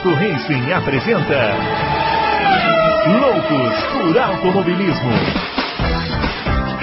[0.00, 1.56] Adalto Racing apresenta
[3.20, 5.10] Loucos por Automobilismo.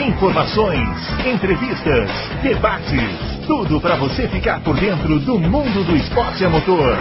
[0.07, 0.87] Informações,
[1.25, 2.11] entrevistas,
[2.43, 6.95] debates, tudo para você ficar por dentro do mundo do esporte a motor.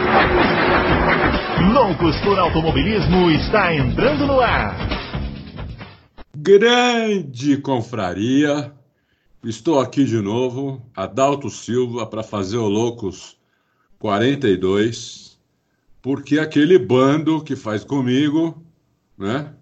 [1.74, 4.74] Loucos por Automobilismo está entrando no ar.
[6.34, 8.72] Grande confraria.
[9.44, 13.36] Estou aqui de novo, Adalto Silva, para fazer o Loucos
[13.98, 15.25] 42,
[16.06, 18.64] porque aquele bando que faz comigo,
[19.18, 19.52] né,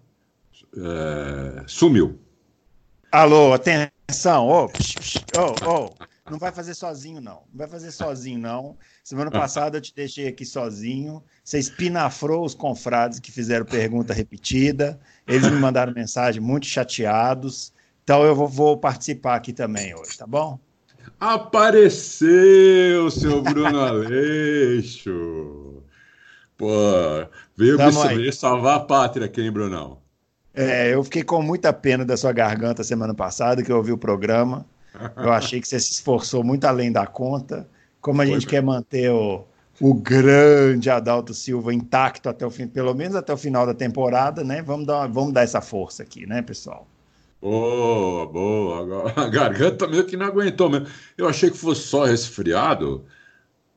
[0.76, 2.20] é, sumiu.
[3.10, 5.90] Alô, atenção, oh, ô, oh,
[6.30, 8.76] não vai fazer sozinho não, não vai fazer sozinho não.
[9.02, 15.00] Semana passada eu te deixei aqui sozinho, você espinafrou os confrades que fizeram pergunta repetida,
[15.26, 17.72] eles me mandaram mensagem muito chateados,
[18.02, 20.60] então eu vou, vou participar aqui também hoje, tá bom?
[21.18, 25.73] Apareceu, seu Bruno Aleixo.
[26.56, 26.68] Pô,
[27.56, 29.98] veio me salvar a pátria aqui, hein, Brunão?
[30.54, 33.98] É, eu fiquei com muita pena da sua garganta semana passada, que eu ouvi o
[33.98, 34.64] programa.
[35.16, 37.68] Eu achei que você se esforçou muito além da conta.
[38.00, 38.50] Como a Foi gente bem.
[38.50, 39.44] quer manter o,
[39.80, 44.44] o grande Adalto Silva intacto até o fim, pelo menos até o final da temporada,
[44.44, 44.62] né?
[44.62, 46.86] Vamos dar, vamos dar essa força aqui, né, pessoal?
[47.40, 49.12] Boa, boa.
[49.16, 50.86] A garganta meio que não aguentou mesmo.
[51.18, 53.04] Eu achei que fosse só resfriado,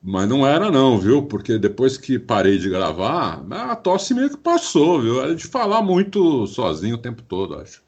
[0.02, 1.22] mas não era não, viu?
[1.22, 5.20] Porque depois que parei de gravar, a tosse meio que passou, viu?
[5.22, 7.82] Era de falar muito sozinho o tempo todo, acho.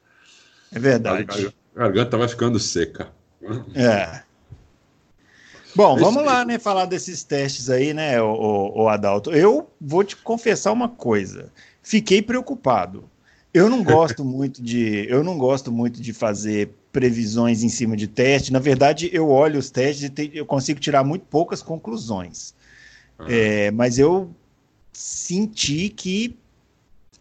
[0.71, 1.53] É verdade.
[1.75, 3.09] A garganta vai ficando seca.
[3.73, 4.21] É.
[5.73, 6.59] Bom, vamos lá, né?
[6.59, 9.31] Falar desses testes aí, né, o, o, o Adalto.
[9.31, 11.49] Eu vou te confessar uma coisa.
[11.81, 13.09] Fiquei preocupado.
[13.53, 18.07] Eu não gosto muito de, eu não gosto muito de fazer previsões em cima de
[18.07, 18.51] teste.
[18.51, 22.53] Na verdade, eu olho os testes e te, eu consigo tirar muito poucas conclusões.
[23.19, 23.27] Uhum.
[23.29, 24.29] É, mas eu
[24.91, 26.35] senti que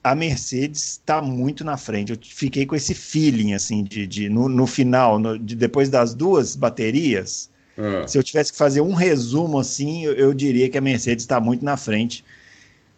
[0.02, 2.12] a Mercedes está muito na frente.
[2.12, 6.14] Eu fiquei com esse feeling assim de, de no, no, final, no, de, depois das
[6.14, 7.50] duas baterias.
[7.76, 8.09] Uhum.
[8.09, 11.38] Se eu tivesse que fazer um resumo assim, eu, eu diria que a Mercedes está
[11.38, 12.25] muito na frente.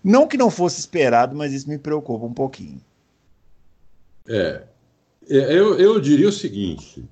[0.03, 2.81] Não que não fosse esperado, mas isso me preocupa um pouquinho.
[4.29, 4.65] É, é,
[5.29, 7.05] eu, eu diria o seguinte.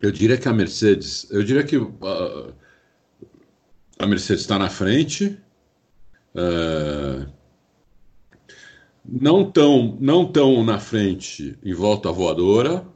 [0.00, 2.54] Eu diria que a Mercedes, eu diria que uh,
[3.98, 5.38] a Mercedes está na frente,
[6.34, 7.26] uh,
[9.04, 12.86] não tão não tão na frente em volta voadora,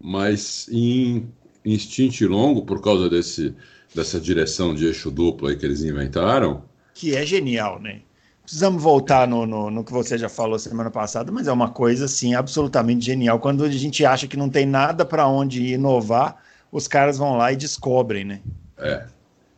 [0.00, 1.28] mas em,
[1.76, 3.54] stint longo por causa desse
[3.94, 6.64] dessa direção de eixo duplo aí que eles inventaram.
[6.94, 8.02] Que é genial, né?
[8.50, 12.06] Precisamos voltar no, no, no, que você já falou semana passada, mas é uma coisa
[12.06, 13.38] assim absolutamente genial.
[13.38, 17.52] Quando a gente acha que não tem nada para onde inovar, os caras vão lá
[17.52, 18.40] e descobrem, né?
[18.76, 19.06] É.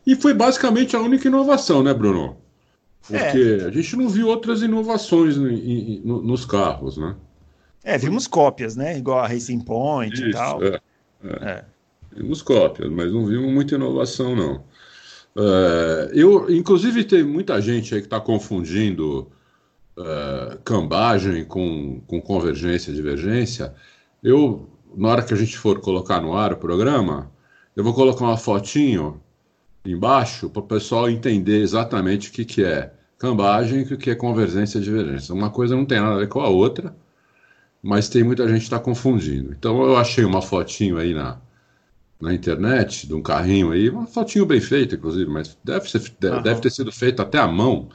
[0.05, 2.37] E foi basicamente a única inovação, né, Bruno?
[3.07, 3.65] Porque é.
[3.65, 7.15] a gente não viu outras inovações em, em, nos carros, né?
[7.83, 8.95] É, vimos cópias, né?
[8.95, 10.63] Igual a Racing Point Isso, e tal.
[10.63, 10.79] É,
[11.23, 11.49] é.
[11.49, 11.65] é.
[12.15, 14.63] Vimos cópias, mas não vimos muita inovação, não.
[15.35, 19.31] Uh, eu, inclusive, tem muita gente aí que está confundindo
[19.97, 23.73] uh, cambagem com, com convergência e divergência.
[24.21, 27.31] Eu, na hora que a gente for colocar no ar o programa,
[27.75, 29.21] eu vou colocar uma fotinho
[29.85, 34.15] embaixo para o pessoal entender exatamente o que, que é cambagem e o que é
[34.15, 35.33] convergência e divergência.
[35.33, 36.95] Uma coisa não tem nada a ver com a outra,
[37.81, 39.51] mas tem muita gente que está confundindo.
[39.51, 41.39] Então eu achei uma fotinho aí na,
[42.23, 46.41] na internet de um carrinho aí, uma fotinho bem feita, inclusive, mas deve, ser, deve,
[46.41, 47.89] deve ter sido feito até à mão,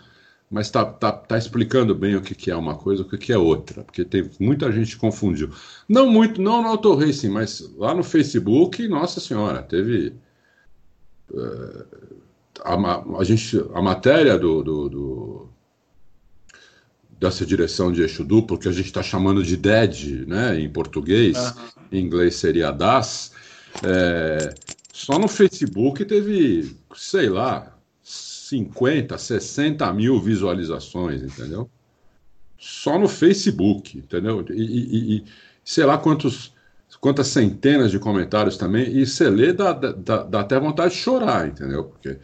[0.50, 3.16] mas está tá, tá explicando bem o que, que é uma coisa e o que,
[3.16, 5.48] que é outra, porque tem muita gente que confundiu.
[5.88, 10.14] Não muito, não no Auto Racing, mas lá no Facebook, nossa senhora, teve.
[11.30, 11.86] Uh,
[12.62, 15.48] a, a, gente, a matéria do, do, do,
[17.18, 21.36] dessa direção de eixo duplo, que a gente está chamando de DED, né, em português,
[21.38, 21.82] uhum.
[21.92, 23.32] em inglês seria DAS,
[23.84, 24.54] é,
[24.92, 31.70] só no Facebook teve, sei lá, 50, 60 mil visualizações, entendeu?
[32.58, 34.44] Só no Facebook, entendeu?
[34.50, 35.24] E, e, e
[35.64, 36.52] sei lá quantos,
[37.00, 41.46] quantas centenas de comentários também, e você lê, dá, dá, dá até vontade de chorar,
[41.46, 41.84] entendeu?
[41.84, 42.18] Porque,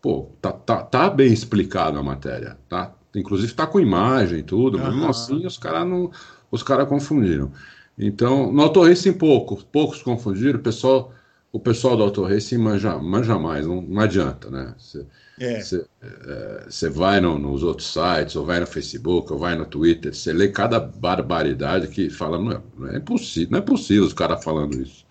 [0.00, 2.94] pô, tá, tá, tá bem explicado a matéria, tá?
[3.14, 6.10] Inclusive tá com imagem e tudo, mas mesmo assim os caras não.
[6.50, 7.50] Os caras confundiram.
[7.98, 11.14] Então, no Auto Racing poucos, poucos confundiram, o pessoal,
[11.50, 14.74] o pessoal do Auto Racing manja, manja mais, não, não adianta, né?
[14.78, 15.06] Você
[15.40, 16.86] é.
[16.86, 20.32] é, vai no, nos outros sites, ou vai no Facebook, ou vai no Twitter, você
[20.32, 24.42] lê cada barbaridade que fala, não é, não é possível, não é possível os caras
[24.44, 25.06] falando isso.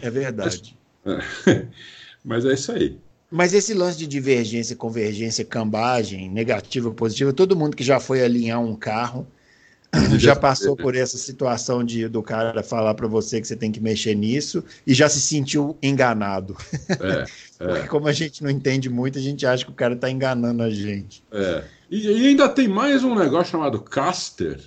[0.00, 0.76] É verdade.
[1.04, 1.66] Mas
[2.24, 2.98] mas é isso aí.
[3.30, 8.60] Mas esse lance de divergência, convergência, cambagem, negativa, positiva, todo mundo que já foi alinhar
[8.60, 9.26] um carro
[10.18, 13.80] já passou por essa situação de do cara falar para você que você tem que
[13.80, 16.56] mexer nisso e já se sentiu enganado.
[16.88, 17.24] É,
[17.82, 17.86] é.
[17.86, 20.70] Como a gente não entende muito, a gente acha que o cara está enganando a
[20.70, 21.24] gente.
[21.32, 21.64] É.
[21.90, 24.60] E, e, ainda tem mais um negócio chamado caster,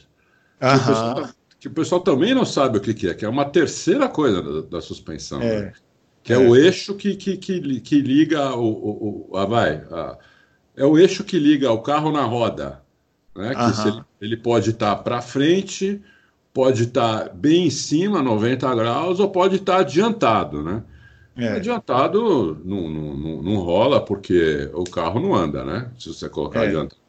[0.59, 1.29] que, o pessoal,
[1.59, 4.41] que, o pessoal, também não sabe o que, que, é, que é uma terceira coisa
[4.41, 5.41] da, da suspensão.
[5.41, 5.61] É.
[5.61, 5.73] Né?
[6.21, 10.17] Que é, o eixo que, que, que, que liga o, o, o ah, vai, a,
[10.75, 12.81] é o eixo que liga o carro na roda.
[13.35, 13.53] Né?
[13.53, 16.01] Que ele, ele, pode estar tá para frente,
[16.53, 20.83] pode estar tá bem em cima, 90 graus, ou pode estar tá adiantado, né?
[21.35, 21.53] É.
[21.53, 25.89] Adiantado não, não, não, rola porque o carro não anda, né?
[25.97, 26.67] Se você colocar é.
[26.67, 27.01] adiantado.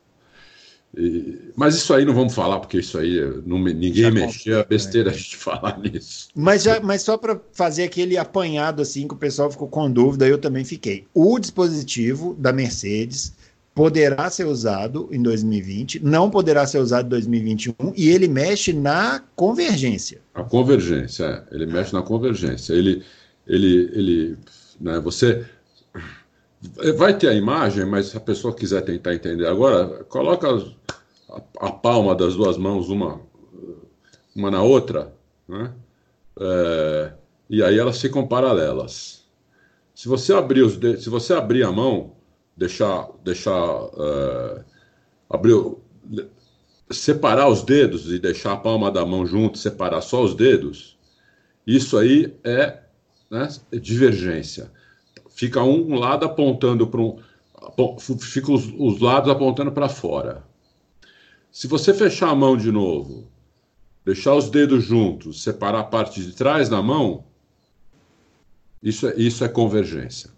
[0.97, 5.11] E, mas isso aí não vamos falar, porque isso aí não, ninguém mexia, é besteira
[5.11, 5.17] né?
[5.17, 6.29] a gente falar nisso.
[6.35, 10.27] Mas, já, mas só para fazer aquele apanhado assim que o pessoal ficou com dúvida,
[10.27, 11.07] eu também fiquei.
[11.13, 13.35] O dispositivo da Mercedes
[13.75, 19.23] poderá ser usado em 2020, não poderá ser usado em 2021 e ele mexe na
[19.35, 20.21] convergência.
[20.33, 21.55] A convergência, é.
[21.55, 22.73] ele mexe na convergência.
[22.73, 23.03] Ele,
[23.47, 24.39] ele, ele,
[24.81, 25.45] né, você
[26.97, 31.73] vai ter a imagem, mas se a pessoa quiser tentar entender agora, coloca a, a
[31.73, 33.21] palma das duas mãos uma,
[34.37, 35.13] uma na outra,
[35.49, 35.73] né?
[36.39, 37.13] É,
[37.51, 39.25] e aí elas ficam paralelas.
[39.95, 42.14] Se você abrir os se você abrir a mão
[42.57, 44.65] deixar, deixar uh,
[45.29, 45.55] abrir,
[46.91, 50.97] separar os dedos e deixar a palma da mão junto, separar só os dedos,
[51.67, 52.79] isso aí é
[53.31, 54.71] né, divergência.
[55.31, 57.19] Fica um lado apontando para um,
[58.19, 60.45] fica os, os lados apontando para fora.
[61.51, 63.27] Se você fechar a mão de novo,
[64.05, 67.25] deixar os dedos juntos, separar a parte de trás da mão,
[68.83, 70.31] isso é, isso é convergência.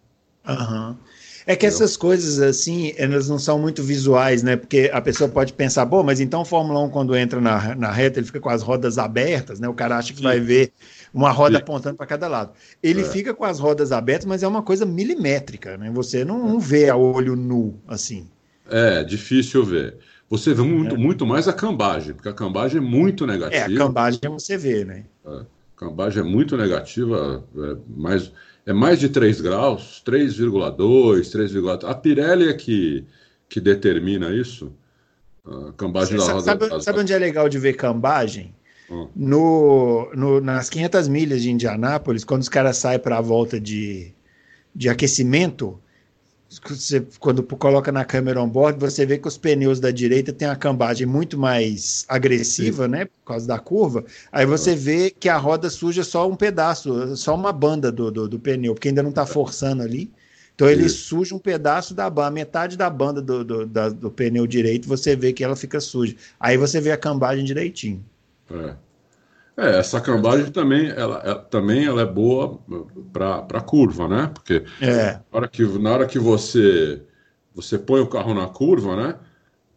[0.46, 0.96] Uhum.
[1.46, 4.56] É que essas coisas, assim, elas não são muito visuais, né?
[4.56, 8.18] Porque a pessoa pode pensar, bom, mas então Fórmula 1, quando entra na, na reta,
[8.18, 9.68] ele fica com as rodas abertas, né?
[9.68, 10.24] O cara acha que Sim.
[10.24, 10.72] vai ver
[11.14, 11.62] uma roda Sim.
[11.62, 12.52] apontando para cada lado.
[12.82, 13.04] Ele é.
[13.04, 15.88] fica com as rodas abertas, mas é uma coisa milimétrica, né?
[15.94, 18.26] Você não, não vê a olho nu, assim.
[18.68, 19.98] É, difícil ver.
[20.28, 20.98] Você vê muito, é.
[20.98, 23.62] muito mais a cambagem, porque a cambagem é muito negativa.
[23.70, 25.04] É, a cambagem você vê, né?
[25.24, 25.44] É, a
[25.76, 28.32] cambagem é muito negativa, é mais
[28.66, 30.76] é mais de 3 graus, 3,2,
[31.30, 31.88] 3,3.
[31.88, 33.06] A Pirelli é que,
[33.48, 34.72] que determina isso.
[35.46, 36.44] A cambagem Você da roda.
[36.44, 38.52] Sabe, sabe onde é legal de ver cambagem?
[38.90, 39.08] Hum.
[39.14, 44.12] No, no, nas 500 milhas de Indianápolis, quando os caras saem para a volta de,
[44.74, 45.80] de aquecimento,
[46.48, 50.46] você, quando coloca na câmera on board, você vê que os pneus da direita têm
[50.46, 52.90] a cambagem muito mais agressiva, Sim.
[52.90, 53.04] né?
[53.04, 54.04] Por causa da curva.
[54.30, 58.28] Aí você vê que a roda suja só um pedaço, só uma banda do, do,
[58.28, 60.10] do pneu, porque ainda não está forçando ali.
[60.54, 61.08] Então ele Isso.
[61.08, 65.14] suja um pedaço da banda, metade da banda do, do, da, do pneu direito, você
[65.14, 66.14] vê que ela fica suja.
[66.40, 68.02] Aí você vê a cambagem direitinho.
[68.50, 68.74] É.
[69.56, 72.60] É, essa cambagem também ela, ela também ela é boa
[73.12, 74.30] para curva, né?
[74.34, 75.12] Porque é.
[75.12, 77.02] na, hora que, na hora que você,
[77.54, 79.14] você põe o carro na curva, né?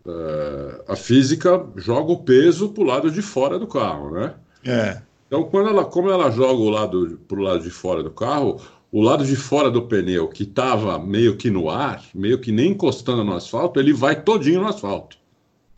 [0.06, 4.34] É, a física joga o peso para o lado de fora do carro, né?
[4.66, 5.02] É.
[5.28, 8.60] Então, quando ela, como ela joga o lado para o lado de fora do carro,
[8.92, 12.72] o lado de fora do pneu que estava meio que no ar, meio que nem
[12.72, 15.18] encostando no asfalto, ele vai todinho no asfalto.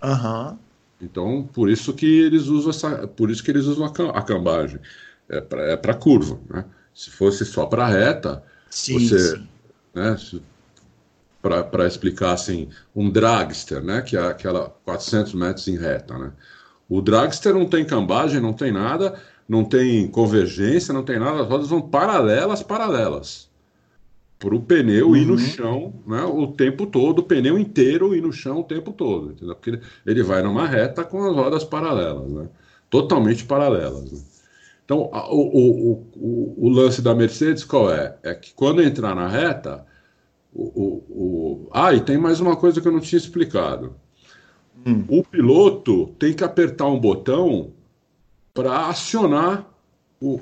[0.01, 0.51] Aham.
[0.51, 0.70] Uhum.
[1.01, 4.79] Então, por isso que eles usam essa, por isso que eles usam a cambagem.
[5.27, 6.65] É para é curva, né?
[6.93, 9.47] Se fosse só para reta, sim, você, sim.
[9.93, 10.17] né?
[11.41, 14.01] Para explicar assim, um dragster, né?
[14.01, 16.31] Que é aquela 400 metros em reta, né?
[16.89, 21.47] O dragster não tem cambagem, não tem nada, não tem convergência, não tem nada, as
[21.47, 23.50] rodas vão paralelas, paralelas
[24.41, 25.15] para o pneu uhum.
[25.15, 25.37] ir no uhum.
[25.37, 29.55] chão né, o tempo todo, o pneu inteiro ir no chão o tempo todo, entendeu?
[29.55, 32.49] Porque ele vai numa reta com as rodas paralelas, né?
[32.89, 34.11] totalmente paralelas.
[34.11, 34.19] Né?
[34.83, 38.17] Então, a, o, o, o, o, lance da Mercedes qual é?
[38.23, 39.85] É que quando entrar na reta,
[40.51, 43.95] o, o, Ah, e tem mais uma coisa que eu não tinha explicado.
[44.85, 45.05] Hum.
[45.07, 47.71] O piloto tem que apertar um botão
[48.55, 49.67] para acionar,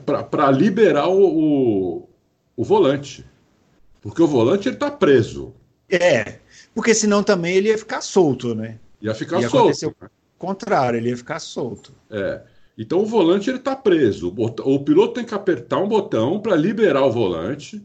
[0.06, 2.08] para liberar o,
[2.56, 3.29] o volante.
[4.02, 5.54] Porque o volante ele tá preso.
[5.90, 6.40] É,
[6.74, 8.80] porque senão também ele ia ficar solto, né?
[9.02, 9.88] Ia ficar ia solto.
[9.88, 11.94] O contrário, ele ia ficar solto.
[12.10, 12.42] É.
[12.78, 14.34] Então o volante ele tá preso.
[14.38, 17.84] O, o piloto tem que apertar um botão para liberar o volante.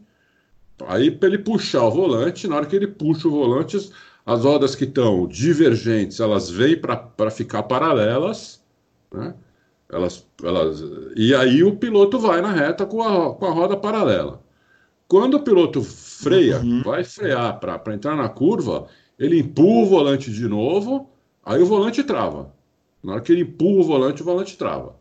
[0.87, 3.91] Aí para ele puxar o volante, na hora que ele puxa o volante,
[4.25, 8.63] as rodas que estão divergentes, elas vêm para ficar paralelas,
[9.13, 9.35] né?
[9.87, 10.83] Elas, elas,
[11.15, 14.41] e aí o piloto vai na reta com a, com a roda paralela.
[15.07, 16.81] Quando o piloto freia, uhum.
[16.83, 21.09] vai frear para entrar na curva, ele empurra o volante de novo,
[21.43, 22.53] aí o volante trava.
[23.03, 24.95] Na hora que ele empurra o volante, o volante trava.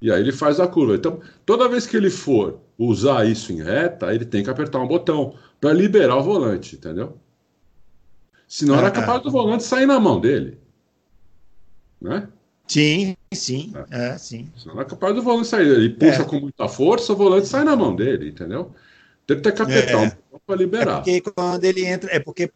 [0.00, 0.94] E aí ele faz a curva.
[0.94, 4.88] Então, toda vez que ele for usar isso em reta, ele tem que apertar um
[4.88, 7.18] botão para liberar o volante, entendeu?
[8.48, 10.58] Senão era ah, capaz do volante sair na mão dele.
[12.00, 12.26] Né?
[12.66, 14.50] Sim, sim, é, é sim.
[14.56, 15.68] Senão era capaz do volante sair.
[15.68, 16.24] Ele puxa é.
[16.24, 18.72] com muita força, o volante sai na mão dele, entendeu?
[19.30, 19.96] Deve ter que apertar é.
[19.96, 20.92] um botão para liberar.
[20.92, 22.10] É porque quando ele entra.
[22.12, 22.50] É porque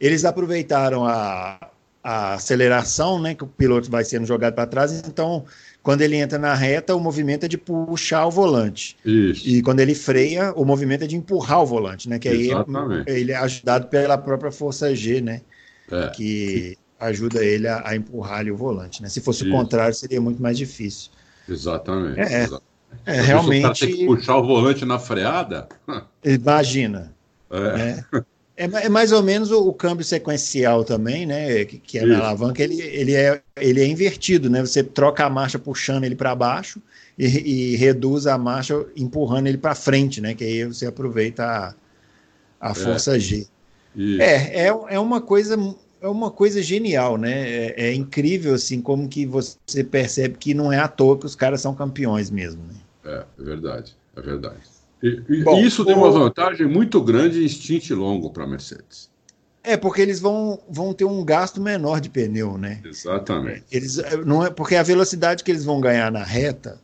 [0.00, 1.58] eles aproveitaram a,
[2.02, 3.34] a aceleração, né?
[3.34, 5.44] Que o piloto vai sendo jogado para trás, então
[5.82, 8.96] quando ele entra na reta, o movimento é de puxar o volante.
[9.04, 9.48] Isso.
[9.48, 12.20] E quando ele freia, o movimento é de empurrar o volante, né?
[12.20, 13.10] Que aí Exatamente.
[13.10, 15.40] ele é ajudado pela própria força G, né?
[15.90, 16.08] É.
[16.10, 19.08] Que ajuda ele a, a empurrar o volante, né?
[19.08, 19.52] Se fosse Isso.
[19.52, 21.10] o contrário, seria muito mais difícil.
[21.48, 22.20] Exatamente.
[22.20, 22.38] É, é.
[22.44, 22.71] Exatamente.
[23.06, 23.84] É realmente.
[23.84, 25.68] O tem que puxar o volante na freada.
[26.24, 27.12] Imagina.
[27.50, 28.04] É.
[28.18, 28.22] é.
[28.54, 31.64] É, é, mais ou menos o, o, câmbio sequencial também, né?
[31.64, 32.12] Que, que é Isso.
[32.12, 34.60] na alavanca, ele, ele, é, ele é invertido, né?
[34.60, 36.80] Você troca a marcha puxando ele para baixo
[37.18, 40.34] e, e, reduz a marcha empurrando ele para frente, né?
[40.34, 41.44] Que aí você aproveita
[42.60, 42.74] a, a é.
[42.74, 43.46] força G.
[44.18, 45.56] É, é, é uma coisa
[46.02, 47.48] é uma coisa genial, né?
[47.48, 51.36] É, é, incrível assim como que você percebe que não é à toa que os
[51.36, 52.60] caras são campeões mesmo.
[52.64, 52.74] Né?
[53.04, 54.60] É, é verdade, é verdade.
[55.02, 59.10] E, Bom, isso tem uma vantagem muito grande em stint longo para a Mercedes.
[59.64, 62.80] É, porque eles vão, vão ter um gasto menor de pneu, né?
[62.84, 63.64] Exatamente.
[63.70, 66.80] Eles, não é, porque a velocidade que eles vão ganhar na reta,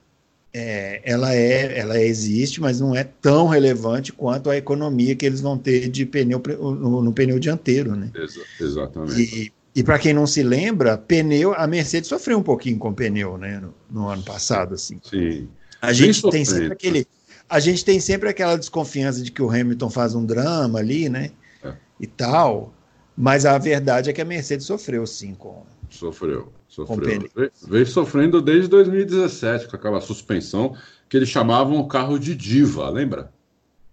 [0.52, 5.40] é, ela, é, ela existe, mas não é tão relevante quanto a economia que eles
[5.40, 8.11] vão ter de pneu no, no pneu dianteiro, né?
[8.14, 9.21] Exa exatamente.
[9.21, 13.37] E, e para quem não se lembra, pneu, a Mercedes sofreu um pouquinho com pneu,
[13.37, 13.61] né?
[13.61, 15.00] No, no ano passado, assim.
[15.02, 15.49] Sim.
[15.81, 17.07] A gente tem sempre aquele
[17.49, 21.31] a gente tem sempre aquela desconfiança de que o Hamilton faz um drama ali, né?
[21.64, 21.73] É.
[21.99, 22.75] E tal.
[23.17, 25.64] Mas a verdade é que a Mercedes sofreu sim com.
[25.90, 27.28] Sofreu, sofreu.
[27.66, 30.76] Veio sofrendo desde 2017 com aquela suspensão
[31.09, 33.33] que eles chamavam o carro de diva, lembra?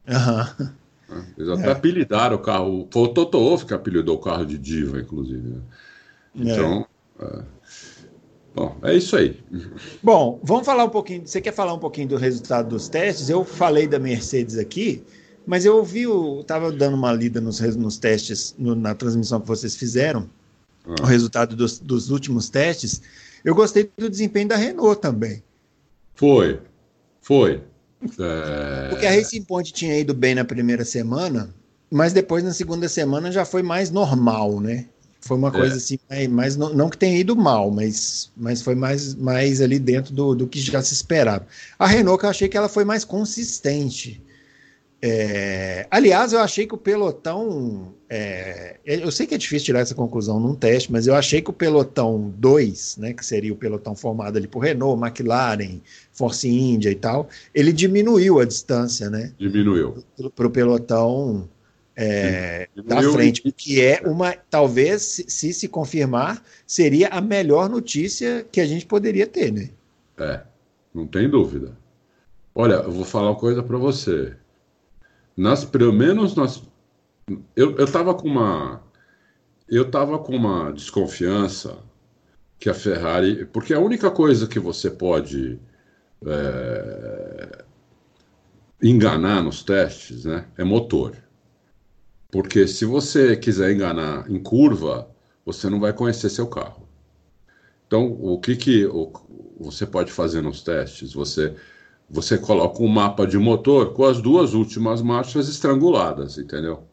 [0.07, 0.69] Uhum.
[1.37, 1.71] Eles até é.
[1.71, 2.87] apelidaram o carro.
[2.91, 5.49] Foi o Toto Wolff que apelidou o carro de diva, inclusive.
[5.49, 5.61] Né?
[6.35, 6.41] É.
[6.41, 6.87] Então.
[7.19, 7.43] É.
[8.55, 9.37] Bom, é isso aí.
[10.01, 11.27] Bom, vamos falar um pouquinho.
[11.27, 13.29] Você quer falar um pouquinho do resultado dos testes?
[13.29, 15.03] Eu falei da Mercedes aqui,
[15.45, 16.05] mas eu ouvi,
[16.39, 20.29] estava dando uma lida nos, nos testes, no, na transmissão que vocês fizeram,
[20.87, 21.03] ah.
[21.03, 23.01] o resultado dos, dos últimos testes.
[23.43, 25.43] Eu gostei do desempenho da Renault também.
[26.15, 26.59] Foi,
[27.21, 27.61] foi.
[28.19, 28.89] É...
[28.89, 31.53] Porque a Racing Point tinha ido bem na primeira semana,
[31.91, 34.85] mas depois na segunda semana já foi mais normal, né?
[35.21, 35.51] Foi uma é.
[35.51, 35.77] coisa é.
[35.77, 35.97] assim,
[36.29, 40.35] mas não, não, que tenha ido mal, mas, mas foi mais, mais ali dentro do,
[40.35, 41.47] do que já se esperava.
[41.79, 44.21] A Renault, que eu achei que ela foi mais consistente.
[45.07, 47.93] É, aliás, eu achei que o pelotão.
[48.09, 51.50] É, eu sei que é difícil tirar essa conclusão num teste, mas eu achei que
[51.51, 55.79] o pelotão 2, né, que seria o pelotão formado ali por Renault, McLaren,
[56.12, 59.31] Force India e tal, ele diminuiu a distância, né?
[59.38, 60.03] Diminuiu.
[60.35, 61.47] Para o pelotão
[61.95, 68.43] é, da frente, que é uma, talvez, se, se, se confirmar, seria a melhor notícia
[68.51, 69.69] que a gente poderia ter, né?
[70.17, 70.41] É,
[70.91, 71.77] não tem dúvida.
[72.55, 74.33] Olha, eu vou falar uma coisa para você.
[75.35, 76.63] Nas, pelo menos nas,
[77.55, 78.81] eu, eu tava com uma,
[79.67, 81.77] eu tava com uma desconfiança
[82.59, 85.59] que a Ferrari, porque a única coisa que você pode
[86.25, 87.65] é,
[88.81, 91.15] enganar nos testes, né, é motor.
[92.31, 95.09] Porque se você quiser enganar em curva,
[95.45, 96.87] você não vai conhecer seu carro.
[97.87, 98.85] Então, o que, que
[99.59, 101.13] você pode fazer nos testes?
[101.13, 101.55] Você,
[102.09, 106.83] você coloca um mapa de motor com as duas últimas marchas estranguladas, entendeu?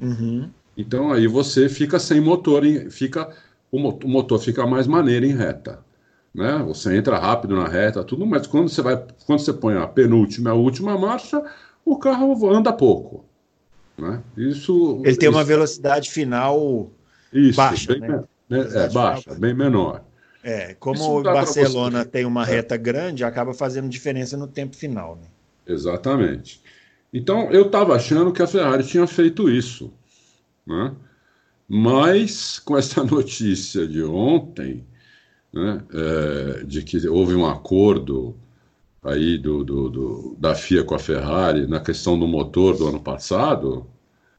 [0.00, 0.50] Uhum.
[0.76, 3.30] Então aí você fica sem motor, fica
[3.70, 5.84] o, motor fica mais maneiro em reta.
[6.34, 6.62] Né?
[6.66, 10.50] Você entra rápido na reta, tudo, mas quando você vai, quando você põe a penúltima
[10.50, 11.42] a última marcha,
[11.84, 13.24] o carro anda pouco.
[13.96, 14.22] Né?
[14.36, 16.90] Isso, Ele tem isso, uma velocidade final
[17.32, 17.98] isso, baixa.
[17.98, 18.24] Bem, né?
[18.50, 20.02] É, baixa, bem menor.
[20.48, 22.46] É, como o Barcelona tem uma é.
[22.46, 25.16] reta grande, acaba fazendo diferença no tempo final.
[25.16, 25.26] Né?
[25.66, 26.62] Exatamente.
[27.12, 29.92] Então, eu estava achando que a Ferrari tinha feito isso.
[30.64, 30.94] Né?
[31.68, 34.86] Mas, com essa notícia de ontem,
[35.52, 38.36] né, é, de que houve um acordo
[39.02, 43.00] aí do, do, do, da FIA com a Ferrari na questão do motor do ano
[43.00, 43.84] passado,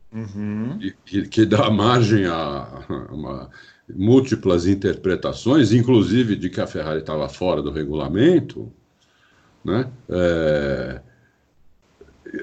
[0.10, 0.80] uhum.
[1.06, 3.50] que, que, dá margem a, a uma,
[3.90, 8.72] múltiplas interpretações, inclusive de que a Ferrari estava fora do regulamento,
[9.64, 9.90] né?
[10.10, 11.02] É,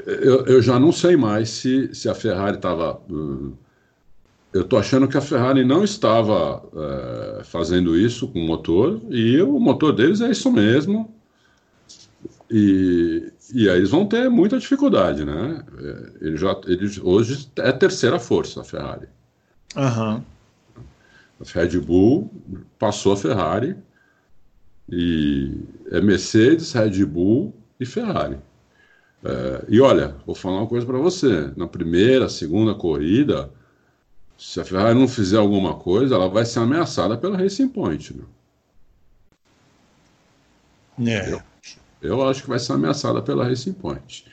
[0.07, 3.01] eu, eu, já não sei mais se, se a Ferrari estava.
[3.11, 3.57] Uh,
[4.53, 9.43] eu estou achando que a Ferrari não estava uh, fazendo isso com o motor, e
[9.43, 11.13] o motor deles é isso mesmo.
[12.51, 15.65] E, e aí eles vão ter muita dificuldade, né?
[16.21, 19.09] Ele já, ele, hoje é terceira força a Ferrari.
[19.77, 20.23] Uhum.
[21.41, 22.31] A Red Bull
[22.79, 23.77] passou a Ferrari
[24.89, 25.53] e
[25.91, 28.39] é Mercedes, Red Bull e Ferrari.
[29.25, 33.51] É, e olha, vou falar uma coisa para você: na primeira, segunda corrida,
[34.37, 38.15] se a Ferrari não fizer alguma coisa, ela vai ser ameaçada pela Racing Point.
[38.15, 38.25] Né?
[41.13, 41.33] É.
[41.33, 41.43] Eu,
[42.03, 44.27] eu acho que vai ser ameaçada pela Racing Point.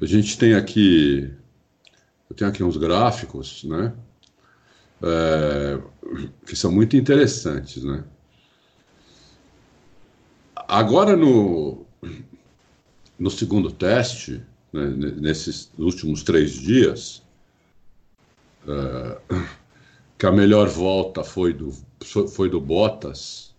[0.00, 1.32] A gente tem aqui,
[2.28, 3.92] eu tenho aqui uns gráficos, né?
[5.02, 5.80] É,
[6.46, 8.04] que são muito interessantes, né?
[10.56, 11.86] Agora no
[13.18, 14.40] no segundo teste,
[14.72, 14.86] né,
[15.16, 17.22] nesses últimos três dias,
[18.64, 19.44] uh,
[20.16, 21.72] que a melhor volta foi do,
[22.28, 23.54] foi do Bottas,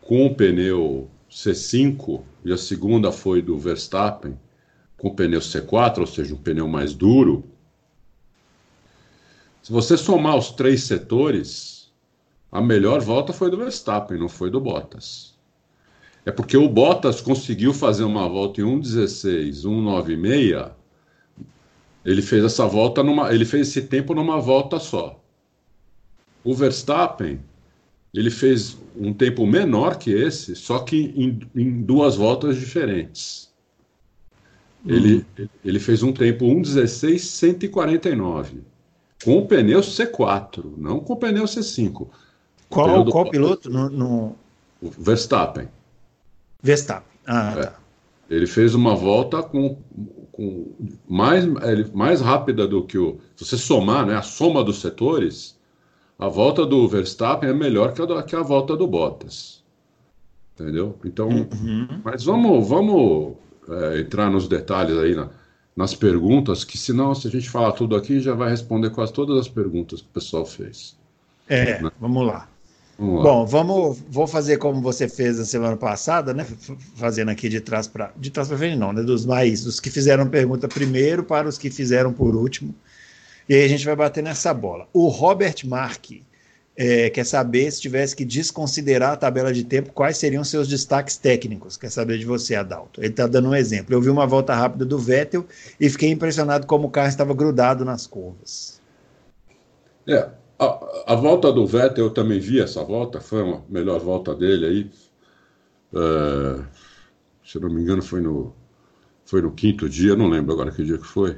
[0.00, 4.38] com o pneu C5, e a segunda foi do Verstappen,
[4.96, 7.44] com o pneu C4, ou seja, um pneu mais duro.
[9.62, 11.90] Se você somar os três setores,
[12.50, 15.38] a melhor volta foi do Verstappen, não foi do Bottas.
[16.24, 20.70] É porque o Bottas conseguiu fazer uma volta em 1,16, 1,96.
[22.04, 25.22] Ele fez essa volta numa, ele fez esse tempo numa volta só.
[26.42, 27.40] O Verstappen,
[28.12, 33.50] ele fez um tempo menor que esse, só que em, em duas voltas diferentes.
[34.84, 34.94] Hum.
[34.94, 35.26] Ele,
[35.64, 38.62] ele fez um tempo 1,16, 149.
[39.24, 42.08] Com o pneu C4, não com o pneu C5.
[42.68, 43.68] Qual, qual piloto?
[43.68, 44.36] No, no...
[44.80, 45.68] O Verstappen.
[46.62, 47.18] Verstappen.
[47.26, 47.62] Ah, é.
[47.64, 47.74] tá.
[48.30, 49.76] Ele fez uma volta com,
[50.30, 50.72] com
[51.08, 51.44] mais,
[51.92, 53.18] mais rápida do que o.
[53.34, 55.58] Se você somar né, a soma dos setores,
[56.18, 59.64] a volta do Verstappen é melhor que a, que a volta do Bottas.
[60.54, 60.96] Entendeu?
[61.04, 62.00] Então, uhum.
[62.04, 63.34] mas vamos, vamos
[63.68, 65.30] é, entrar nos detalhes aí na,
[65.76, 69.38] nas perguntas, que senão, se a gente falar tudo aqui, já vai responder quase todas
[69.38, 70.96] as perguntas que o pessoal fez.
[71.48, 71.90] É, né?
[72.00, 72.48] vamos lá.
[72.98, 76.46] Vamos Bom, vamos, vou fazer como você fez na semana passada, né?
[76.96, 79.02] Fazendo aqui de trás para de trás para frente, não, né?
[79.02, 82.74] Dos mais, dos que fizeram pergunta primeiro para os que fizeram por último.
[83.48, 84.86] E aí a gente vai bater nessa bola.
[84.92, 86.10] O Robert Mark
[86.82, 91.18] é, quer saber se tivesse que desconsiderar a tabela de tempo, quais seriam seus destaques
[91.18, 91.76] técnicos?
[91.76, 93.02] Quer saber de você, Adalto?
[93.02, 93.94] Ele está dando um exemplo.
[93.94, 95.44] Eu vi uma volta rápida do Vettel
[95.78, 98.80] e fiquei impressionado como o carro estava grudado nas curvas.
[100.08, 104.34] É, a, a, volta do Vettel, eu também vi essa volta, foi a melhor volta
[104.34, 104.90] dele aí.
[105.94, 106.64] É,
[107.44, 108.54] se não me engano, foi no,
[109.26, 111.36] foi no quinto dia, não lembro agora que dia que foi.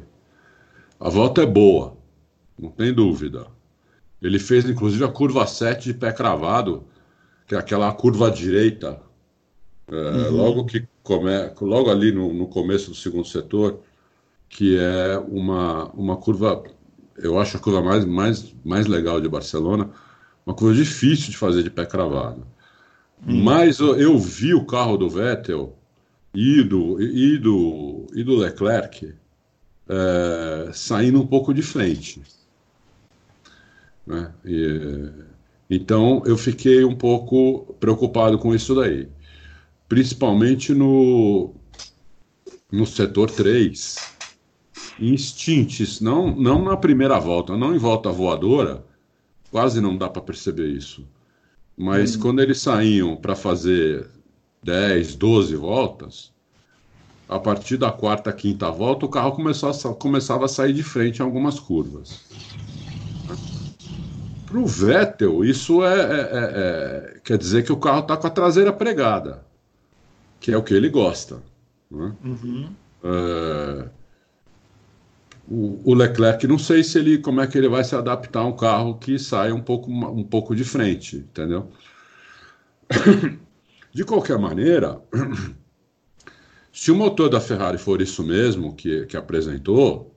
[1.01, 1.97] A volta é boa,
[2.57, 3.49] não tem dúvida.
[4.23, 6.85] Ele fez inclusive a curva 7 de pé cravado,
[7.47, 9.01] que é aquela curva direita,
[9.89, 10.37] é, uhum.
[10.37, 11.31] logo que come,
[11.61, 13.81] logo ali no, no começo do segundo setor,
[14.49, 16.63] que é uma, uma curva
[17.17, 19.91] eu acho a curva mais, mais, mais legal de Barcelona,
[20.45, 22.47] uma curva difícil de fazer de pé cravado.
[23.27, 23.43] Hum.
[23.43, 25.77] Mas eu, eu, vi o carro do Vettel
[26.35, 29.15] e do, e do, e do Leclerc
[29.89, 32.23] é, saindo um pouco de frente.
[34.07, 34.33] Né?
[34.45, 35.11] E,
[35.71, 39.09] então eu fiquei um pouco preocupado com isso daí.
[39.89, 41.55] Principalmente no,
[42.71, 43.97] no setor 3
[44.99, 48.85] instintes, não, não na primeira volta, não em volta voadora,
[49.51, 51.07] quase não dá para perceber isso.
[51.77, 52.21] Mas hum.
[52.21, 54.09] quando eles saíam para fazer
[54.63, 56.33] 10, 12 voltas,
[57.29, 61.21] a partir da quarta, quinta volta, o carro começou a, começava a sair de frente
[61.21, 62.21] em algumas curvas.
[64.53, 68.27] Para o Vettel, isso é, é, é, é, quer dizer que o carro está com
[68.27, 69.47] a traseira pregada,
[70.39, 71.43] que é o que ele gosta.
[71.91, 72.15] Né?
[72.23, 72.71] Uhum.
[73.03, 73.89] É,
[75.49, 78.55] o, Leclerc, não sei se ele como é que ele vai se adaptar a um
[78.55, 81.71] carro que sai um pouco, um pouco de frente, entendeu?
[83.91, 85.01] De qualquer maneira,
[86.71, 90.15] se o motor da Ferrari for isso mesmo que, que apresentou,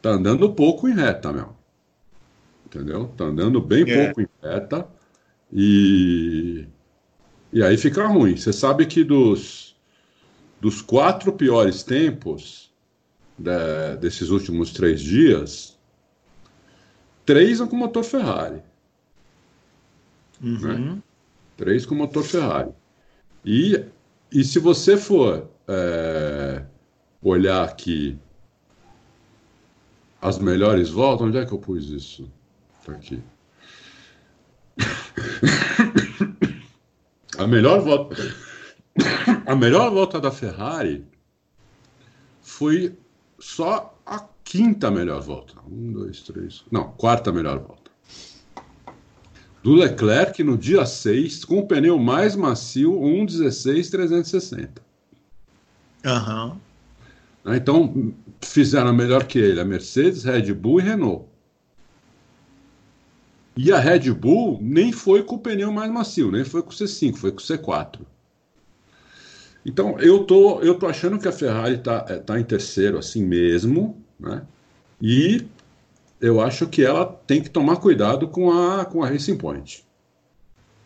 [0.00, 1.61] tá andando pouco em reta, meu.
[2.72, 3.08] Entendeu?
[3.16, 4.06] Tá andando bem é.
[4.06, 4.88] pouco em reta
[5.52, 6.66] e
[7.52, 8.34] e aí fica ruim.
[8.34, 9.76] Você sabe que dos
[10.60, 12.72] dos quatro piores tempos
[13.36, 15.76] da, desses últimos três dias,
[17.26, 18.62] três com motor Ferrari.
[20.40, 20.94] Uhum.
[20.94, 21.02] Né?
[21.56, 22.70] Três com motor Ferrari.
[23.44, 23.84] E,
[24.30, 26.64] e se você for é,
[27.22, 28.18] olhar aqui
[30.22, 31.26] as melhores voltas.
[31.26, 32.30] Onde é que eu pus isso?
[32.84, 33.22] Tá aqui.
[37.38, 38.16] A melhor volta,
[39.46, 41.04] a melhor volta da Ferrari
[42.42, 42.96] foi
[43.38, 45.54] só a quinta melhor volta.
[45.66, 46.64] Um, dois, três.
[46.70, 47.90] Não, quarta melhor volta.
[49.62, 54.68] Do Leclerc no dia 6, com o pneu mais macio, 1,16,360.
[56.04, 56.58] Aham.
[57.44, 57.54] Uhum.
[57.54, 61.31] Então, fizeram melhor que ele a Mercedes, Red Bull e Renault.
[63.56, 66.72] E a Red Bull nem foi com o pneu mais macio, nem foi com o
[66.72, 68.00] C5, foi com o C4.
[69.64, 73.24] Então, eu tô, eu tô achando que a Ferrari está é, tá em terceiro assim
[73.24, 74.42] mesmo, né?
[75.00, 75.46] E
[76.20, 79.84] eu acho que ela tem que tomar cuidado com a, com a Racing Point.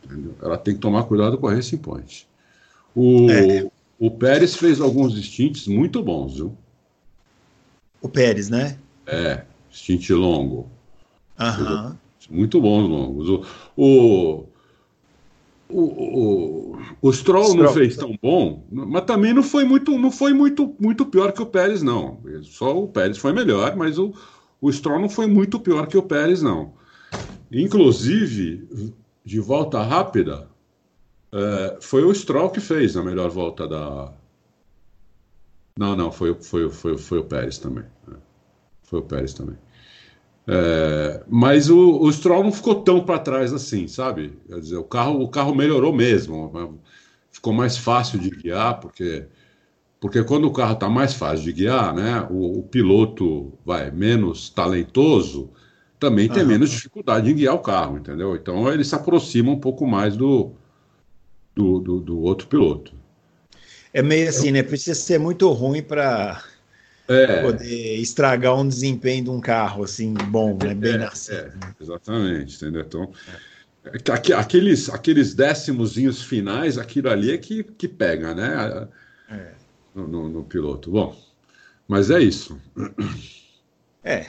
[0.04, 0.34] Entendeu?
[0.42, 2.28] Ela tem que tomar cuidado com a Racing Point.
[2.94, 3.70] O, é.
[3.98, 6.56] o Pérez fez alguns stints muito bons, viu?
[8.00, 8.78] O Pérez, né?
[9.06, 10.68] É, stint longo.
[11.38, 11.98] Aham.
[12.30, 13.28] Muito bons longos.
[13.28, 13.44] O,
[13.76, 14.46] o,
[15.68, 20.32] o, o, Stroll, Stroll, não fez tão bom, mas também não foi muito, não foi
[20.32, 22.18] muito, muito pior que o Pérez, não.
[22.42, 24.12] Só o Pérez foi melhor, mas o,
[24.60, 26.74] o Stroll não foi muito pior que o Pérez, não.
[27.50, 30.48] Inclusive, de volta rápida,
[31.32, 34.12] é, foi o Stroll que fez a melhor volta da.
[35.78, 37.84] Não, não, foi, foi, foi, foi o Pérez também.
[38.10, 38.14] É.
[38.84, 39.58] Foi o Pérez também.
[40.48, 44.38] É, mas o, o Stroll não ficou tão para trás assim, sabe?
[44.48, 46.80] Quer dizer, o carro, o carro melhorou mesmo,
[47.32, 49.26] ficou mais fácil de guiar, porque,
[50.00, 54.48] porque quando o carro está mais fácil de guiar, né, o, o, piloto vai menos
[54.48, 55.50] talentoso,
[55.98, 56.48] também tem uhum.
[56.48, 58.36] menos dificuldade em guiar o carro, entendeu?
[58.36, 60.52] Então ele se aproxima um pouco mais do,
[61.54, 62.94] do, do, do outro piloto.
[63.92, 64.62] É meio assim, né?
[64.62, 66.42] Precisa ser muito ruim para
[67.08, 67.42] é.
[67.42, 70.74] poder estragar um desempenho de um carro assim bom, né?
[70.74, 71.36] Bem é, nascido.
[71.36, 72.82] É, exatamente, entendeu?
[72.82, 73.12] Então,
[74.30, 78.88] é aqueles, aqueles décimozinhos finais, aquilo ali é que, que pega, né?
[79.30, 79.52] É.
[79.94, 80.90] No, no, no, piloto.
[80.90, 81.16] Bom,
[81.86, 82.60] mas é isso.
[84.02, 84.26] É.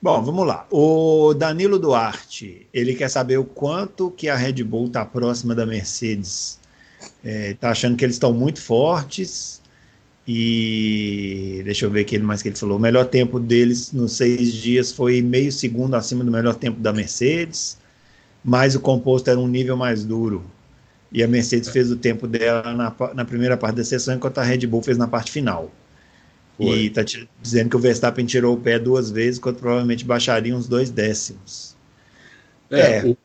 [0.00, 0.66] Bom, vamos lá.
[0.70, 5.66] O Danilo Duarte, ele quer saber o quanto que a Red Bull está próxima da
[5.66, 6.60] Mercedes.
[7.24, 9.60] Está é, achando que eles estão muito fortes
[10.30, 12.76] e deixa eu ver aqui mais que ele falou.
[12.76, 16.92] O melhor tempo deles nos seis dias foi meio segundo acima do melhor tempo da
[16.92, 17.78] Mercedes,
[18.44, 20.44] mas o composto era um nível mais duro.
[21.10, 24.42] E a Mercedes fez o tempo dela na, na primeira parte da sessão, enquanto a
[24.42, 25.72] Red Bull fez na parte final.
[26.58, 26.66] Foi.
[26.66, 27.02] E está
[27.40, 31.74] dizendo que o Verstappen tirou o pé duas vezes, quando provavelmente baixaria uns dois décimos.
[32.70, 33.16] É, é o,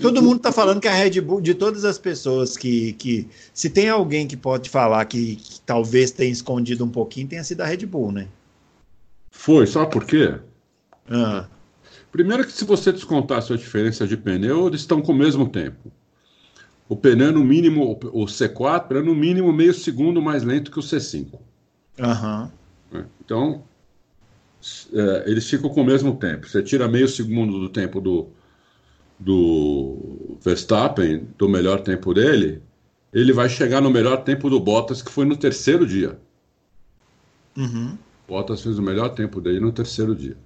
[0.00, 2.94] Todo mundo está falando que a Red Bull, de todas as pessoas que.
[2.94, 7.44] que se tem alguém que pode falar que, que talvez tenha escondido um pouquinho, tenha
[7.44, 8.26] sido a Red Bull, né?
[9.30, 10.34] Foi, sabe por quê?
[11.08, 11.46] Ah.
[12.10, 15.48] Primeiro que se você descontar a sua diferença de pneu, eles estão com o mesmo
[15.48, 15.92] tempo.
[16.88, 20.82] O pneu no mínimo, o C4 é no mínimo meio segundo mais lento que o
[20.82, 21.38] C5.
[21.98, 23.04] Uhum.
[23.24, 23.62] Então,
[24.92, 26.48] é, eles ficam com o mesmo tempo.
[26.48, 28.28] Você tira meio segundo do tempo do,
[29.18, 32.62] do Verstappen, do melhor tempo dele,
[33.12, 36.18] ele vai chegar no melhor tempo do Bottas, que foi no terceiro dia.
[37.56, 37.96] Uhum.
[38.28, 40.36] Bottas fez o melhor tempo dele no terceiro dia.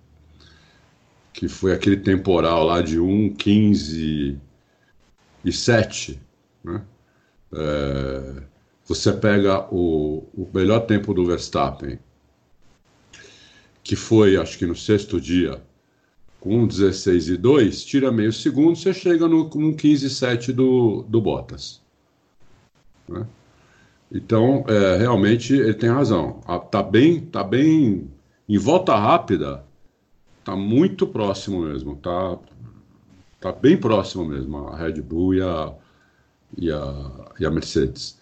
[1.32, 4.38] Que foi aquele temporal lá de 1, 15
[5.44, 6.20] e 7.
[6.64, 6.82] Né?
[7.54, 8.42] É,
[8.87, 11.98] você pega o, o melhor tempo do Verstappen,
[13.82, 15.61] que foi, acho que no sexto dia,
[16.42, 21.05] com 16 e 2, tira meio segundo, você chega no, no 15 e 7 do,
[21.09, 21.81] do Bottas.
[23.09, 23.24] Né?
[24.11, 26.40] Então, é, realmente, ele tem razão.
[26.48, 28.11] Está bem, tá bem
[28.48, 29.64] em volta rápida,
[30.40, 31.92] está muito próximo mesmo.
[31.92, 32.37] Está
[33.40, 35.72] tá bem próximo mesmo a Red Bull e a,
[36.59, 38.20] e a, e a Mercedes.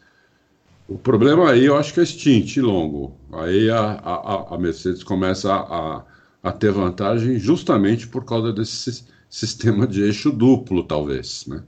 [0.86, 3.16] O problema aí, eu acho que é stint longo.
[3.32, 6.09] Aí a, a, a Mercedes começa a, a
[6.50, 11.62] ter vantagem justamente por causa desse sistema de eixo duplo, talvez, né?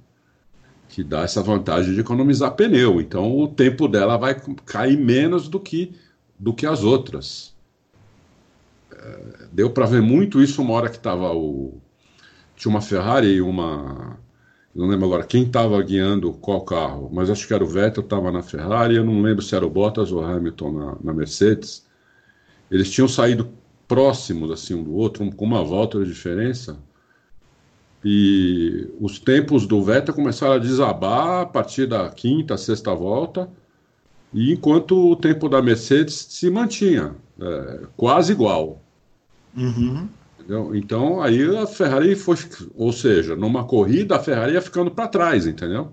[0.88, 3.00] Que dá essa vantagem de economizar pneu.
[3.00, 5.94] Então o tempo dela vai cair menos do que,
[6.38, 7.54] do que as outras.
[8.92, 11.80] É, deu para ver muito isso uma hora que estava o.
[12.56, 14.18] Tinha uma Ferrari e uma.
[14.74, 18.32] Não lembro agora quem estava guiando qual carro, mas acho que era o Vettel, estava
[18.32, 21.86] na Ferrari, eu não lembro se era o Bottas ou o Hamilton na, na Mercedes.
[22.70, 23.50] Eles tinham saído
[23.86, 26.78] próximos assim um do outro, com uma volta de diferença.
[28.04, 33.48] E os tempos do Vettel começaram a desabar a partir da quinta, sexta volta,
[34.32, 38.82] e enquanto o tempo da Mercedes se mantinha, é, quase igual.
[39.56, 40.08] Uhum.
[40.74, 42.36] Então aí a Ferrari foi,
[42.74, 45.92] ou seja, numa corrida a Ferrari ia ficando para trás, entendeu?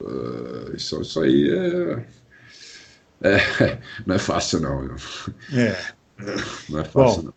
[0.00, 2.06] Uh, isso, isso aí é,
[3.22, 4.94] é, não é fácil não.
[5.52, 5.76] É.
[6.68, 7.32] Não é fácil Bom,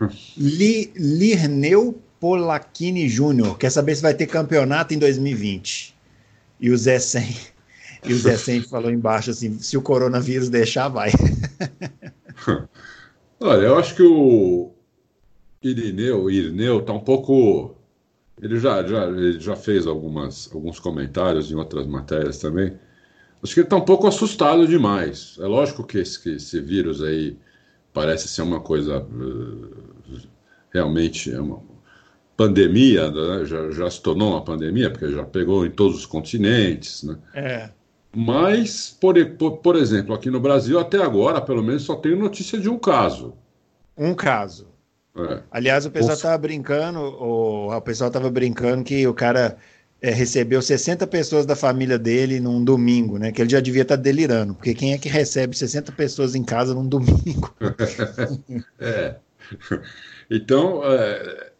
[0.00, 0.10] não.
[0.36, 5.94] Li, Lirneu Polacchini Júnior quer saber se vai ter campeonato em 2020.
[6.60, 7.36] E o Zé Sem,
[8.04, 11.10] e o Zé Sem falou embaixo assim, se o coronavírus deixar, vai.
[13.40, 14.72] Olha, eu acho que o
[15.62, 17.74] Irineu, Irineu tá um pouco.
[18.40, 22.78] Ele já, já, ele já fez algumas, alguns comentários em outras matérias também.
[23.42, 25.36] Acho que ele está um pouco assustado demais.
[25.40, 27.36] É lógico que esse, que esse vírus aí
[27.96, 30.18] parece ser uma coisa uh,
[30.70, 31.62] realmente é uma
[32.36, 33.46] pandemia, né?
[33.46, 37.02] já, já se tornou uma pandemia, porque já pegou em todos os continentes.
[37.04, 37.16] Né?
[37.32, 37.70] É.
[38.14, 42.60] Mas, por, por, por exemplo, aqui no Brasil, até agora, pelo menos, só tem notícia
[42.60, 43.34] de um caso.
[43.96, 44.68] Um caso.
[45.16, 45.42] É.
[45.50, 49.56] Aliás, o pessoal estava brincando, o, o pessoal estava brincando que o cara
[50.00, 53.32] é, recebeu 60 pessoas da família dele num domingo, né?
[53.32, 56.44] Que ele já devia estar tá delirando, porque quem é que recebe 60 pessoas em
[56.44, 57.54] casa num domingo?
[58.78, 59.16] é.
[60.30, 61.52] Então, é,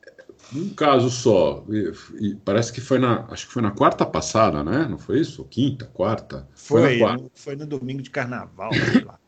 [0.55, 1.64] um caso só.
[1.68, 3.27] E, e, parece que foi na.
[3.31, 4.87] Acho que foi na quarta passada, né?
[4.88, 5.44] Não foi isso?
[5.44, 6.46] Quinta, quarta?
[6.55, 9.18] Foi, foi, no, foi no domingo de carnaval, sei lá.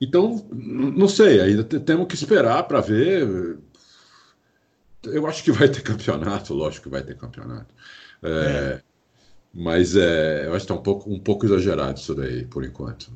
[0.00, 3.56] Então, não sei, ainda temos que esperar para ver.
[5.04, 7.74] Eu acho que vai ter campeonato, lógico que vai ter campeonato.
[8.22, 8.82] É, é.
[9.54, 13.12] Mas é, eu acho que está um pouco, um pouco exagerado isso daí, por enquanto.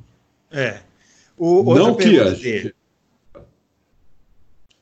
[0.50, 0.80] É.
[1.38, 2.74] O, não que a gente,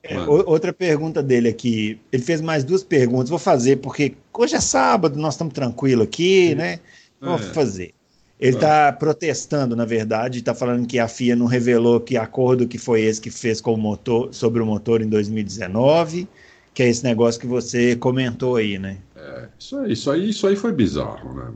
[0.06, 1.98] é, outra pergunta dele aqui.
[2.12, 3.30] Ele fez mais duas perguntas.
[3.30, 6.78] Vou fazer, porque hoje é sábado, nós estamos tranquilos aqui, né?
[7.18, 7.38] Vou é.
[7.38, 7.94] fazer.
[8.38, 12.76] Ele está protestando, na verdade, está falando que a FIA não revelou que acordo que
[12.76, 16.28] foi esse que fez com o motor, sobre o motor em 2019,
[16.74, 18.98] que é esse negócio que você comentou aí, né?
[19.14, 21.52] É, isso aí, isso aí, isso aí foi bizarro, né?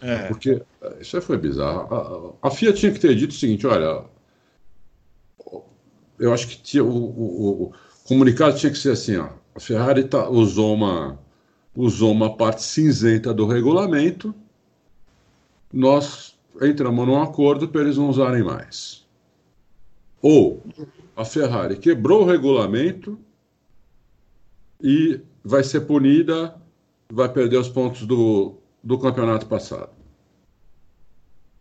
[0.00, 0.28] É.
[0.28, 2.38] Porque é, isso aí foi bizarro.
[2.42, 4.04] A, a, FIA tinha que ter dito o seguinte: olha,
[6.18, 7.72] eu acho que tinha, o, o, o
[8.04, 11.18] comunicado tinha que ser assim, ó, a Ferrari tá, usou, uma,
[11.76, 14.34] usou uma parte cinzenta do regulamento,
[15.70, 19.06] nós entramos num acordo para eles não usarem mais.
[20.22, 20.62] Ou
[21.14, 23.18] a Ferrari quebrou o regulamento
[24.82, 26.54] e vai ser punida,
[27.10, 29.90] vai perder os pontos do, do campeonato passado.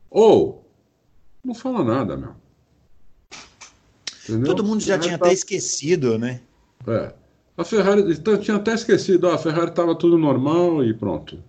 [0.10, 0.66] Ou
[1.44, 2.36] não fala nada, meu.
[4.24, 4.46] Entendeu?
[4.46, 5.26] Todo mundo já tinha tá...
[5.26, 6.42] até esquecido, né?
[6.88, 7.14] É.
[7.58, 11.44] A Ferrari então, tinha até esquecido, a Ferrari estava tudo normal e pronto.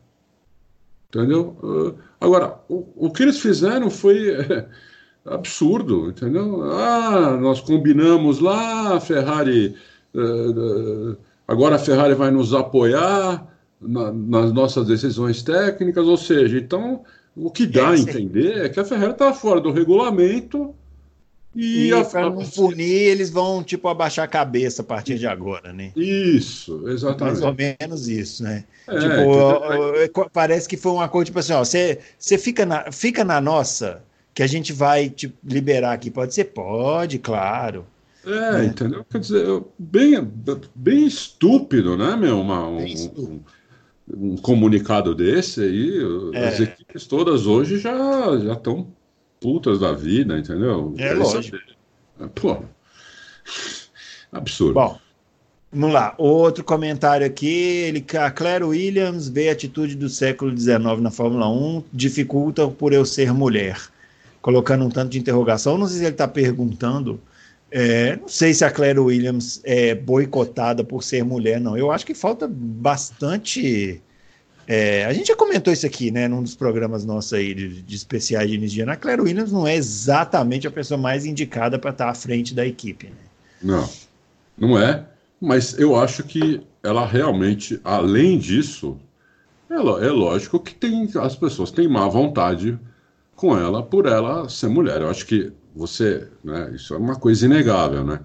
[1.09, 1.57] Entendeu?
[1.63, 4.69] Uh, agora, o, o que eles fizeram foi é,
[5.27, 6.63] absurdo, entendeu?
[6.73, 9.77] Ah, nós combinamos lá, a Ferrari.
[10.15, 13.46] Uh, uh, agora a Ferrari vai nos apoiar
[13.81, 17.02] na, nas nossas decisões técnicas, ou seja, então
[17.37, 20.74] o que dá a entender é que a Ferrari estava fora do regulamento
[21.55, 25.72] e, e para não punir, eles vão, tipo, abaixar a cabeça a partir de agora,
[25.72, 25.92] né?
[25.94, 27.40] Isso, exatamente.
[27.40, 28.64] Mais ou menos isso, né?
[28.88, 31.98] É, tipo, parece que foi uma coisa, tipo assim, ó, você,
[32.38, 34.02] fica, na, fica na nossa,
[34.33, 36.11] que a gente vai tipo, liberar aqui.
[36.11, 36.44] Pode ser?
[36.44, 37.85] Pode, claro.
[38.25, 38.65] É, né?
[38.67, 39.05] entendeu?
[39.11, 40.31] Quer dizer, bem,
[40.75, 42.41] bem estúpido, né, meu?
[42.41, 43.41] Uma, um, um,
[44.17, 45.99] um, comunicado desse aí,
[46.35, 46.49] é.
[46.49, 47.93] as equipes todas hoje já
[48.53, 48.87] estão
[49.41, 50.95] putas da vida, entendeu?
[50.99, 51.59] É lógico.
[52.35, 52.63] Pô,
[54.31, 54.75] absurdo.
[54.75, 54.99] Bom,
[55.73, 56.15] vamos lá.
[56.17, 61.49] Outro comentário aqui, ele, a Claire Williams vê a atitude do século XIX na Fórmula
[61.49, 63.81] 1 dificulta por eu ser mulher.
[64.41, 65.77] Colocando um tanto de interrogação.
[65.77, 67.21] Não sei se ele está perguntando.
[67.75, 71.77] É, não sei se a Claire Williams é boicotada por ser mulher, não.
[71.77, 74.03] Eu acho que falta bastante
[74.67, 77.97] é, a gente já comentou isso aqui, né, num dos programas nossos aí de, de
[77.97, 78.93] especiais de ano.
[78.93, 82.65] A Claire Williams não é exatamente a pessoa mais indicada para estar à frente da
[82.65, 83.07] equipe.
[83.07, 83.13] Né?
[83.63, 83.91] Não,
[84.57, 85.05] não é.
[85.41, 88.97] Mas eu acho que ela realmente, além disso,
[89.69, 92.79] ela, é lógico que tem as pessoas têm má vontade
[93.35, 95.01] com ela por ela ser mulher.
[95.01, 98.21] Eu acho que você, né, isso é uma coisa inegável, né?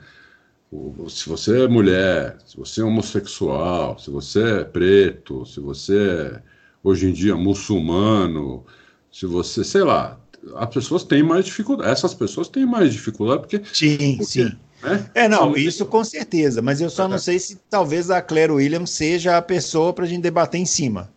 [1.08, 6.42] se você é mulher, se você é homossexual, se você é preto, se você é,
[6.84, 8.66] hoje em dia, muçulmano,
[9.12, 10.20] se você, sei lá,
[10.56, 11.90] as pessoas têm mais dificuldade.
[11.90, 13.62] Essas pessoas têm mais dificuldade porque.
[13.74, 14.52] Sim, porque, sim.
[14.84, 15.10] Né?
[15.16, 17.08] É, não, isso com certeza, mas eu só é.
[17.08, 20.66] não sei se talvez a Claire Williams seja a pessoa para a gente debater em
[20.66, 21.10] cima.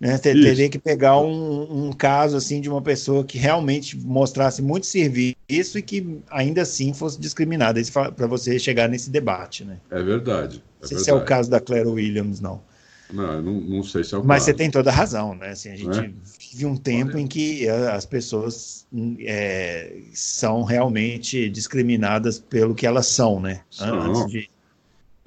[0.00, 0.16] Né?
[0.16, 5.76] Teria que pegar um, um, caso assim de uma pessoa que realmente mostrasse muito serviço
[5.76, 7.80] e que ainda assim fosse discriminada
[8.14, 9.78] para você chegar nesse debate, né?
[9.90, 10.62] É verdade.
[10.78, 12.60] É não sei se é o caso da Claire Williams, não.
[13.12, 14.44] Não, não, não sei se é o Mas caso.
[14.44, 15.50] você tem toda a razão, né?
[15.50, 16.10] Assim, a gente é?
[16.38, 17.20] vive um tempo Olha.
[17.20, 18.86] em que as pessoas
[19.20, 23.62] é, são realmente discriminadas pelo que elas são, né?
[23.70, 24.00] São.
[24.00, 24.50] Antes de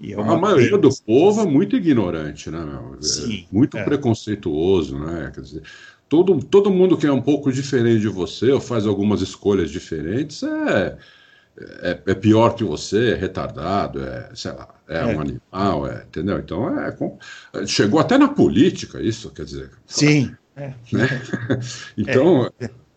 [0.03, 2.97] é a maioria do povo é muito ignorante, né, meu?
[2.99, 3.83] É Sim, muito é.
[3.83, 5.31] preconceituoso, né?
[5.33, 5.63] Quer dizer,
[6.09, 10.41] todo, todo mundo que é um pouco diferente de você ou faz algumas escolhas diferentes
[10.43, 10.97] é,
[11.81, 15.05] é, é pior que você, é retardado, é, sei lá, é, é.
[15.05, 16.39] um animal, é, entendeu?
[16.39, 16.95] Então é,
[17.67, 19.69] chegou até na política isso, quer dizer.
[19.85, 20.35] Sim.
[20.55, 20.75] Né?
[21.97, 22.51] então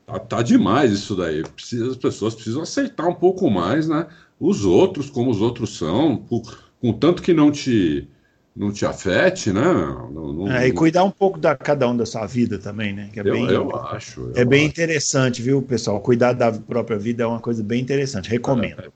[0.07, 1.43] tá, tá, demais isso daí.
[1.43, 4.07] Precisa, as pessoas precisam aceitar um pouco mais, né?
[4.41, 6.17] Os outros como os outros são.
[6.17, 6.43] Por,
[6.85, 8.07] contanto que não te
[8.55, 9.63] não te afete, né?
[9.63, 13.11] Não, não, é, e cuidar um pouco da cada um da sua vida também, né?
[13.13, 14.21] Que é eu, bem, eu acho.
[14.21, 14.71] Eu é bem acho.
[14.71, 16.01] interessante, viu, pessoal?
[16.01, 18.31] Cuidar da própria vida é uma coisa bem interessante.
[18.31, 18.81] Recomendo.
[18.81, 18.89] É.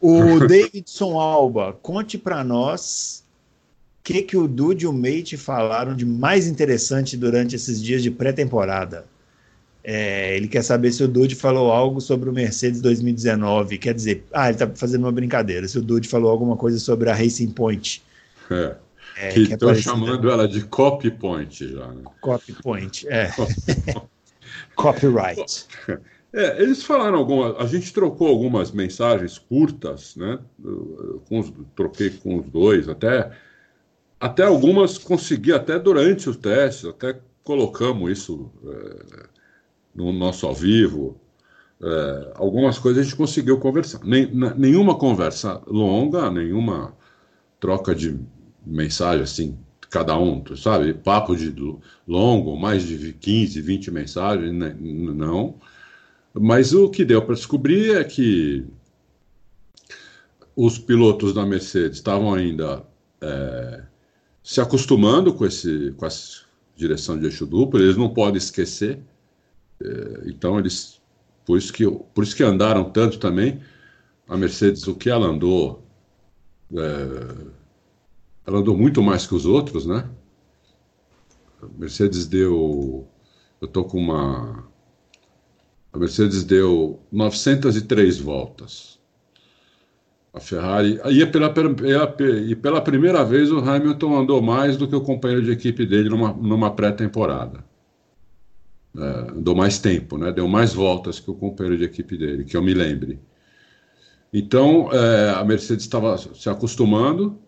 [0.00, 3.24] O Davidson Alba, conte para nós
[4.00, 8.02] o que, que o Dude e o Mate falaram de mais interessante durante esses dias
[8.02, 9.04] de pré-temporada.
[9.86, 13.76] É, ele quer saber se o Dude falou algo sobre o Mercedes 2019.
[13.76, 15.68] Quer dizer, ah, ele está fazendo uma brincadeira.
[15.68, 18.02] Se o Dude falou alguma coisa sobre a Racing Point.
[18.50, 18.76] É.
[19.16, 21.86] É, que estão é chamando ela de copy point já.
[21.86, 22.02] Né?
[22.20, 23.30] Copy point, é.
[24.74, 25.66] Copyright.
[26.32, 27.54] É, eles falaram algumas.
[27.60, 30.40] A gente trocou algumas mensagens curtas, né?
[31.28, 33.30] Com os, troquei com os dois, até,
[34.18, 38.50] até algumas consegui até durante o teste, até colocamos isso.
[38.66, 39.33] É,
[39.94, 41.20] no nosso ao vivo,
[41.82, 44.00] é, algumas coisas a gente conseguiu conversar.
[44.04, 46.96] Nem, nenhuma conversa longa, nenhuma
[47.60, 48.18] troca de
[48.64, 49.58] mensagem assim,
[49.90, 50.94] cada um, tu sabe?
[50.94, 51.54] Papo de
[52.06, 54.76] longo, mais de 15, 20 mensagens, né?
[54.80, 55.56] não.
[56.32, 58.64] Mas o que deu para descobrir é que
[60.56, 62.84] os pilotos da Mercedes estavam ainda
[63.20, 63.82] é,
[64.42, 66.42] se acostumando com, esse, com essa
[66.76, 69.00] direção de eixo duplo, eles não podem esquecer
[70.26, 71.00] então eles,
[71.44, 73.60] por isso que por isso que andaram tanto também.
[74.28, 75.86] A Mercedes, o que ela andou,
[76.72, 77.46] é,
[78.46, 80.08] ela andou muito mais que os outros, né?
[81.62, 83.06] A Mercedes deu,
[83.60, 84.66] eu tô com uma,
[85.92, 88.98] a Mercedes deu 903 voltas.
[90.32, 91.54] A Ferrari, e pela,
[92.48, 96.08] e pela primeira vez o Hamilton andou mais do que o companheiro de equipe dele
[96.08, 97.64] numa, numa pré-temporada
[98.96, 100.32] é, andou mais tempo, né?
[100.32, 103.18] deu mais voltas que o companheiro de equipe dele, que eu me lembre.
[104.32, 107.38] Então, é, a Mercedes estava se acostumando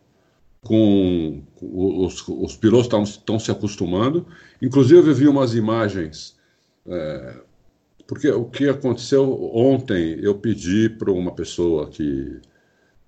[0.62, 4.26] com, os, os, pilotos estão se acostumando.
[4.60, 6.36] Inclusive, eu vi umas imagens,
[6.86, 7.40] é,
[8.06, 12.40] porque o que aconteceu ontem, eu pedi para uma pessoa que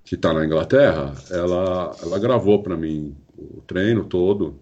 [0.08, 4.58] que está na Inglaterra, ela, ela gravou para mim o treino todo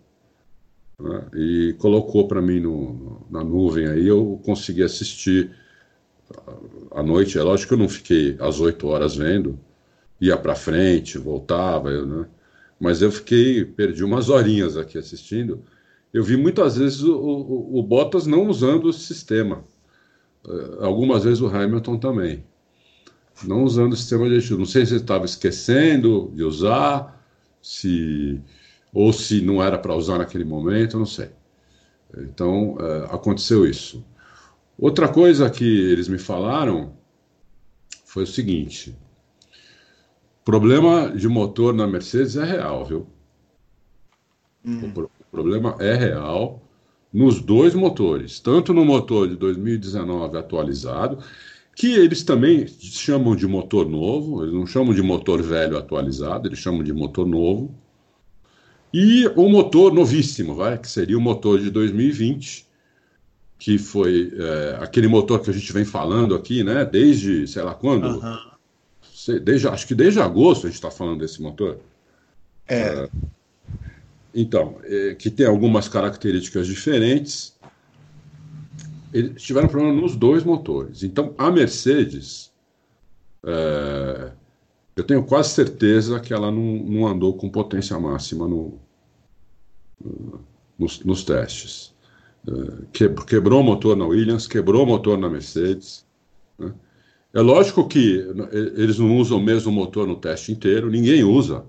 [0.98, 5.50] né, e colocou para mim no, na nuvem aí, eu consegui assistir
[6.90, 7.38] à noite.
[7.38, 9.59] É lógico que eu não fiquei às oito horas vendo,
[10.20, 12.26] ia para frente, voltava, eu, né?
[12.80, 15.62] mas eu fiquei, perdi umas horinhas aqui assistindo.
[16.12, 19.64] Eu vi muitas vezes o, o, o Bottas não usando o sistema,
[20.46, 22.44] uh, algumas vezes o Hamilton também.
[23.44, 24.61] Não usando o sistema de ajuda.
[24.61, 27.22] Não sei se ele estava esquecendo de usar,
[27.61, 28.40] se
[28.92, 31.31] ou se não era para usar naquele momento, não sei.
[32.16, 34.05] Então, é, aconteceu isso.
[34.79, 36.92] Outra coisa que eles me falaram
[38.05, 38.96] foi o seguinte:
[40.44, 43.07] problema de motor na Mercedes é real, viu?
[44.64, 44.92] Hum.
[44.94, 46.62] O, o problema é real
[47.12, 51.18] nos dois motores, tanto no motor de 2019 atualizado,
[51.75, 56.59] que eles também chamam de motor novo, eles não chamam de motor velho atualizado, eles
[56.59, 57.75] chamam de motor novo.
[58.98, 62.66] E o motor novíssimo, vai, que seria o motor de 2020,
[63.59, 66.82] que foi é, aquele motor que a gente vem falando aqui, né?
[66.82, 68.07] Desde, sei lá quando.
[68.07, 69.38] Uhum.
[69.42, 71.78] Desde, acho que desde agosto a gente está falando desse motor.
[72.66, 72.78] É.
[72.78, 73.09] é
[74.34, 77.55] então, é, que tem algumas características diferentes.
[79.12, 81.03] Eles tiveram problema nos dois motores.
[81.03, 82.51] Então, a Mercedes,
[83.44, 84.32] é,
[84.97, 88.86] eu tenho quase certeza que ela não, não andou com potência máxima no,
[90.78, 91.94] nos, nos testes.
[92.47, 96.07] É, quebrou o motor na Williams, quebrou o motor na Mercedes.
[96.59, 96.72] Né?
[97.34, 98.24] É lógico que
[98.74, 101.64] eles não usam o mesmo motor no teste inteiro, ninguém usa.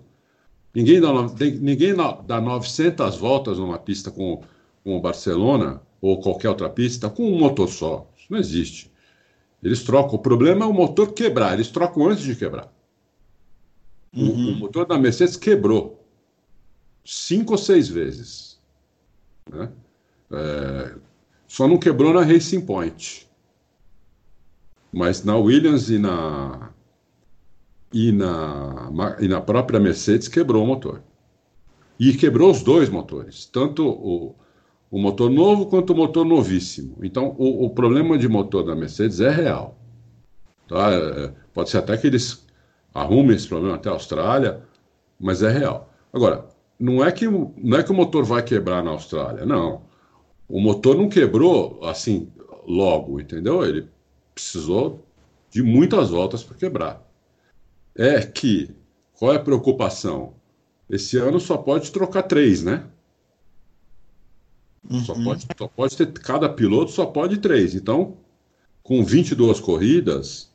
[0.73, 1.11] Ninguém dá,
[1.59, 4.43] ninguém dá 900 voltas numa pista com
[4.83, 8.09] como Barcelona ou qualquer outra pista com um motor só.
[8.17, 8.91] Isso não existe.
[9.61, 10.15] Eles trocam.
[10.15, 11.55] O problema é o motor quebrar.
[11.55, 12.71] Eles trocam antes de quebrar.
[14.15, 14.29] Uhum.
[14.29, 15.96] O, o, motor da Mercedes quebrou
[17.07, 18.59] cinco ou seis vezes.
[19.49, 19.71] Né?
[20.29, 20.95] É,
[21.47, 23.25] só não quebrou na Racing Point.
[24.91, 26.71] Mas na Williams e na,
[27.93, 31.01] e na, e na própria Mercedes quebrou o motor.
[31.97, 34.35] E quebrou os dois motores, tanto o,
[34.91, 36.97] o motor novo quanto o motor novíssimo.
[37.01, 39.77] Então, o, o problema de motor da Mercedes é real.
[40.67, 40.91] Tá?
[40.91, 42.45] É, pode ser até que eles
[42.93, 44.61] arrumem esse problema até a Austrália,
[45.19, 45.91] mas é real.
[46.11, 49.81] Agora, não é que, não é que o motor vai quebrar na Austrália, não.
[50.47, 52.31] O motor não quebrou assim
[52.67, 53.65] logo, entendeu?
[53.65, 53.89] Ele
[54.33, 55.05] precisou
[55.49, 57.07] de muitas voltas para quebrar.
[57.95, 58.69] É que,
[59.13, 60.33] qual é a preocupação?
[60.89, 62.85] Esse ano só pode trocar três, né?
[64.89, 64.99] Uhum.
[65.01, 67.75] Só, pode, só pode ter, cada piloto só pode três.
[67.75, 68.17] Então,
[68.83, 70.49] com 22 corridas,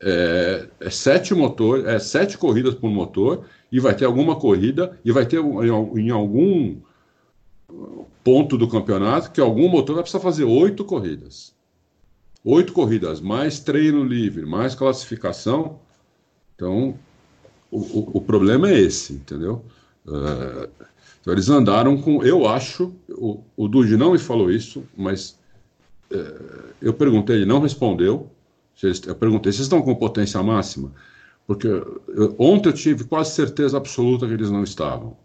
[0.00, 5.10] é, é sete motor, é sete corridas por motor e vai ter alguma corrida e
[5.10, 6.76] vai ter em, algum
[8.22, 11.52] ponto do campeonato que algum motor vai precisar fazer oito corridas.
[12.44, 15.80] Oito corridas, mais treino livre, mais classificação.
[16.54, 16.96] Então,
[17.68, 19.64] o, o, o problema é esse, entendeu?
[20.06, 20.70] Uh,
[21.20, 25.36] então eles andaram com, eu acho, o, o não me falou isso, mas
[26.12, 28.30] uh, eu perguntei, ele não respondeu.
[29.04, 30.92] Eu perguntei, vocês estão com potência máxima?
[31.46, 35.16] Porque eu, ontem eu tive quase certeza absoluta que eles não estavam.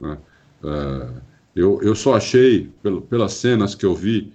[0.00, 0.18] Né?
[0.62, 1.20] Uh,
[1.54, 4.32] eu, eu só achei, pelo, pelas cenas que eu vi,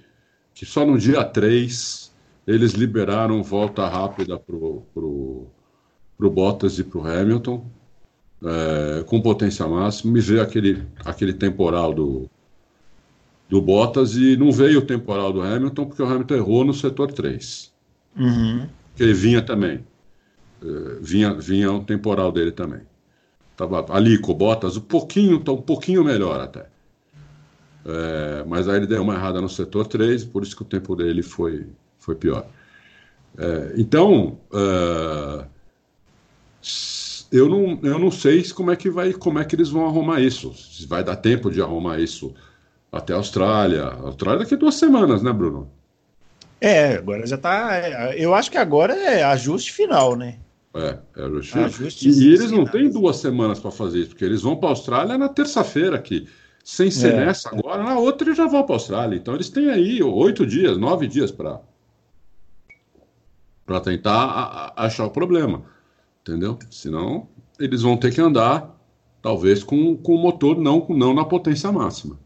[0.53, 2.11] que só no dia 3
[2.45, 5.49] eles liberaram volta rápida para o
[6.19, 7.65] Bottas e para o Hamilton,
[8.43, 12.29] é, com potência máxima, e veio aquele, aquele temporal do,
[13.49, 17.11] do Bottas e não veio o temporal do Hamilton, porque o Hamilton errou no setor
[17.11, 17.71] 3.
[18.17, 18.67] Uhum.
[18.95, 19.85] Que ele vinha também.
[20.63, 22.81] É, vinha, vinha um temporal dele também.
[23.57, 26.65] Tava ali com o Bottas um pouquinho, tá um pouquinho melhor até.
[27.85, 30.95] É, mas aí ele deu uma errada no setor 3, por isso que o tempo
[30.95, 31.67] dele foi,
[31.99, 32.45] foi pior.
[33.37, 35.45] É, então, uh,
[37.31, 40.21] eu não, eu não sei como é que vai, como é que eles vão arrumar
[40.21, 40.53] isso.
[40.53, 42.33] Se vai dar tempo de arrumar isso
[42.91, 43.85] até a Austrália.
[43.85, 45.69] A Austrália daqui a duas semanas, né, Bruno?
[46.61, 48.15] É, agora já tá.
[48.15, 50.37] Eu acho que agora é ajuste final, né?
[50.75, 54.25] É, é ajuste, ajuste E, e eles não têm duas semanas para fazer isso, porque
[54.25, 56.27] eles vão para a Austrália na terça-feira aqui.
[56.63, 59.15] Sem ser é, nessa agora, na outra eles já vão para a Austrália.
[59.15, 61.61] Então eles têm aí oito dias, nove dias para
[63.65, 65.63] para tentar a, a achar o problema
[66.23, 66.57] entendeu?
[66.71, 67.27] Senão
[67.59, 68.75] eles vão ter que andar,
[69.21, 72.17] talvez, com, com o motor não, não na potência máxima.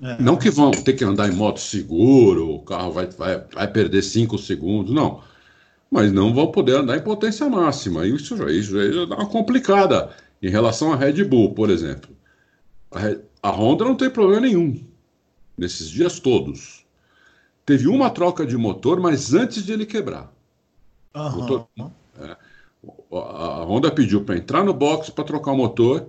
[0.00, 0.20] É.
[0.20, 4.02] Não que vão ter que andar em moto seguro, o carro vai, vai, vai perder
[4.02, 5.22] 5 segundos, não.
[5.92, 8.06] Mas não vão poder andar em potência máxima.
[8.06, 10.08] Isso já, isso já dá uma complicada.
[10.42, 12.16] Em relação à Red Bull, por exemplo.
[12.90, 14.82] A, a Honda não tem problema nenhum
[15.56, 16.86] nesses dias todos.
[17.66, 20.32] Teve uma troca de motor, mas antes de ele quebrar.
[21.14, 21.30] Uhum.
[21.32, 21.68] Motor,
[22.22, 22.36] é.
[23.12, 26.08] A Honda pediu para entrar no box para trocar o motor,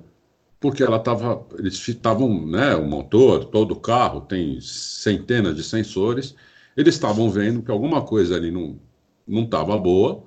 [0.61, 1.45] porque ela estava.
[1.59, 2.73] Eles estavam, né?
[2.73, 6.33] O motor, todo o carro tem centenas de sensores.
[6.75, 8.79] Eles estavam vendo que alguma coisa ali não
[9.27, 10.23] não estava boa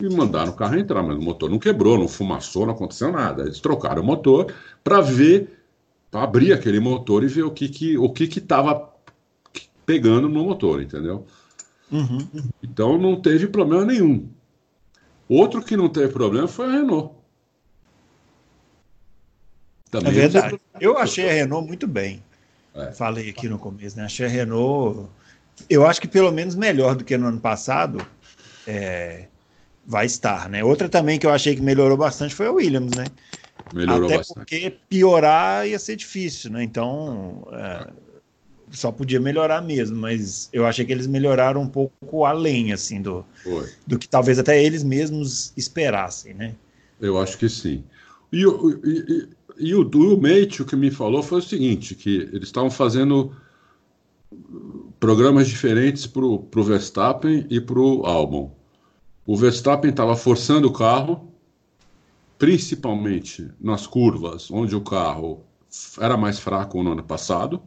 [0.00, 3.42] e mandaram o carro entrar, mas o motor não quebrou, não fumaçou, não aconteceu nada.
[3.42, 5.60] Eles trocaram o motor para ver,
[6.10, 8.92] para abrir aquele motor e ver o que que o que que estava
[9.84, 11.26] pegando no motor, entendeu?
[11.90, 12.28] Uhum.
[12.62, 14.28] Então não teve problema nenhum.
[15.28, 17.14] Outro que não teve problema foi a Renault.
[19.90, 20.60] Também é verdade.
[20.80, 22.22] Eu achei a Renault muito bem.
[22.74, 22.92] É.
[22.92, 24.04] Falei aqui no começo, né?
[24.04, 25.08] Achei a Renault.
[25.68, 27.98] Eu acho que pelo menos melhor do que no ano passado
[28.68, 29.26] é,
[29.86, 30.62] vai estar, né?
[30.62, 33.06] Outra também que eu achei que melhorou bastante foi a Williams, né?
[33.72, 34.36] Melhorou Até bastante.
[34.36, 36.62] porque piorar ia ser difícil, né?
[36.62, 37.86] Então, é,
[38.70, 43.24] só podia melhorar mesmo, mas eu achei que eles melhoraram um pouco além, assim, do,
[43.86, 46.54] do que talvez até eles mesmos esperassem, né?
[47.00, 47.82] Eu acho que sim.
[48.30, 49.28] E, e, e,
[49.70, 53.34] e o, o Mate, o que me falou foi o seguinte, que eles estavam fazendo
[55.00, 58.57] programas diferentes para o Verstappen e para o Albon.
[59.28, 61.30] O Verstappen estava forçando o carro,
[62.38, 65.44] principalmente nas curvas, onde o carro
[66.00, 67.62] era mais fraco no ano passado,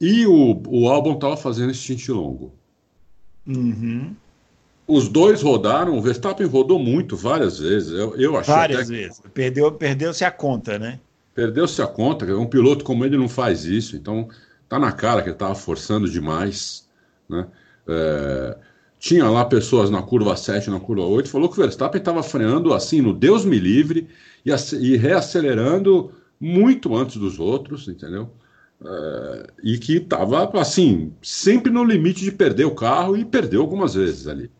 [0.00, 2.54] e o, o álbum estava fazendo stint longo.
[3.44, 4.14] Uhum.
[4.86, 7.90] Os dois rodaram, o Verstappen rodou muito, várias vezes.
[7.90, 9.20] Eu, eu achei várias vezes.
[9.34, 11.00] Perdeu, perdeu-se a conta, né?
[11.34, 14.28] Perdeu-se a conta, um piloto como ele não faz isso, então
[14.68, 16.88] tá na cara que ele estava forçando demais,
[17.28, 17.48] né?
[17.88, 18.58] É,
[19.04, 22.72] tinha lá pessoas na curva 7, na curva 8, falou que o Verstappen estava freando
[22.72, 24.08] assim, no Deus me livre,
[24.46, 24.50] e,
[24.80, 28.30] e reacelerando muito antes dos outros, entendeu?
[28.82, 33.92] É, e que estava, assim, sempre no limite de perder o carro e perdeu algumas
[33.92, 34.50] vezes ali.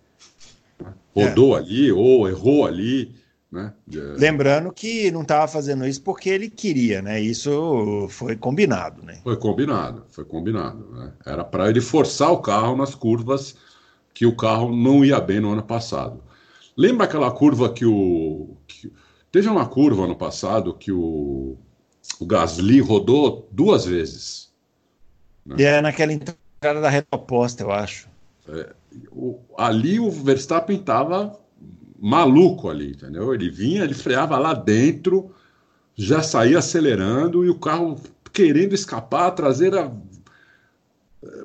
[1.16, 1.61] Rodou é.
[1.61, 3.14] ali, ou errou ali.
[3.51, 3.72] Né?
[4.18, 7.18] Lembrando que não estava fazendo isso porque ele queria, né?
[7.18, 9.20] Isso foi combinado, né?
[9.24, 10.86] Foi combinado, foi combinado.
[10.92, 11.12] Né?
[11.24, 13.57] Era para ele forçar o carro nas curvas
[14.15, 16.23] que o carro não ia bem no ano passado.
[16.77, 18.57] Lembra aquela curva que o.
[18.67, 18.91] Que,
[19.31, 21.59] teve uma curva no passado que o,
[22.21, 24.53] o Gasly rodou duas vezes.
[25.45, 25.57] Né?
[25.59, 28.09] E é naquela entrada da reta oposta, eu acho.
[28.49, 28.73] É,
[29.11, 31.39] o, ali o Verstappen estava
[31.99, 33.35] maluco ali, entendeu?
[33.35, 35.35] Ele vinha, ele freava lá dentro,
[35.95, 38.01] já saía acelerando e o carro
[38.33, 39.91] querendo escapar, a traseira.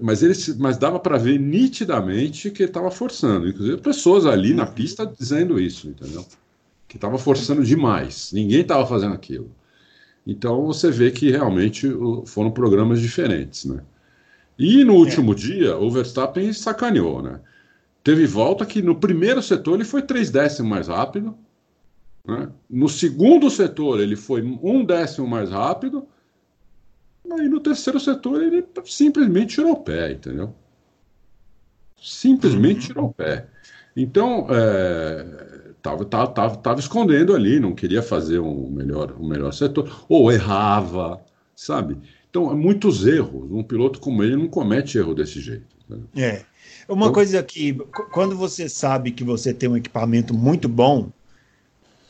[0.02, 3.48] Mas, ele, mas dava para ver nitidamente que ele estava forçando.
[3.48, 6.26] Inclusive, pessoas ali na pista dizendo isso, entendeu?
[6.88, 8.32] Que estava forçando demais.
[8.34, 9.52] Ninguém estava fazendo aquilo.
[10.26, 11.88] Então você vê que realmente
[12.26, 13.82] foram programas diferentes, né?
[14.58, 15.36] E no último é.
[15.36, 17.40] dia, o Verstappen sacaneou, né?
[18.04, 21.36] Teve volta que no primeiro setor ele foi três décimos mais rápido.
[22.26, 22.50] Né?
[22.70, 26.06] No segundo setor ele foi um décimo mais rápido.
[27.38, 30.54] E no terceiro setor ele simplesmente tirou o pé, entendeu?
[32.02, 32.88] Simplesmente uhum.
[32.88, 33.48] tirou o pé.
[33.96, 39.52] Então, é, tava, tava, tava, tava, escondendo ali, não queria fazer um melhor, um melhor
[39.52, 41.22] setor, ou errava,
[41.56, 41.98] sabe?
[42.30, 43.52] Então, muitos erros.
[43.52, 45.76] Um piloto como ele não comete erro desse jeito.
[45.90, 46.00] Né?
[46.16, 46.46] É.
[46.88, 47.74] Uma então, coisa que,
[48.12, 51.12] quando você sabe que você tem um equipamento muito bom,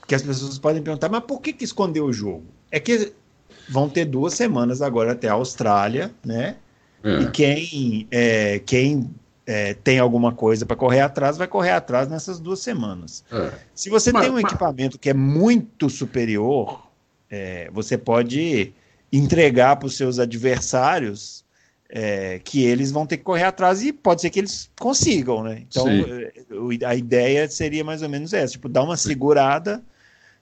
[0.08, 2.46] que as pessoas podem perguntar, mas por que, que escondeu o jogo?
[2.72, 3.14] É que
[3.70, 6.56] vão ter duas semanas agora até a Austrália, né?
[7.04, 7.22] É.
[7.22, 9.10] E quem, é, quem
[9.46, 13.24] é, tem alguma coisa para correr atrás, vai correr atrás nessas duas semanas.
[13.32, 13.52] É.
[13.74, 14.44] Se você mas, tem um mas...
[14.44, 16.88] equipamento que é muito superior,
[17.30, 18.74] é, você pode
[19.12, 21.44] entregar para os seus adversários
[21.90, 25.64] é, que eles vão ter que correr atrás e pode ser que eles consigam, né?
[25.68, 26.86] Então Sim.
[26.86, 29.82] a ideia seria mais ou menos essa, tipo, dar uma segurada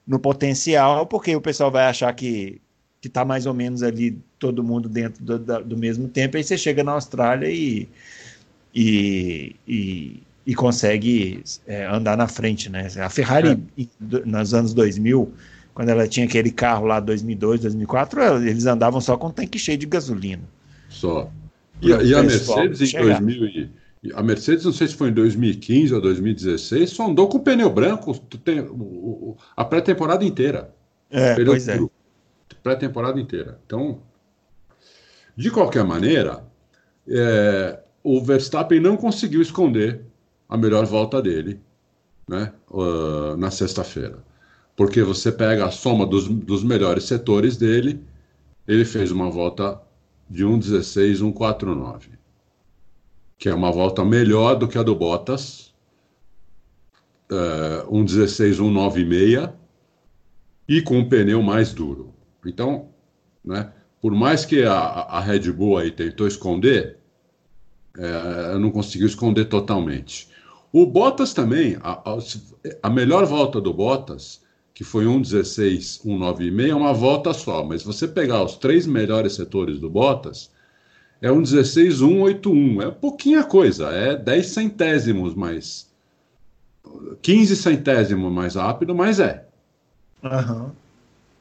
[0.06, 2.60] no potencial, porque o pessoal vai achar que
[3.00, 6.58] que tá mais ou menos ali todo mundo dentro do, do mesmo tempo, aí você
[6.58, 7.88] chega na Austrália e,
[8.74, 12.88] e, e, e consegue é, andar na frente, né?
[12.98, 13.86] A Ferrari, é.
[14.24, 15.32] nos anos 2000,
[15.74, 19.78] quando ela tinha aquele carro lá 2002, 2004, eles andavam só com um tanque cheio
[19.78, 20.42] de gasolina.
[20.88, 21.30] Só.
[21.80, 23.46] E, e a Mercedes em 2000
[24.02, 27.68] e, a Mercedes, não sei se foi em 2015 ou 2016, só andou com pneu
[27.68, 28.12] branco
[29.56, 30.72] a pré-temporada inteira.
[31.10, 31.78] É, pois é.
[32.62, 33.60] Pré-temporada inteira.
[33.66, 34.00] Então,
[35.36, 36.44] de qualquer maneira,
[37.08, 40.04] é, o Verstappen não conseguiu esconder
[40.48, 41.60] a melhor volta dele
[42.28, 44.24] né, uh, na sexta-feira.
[44.76, 48.04] Porque você pega a soma dos, dos melhores setores dele,
[48.66, 49.80] ele fez uma volta
[50.28, 52.10] de 1,16,149,
[53.38, 55.74] que é uma volta melhor do que a do Bottas,
[57.30, 59.52] uh, 1,16,196,
[60.68, 62.14] e com um pneu mais duro.
[62.44, 62.88] Então,
[63.44, 66.98] né, por mais que a, a Red Bull aí tentou esconder,
[67.96, 70.28] é, não conseguiu esconder totalmente.
[70.72, 72.18] O Bottas também, a, a,
[72.82, 74.46] a melhor volta do Bottas
[74.78, 77.64] que foi 1,16, 1,96, é uma volta só.
[77.64, 80.52] Mas você pegar os três melhores setores do Bottas,
[81.20, 82.86] é 1,16, 1,81.
[82.86, 85.90] É pouquinha coisa, é 10 centésimos mais.
[87.20, 89.48] 15 centésimos mais rápido, mas é.
[90.22, 90.70] Uhum.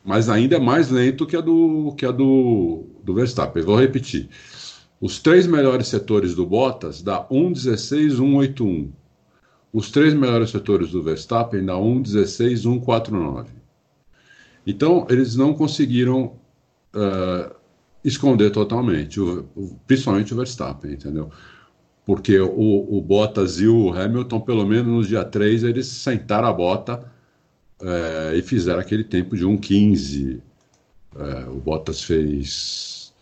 [0.08, 3.62] Mas ainda é mais lento que a do, que a do, do Verstappen.
[3.62, 4.30] Vou repetir.
[5.02, 8.90] Os três melhores setores do Bottas dá 1,16, 1,81.
[9.74, 13.48] Os três melhores setores do Verstappen dá 1,16, 1,49.
[14.66, 16.38] Então, eles não conseguiram
[16.96, 17.54] uh,
[18.02, 21.30] esconder totalmente, o, o, principalmente o Verstappen, entendeu?
[22.06, 26.54] Porque o, o, Bottas e o Hamilton, pelo menos no dia 3, eles sentaram a
[26.54, 27.17] bota
[27.82, 30.38] uh, e fizeram aquele tempo de 1,15.
[30.38, 33.14] Uh, eh, o Bottas fez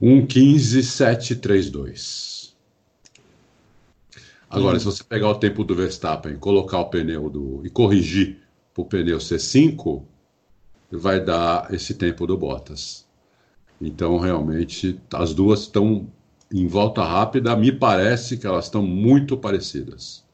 [0.00, 2.52] 1,15, 7,32.
[4.50, 8.38] Agora, se você pegar o tempo do Verstappen, colocar o pneu do e corrigir
[8.72, 10.02] para o pneu C5,
[10.90, 13.06] vai dar esse tempo do Bottas.
[13.80, 16.08] Então, realmente, as duas estão
[16.52, 17.54] em volta rápida.
[17.56, 20.24] Me parece que elas estão muito parecidas.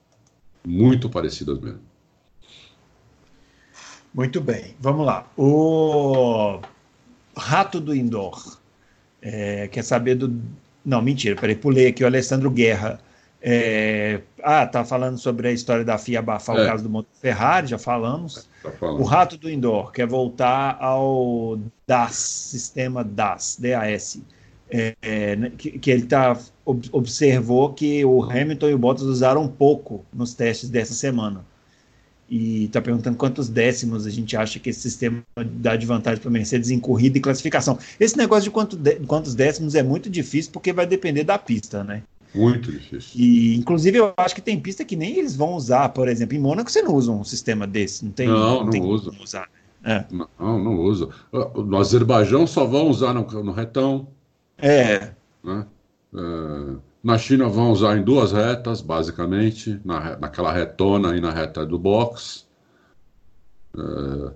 [0.65, 1.94] Muito parecidas mesmo.
[4.15, 5.27] Muito bem, vamos lá.
[5.37, 6.61] O
[7.37, 8.59] Rato do Indoor
[9.21, 10.41] é, quer saber do.
[10.85, 13.01] Não, mentira, peraí, pulei aqui o Alessandro Guerra.
[13.43, 14.21] É...
[14.43, 16.63] Ah, tá falando sobre a história da FIA abafar é.
[16.63, 18.49] o caso do motor Ferrari, já falamos.
[18.63, 24.21] Tá o Rato do Indoor quer voltar ao DAS, sistema DAS, DAS.
[24.71, 30.05] É, é, que, que, ele tá, observou que o Hamilton e o Bottas usaram pouco
[30.13, 31.45] nos testes dessa semana
[32.29, 36.29] e está perguntando quantos décimos a gente acha que esse sistema dá de vantagem para
[36.29, 37.79] a Mercedes em corrida e classificação.
[38.01, 41.85] Esse negócio de quanto de, quantos décimos é muito difícil porque vai depender da pista,
[41.85, 42.03] né?
[42.35, 43.13] Muito difícil.
[43.15, 45.89] E, inclusive, eu acho que tem pista que nem eles vão usar.
[45.91, 48.05] Por exemplo, em Mônaco você não usa um sistema desse.
[48.05, 48.27] Não tem.
[48.27, 49.13] Não, não, não tem usa.
[49.23, 49.49] Usar,
[49.83, 50.05] né?
[50.11, 50.15] é.
[50.15, 51.09] Não, não usa.
[51.33, 54.09] No Azerbaijão só vão usar no, no retão.
[54.59, 55.13] É.
[55.45, 55.67] Né?
[56.17, 56.94] é.
[57.05, 61.79] Na China vão usar em duas retas, basicamente, na, naquela retona e na reta do
[61.79, 62.47] box.
[63.77, 64.33] É,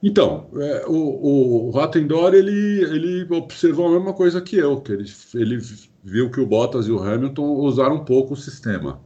[0.00, 5.12] então, é, o, o Rattendor, ele, ele observou a mesma coisa que eu, que ele,
[5.34, 5.58] ele
[6.04, 9.00] viu que o Bottas e o Hamilton usaram um pouco o sistema.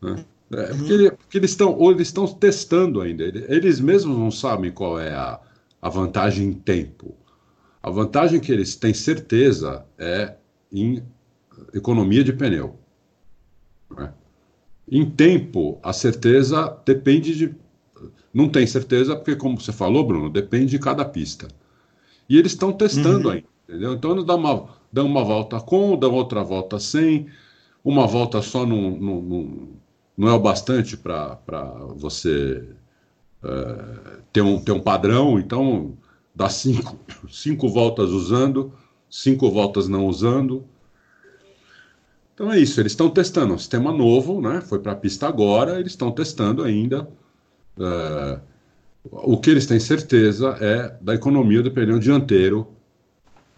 [0.00, 0.24] Né?
[0.52, 3.24] É, porque, ele, porque, eles estão ou eles estão testando ainda.
[3.24, 5.38] Eles mesmos não sabem qual é a,
[5.82, 7.14] a vantagem em tempo.
[7.82, 10.34] A vantagem que eles têm certeza é
[10.72, 11.02] em
[11.74, 12.76] economia de pneu.
[13.90, 14.12] Né?
[14.90, 17.54] Em tempo, a certeza depende de.
[18.32, 21.48] Não tem certeza, porque, como você falou, Bruno, depende de cada pista.
[22.28, 23.34] E eles estão testando uhum.
[23.34, 23.94] ainda, entendeu?
[23.94, 27.26] Então, dá uma, dá uma volta com, dá outra volta sem.
[27.84, 29.68] Uma volta só não, não, não,
[30.16, 31.38] não é o bastante para
[31.96, 32.66] você
[33.42, 35.38] é, ter, um, ter um padrão.
[35.38, 35.96] Então,
[36.34, 36.98] dá cinco,
[37.30, 38.72] cinco voltas usando,
[39.08, 40.64] cinco voltas não usando.
[42.34, 44.60] Então é isso, eles estão testando um sistema novo, né?
[44.60, 47.08] Foi para a pista agora, eles estão testando ainda.
[47.78, 48.40] Uh,
[49.10, 52.68] o que eles têm certeza é da economia do pneu dianteiro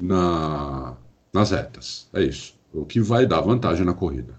[0.00, 0.94] na,
[1.32, 2.08] nas retas.
[2.12, 2.54] É isso.
[2.72, 4.34] O que vai dar vantagem na corrida.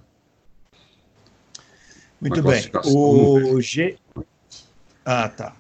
[2.22, 2.70] Muito na bem.
[2.86, 3.98] O G...
[5.04, 5.56] Ah, tá.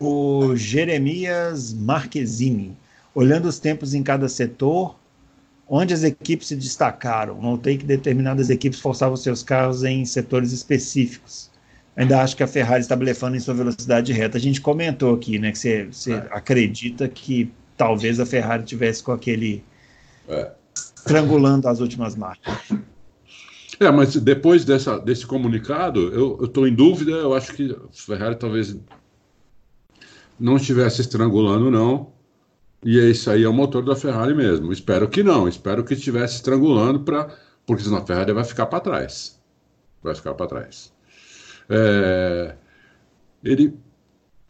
[0.00, 2.76] O Jeremias Marquezini.
[3.14, 4.96] Olhando os tempos em cada setor,
[5.68, 7.40] onde as equipes se destacaram.
[7.40, 11.50] Notei que determinadas equipes forçavam seus carros em setores específicos.
[11.96, 14.36] Ainda acho que a Ferrari está blefando em sua velocidade reta.
[14.36, 16.28] A gente comentou aqui, né, que você, você é.
[16.30, 19.62] acredita que talvez a Ferrari tivesse com aquele
[20.28, 20.50] é.
[20.74, 22.54] estrangulando as últimas marcas.
[23.78, 27.12] É, mas depois dessa, desse comunicado, eu estou em dúvida.
[27.12, 28.76] Eu acho que a Ferrari talvez
[30.38, 32.12] não estivesse estrangulando, não.
[32.84, 34.70] E isso aí é o motor da Ferrari mesmo.
[34.70, 35.48] Espero que não.
[35.48, 37.34] Espero que estivesse estrangulando para.
[37.66, 39.40] Porque senão a Ferrari vai ficar para trás.
[40.02, 40.92] Vai ficar para trás.
[41.68, 42.54] É...
[43.42, 43.74] Ele.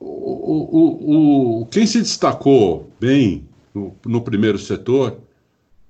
[0.01, 5.19] O, o, o, quem se destacou bem no, no, primeiro setor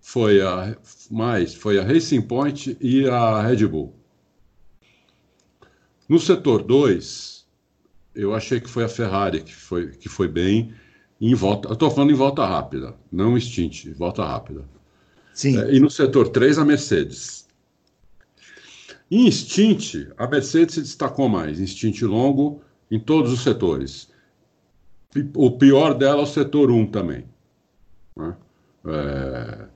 [0.00, 0.76] foi a
[1.10, 3.92] mais foi a Racing Point e a Red Bull.
[6.08, 7.46] No setor 2,
[8.14, 10.72] eu achei que foi a Ferrari que foi, que foi bem
[11.20, 11.68] em volta.
[11.68, 14.64] Eu estou falando em volta rápida, não extinte, volta rápida.
[15.32, 15.58] Sim.
[15.58, 17.46] É, e no setor 3, a Mercedes.
[19.10, 24.08] Em instinte, a Mercedes se destacou mais, instinte longo, em todos os setores.
[25.34, 27.24] O pior dela é o setor 1 também.
[28.16, 28.36] Né?
[28.86, 29.66] É,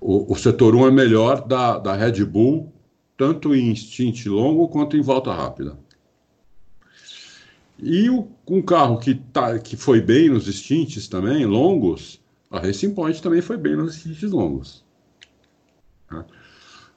[0.00, 2.72] o, o, setor 1 é melhor da, da Red Bull,
[3.16, 5.78] tanto em instinte longo quanto em volta rápida.
[7.80, 12.20] E o, um carro que, tá, que foi bem nos stints também, longos,
[12.50, 14.84] a Racing Point também foi bem nos stints longos.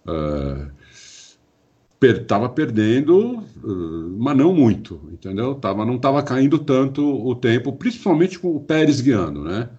[0.08, 0.72] Uh,
[2.00, 5.54] per, tava perdendo, uh, mas não muito, entendeu?
[5.54, 9.70] Tava, não estava caindo tanto o tempo, principalmente com o Pérez guiando, né?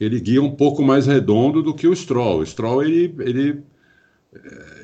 [0.00, 2.40] Ele guia um pouco mais redondo do que o Stroll.
[2.40, 3.62] O Stroll, ele, ele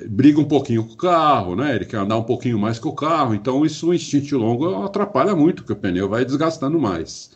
[0.08, 1.74] briga um pouquinho com o carro, né?
[1.74, 5.34] Ele quer andar um pouquinho mais com o carro, então isso o instinto longo atrapalha
[5.36, 7.30] muito, porque o pneu vai desgastando mais.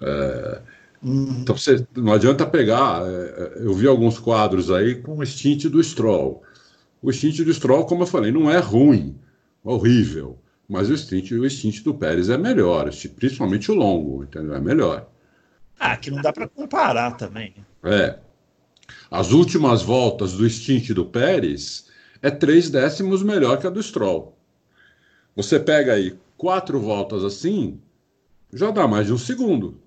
[0.00, 0.62] É,
[1.02, 1.40] uhum.
[1.42, 3.02] Então você não adianta pegar.
[3.06, 6.42] É, eu vi alguns quadros aí com o stint do Stroll.
[7.02, 9.16] O stint do Stroll, como eu falei, não é ruim,
[9.64, 14.54] é horrível, mas o stint, o stint do Pérez é melhor, principalmente o longo, entendeu?
[14.54, 15.08] É melhor.
[15.78, 17.54] Ah, que não dá para comparar também.
[17.84, 18.18] É.
[19.10, 21.86] As últimas voltas do stint do Pérez
[22.22, 24.36] é três décimos melhor que a do Stroll.
[25.36, 27.80] Você pega aí quatro voltas assim,
[28.52, 29.80] já dá mais de um segundo.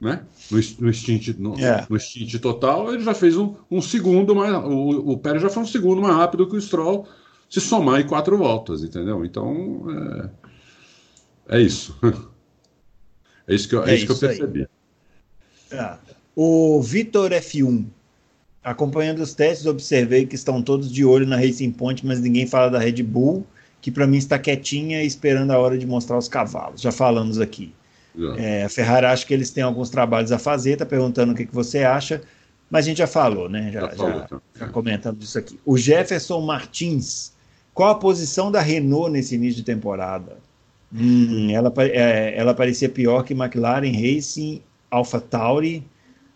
[0.00, 0.24] Né?
[0.50, 1.86] No, no, stint, no, é.
[1.88, 4.52] no stint total, ele já fez um, um segundo mais.
[4.52, 7.06] O, o Pérez já foi um segundo mais rápido que o Stroll
[7.48, 9.24] se somar em quatro voltas, entendeu?
[9.24, 9.86] Então.
[11.48, 11.56] É...
[11.56, 11.96] É isso.
[13.46, 14.66] É isso que eu, é, é isso que eu percebi.
[15.70, 15.98] Ah,
[16.34, 17.84] o Vitor F1.
[18.62, 22.70] Acompanhando os testes, observei que estão todos de olho na Racing Point, mas ninguém fala
[22.70, 23.46] da Red Bull,
[23.80, 26.80] que para mim está quietinha esperando a hora de mostrar os cavalos.
[26.80, 27.74] Já falamos aqui.
[28.36, 31.44] É, a Ferrari acha que eles têm alguns trabalhos a fazer, está perguntando o que,
[31.44, 32.22] que você acha,
[32.70, 33.70] mas a gente já falou, né?
[33.72, 34.42] Já, já, falou, já, então.
[34.54, 35.58] já comentamos isso aqui.
[35.64, 37.32] O Jefferson Martins,
[37.74, 40.38] qual a posição da Renault nesse início de temporada?
[40.94, 45.84] Hum, ela, é, ela parecia pior que McLaren Racing, Alpha Tauri,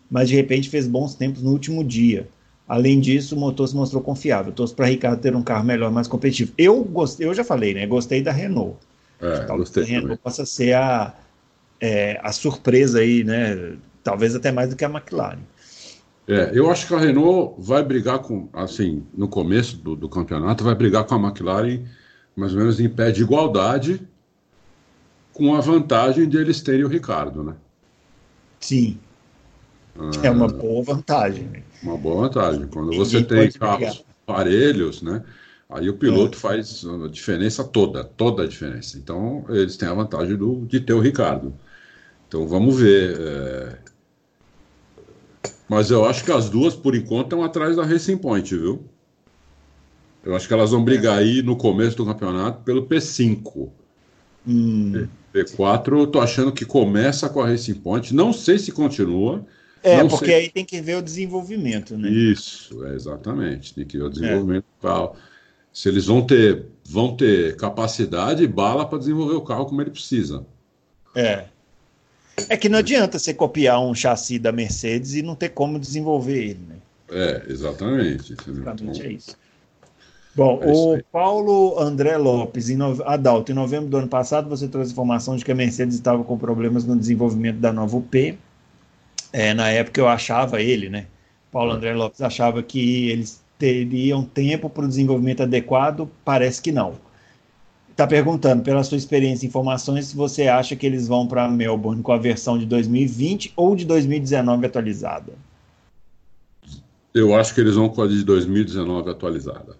[0.09, 2.27] mas de repente fez bons tempos no último dia.
[2.67, 4.51] Além disso, o motor se mostrou confiável.
[4.53, 6.53] Torço para Ricardo ter um carro melhor, mais competitivo.
[6.57, 7.87] Eu gostei, eu já falei, né?
[7.87, 8.77] Gostei da Renault.
[9.19, 9.83] É, gostei.
[9.83, 10.17] A Renault também.
[10.17, 11.15] possa ser a,
[11.81, 13.75] é, a surpresa aí, né?
[14.03, 15.39] Talvez até mais do que a McLaren.
[16.27, 20.63] É, eu acho que a Renault vai brigar com, assim, no começo do, do campeonato,
[20.63, 21.85] vai brigar com a McLaren
[22.39, 24.01] mais ou menos em pé de igualdade,
[25.33, 27.55] com a vantagem de eles terem o Ricardo, né?
[28.59, 28.97] Sim.
[29.99, 31.43] Ah, é uma boa vantagem.
[31.43, 31.63] Né?
[31.83, 32.67] Uma boa vantagem.
[32.67, 35.23] Quando Ninguém você tem carros parelhos, né?
[35.69, 36.41] Aí o piloto é.
[36.41, 38.97] faz a diferença toda, toda a diferença.
[38.97, 41.53] Então, eles têm a vantagem do, de ter o Ricardo.
[42.27, 43.19] Então, vamos ver.
[43.19, 43.77] É...
[45.67, 48.83] Mas eu acho que as duas, por enquanto, estão atrás da Racing Point, viu?
[50.23, 51.19] Eu acho que elas vão brigar é.
[51.19, 53.69] aí no começo do campeonato pelo P5.
[54.47, 55.07] Hum.
[55.33, 58.13] P4, eu tô achando que começa com a Racing Point.
[58.15, 59.45] Não sei se continua.
[59.81, 60.35] É, porque sei...
[60.35, 62.09] aí tem que ver o desenvolvimento, né?
[62.09, 63.73] Isso, é, exatamente.
[63.73, 64.81] Tem que ver o desenvolvimento é.
[64.81, 65.15] do carro.
[65.71, 69.91] Se eles vão ter, vão ter capacidade e bala para desenvolver o carro como ele
[69.91, 70.45] precisa.
[71.15, 71.45] É.
[72.47, 76.37] É que não adianta você copiar um chassi da Mercedes e não ter como desenvolver
[76.37, 76.75] ele, né?
[77.11, 78.33] É, exatamente.
[78.33, 79.37] Exatamente então, é isso.
[80.35, 83.01] Bom, é o Paulo André Lopes, em no...
[83.03, 86.37] Adalto, em novembro do ano passado, você trouxe informação de que a Mercedes estava com
[86.37, 88.37] problemas no desenvolvimento da nova UP.
[89.31, 91.05] É, na época eu achava ele, né?
[91.51, 96.93] Paulo André Lopes achava que eles teriam tempo para o desenvolvimento adequado, parece que não.
[97.89, 102.01] Está perguntando, pela sua experiência e informações, se você acha que eles vão para Melbourne
[102.01, 105.33] com a versão de 2020 ou de 2019 atualizada?
[107.13, 109.75] Eu acho que eles vão com a de 2019 atualizada.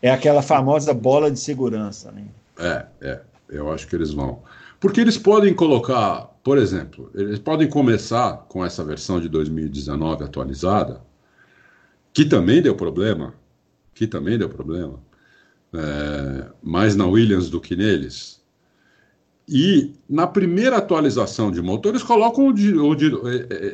[0.00, 2.24] É aquela famosa bola de segurança, né?
[2.58, 3.20] É, é.
[3.50, 4.40] Eu acho que eles vão.
[4.80, 11.02] Porque eles podem colocar, por exemplo, eles podem começar com essa versão de 2019 atualizada,
[12.10, 13.34] que também deu problema,
[13.92, 14.98] que também deu problema,
[15.74, 18.42] é, mais na Williams do que neles.
[19.46, 23.12] E na primeira atualização de motor, eles colocam o de, o de,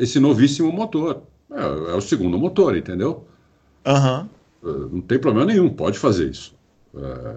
[0.00, 1.22] esse novíssimo motor.
[1.52, 3.24] É, é, o segundo motor, entendeu?
[3.86, 4.28] Uhum.
[4.94, 6.56] Não tem problema nenhum, pode fazer isso.
[6.96, 7.36] É,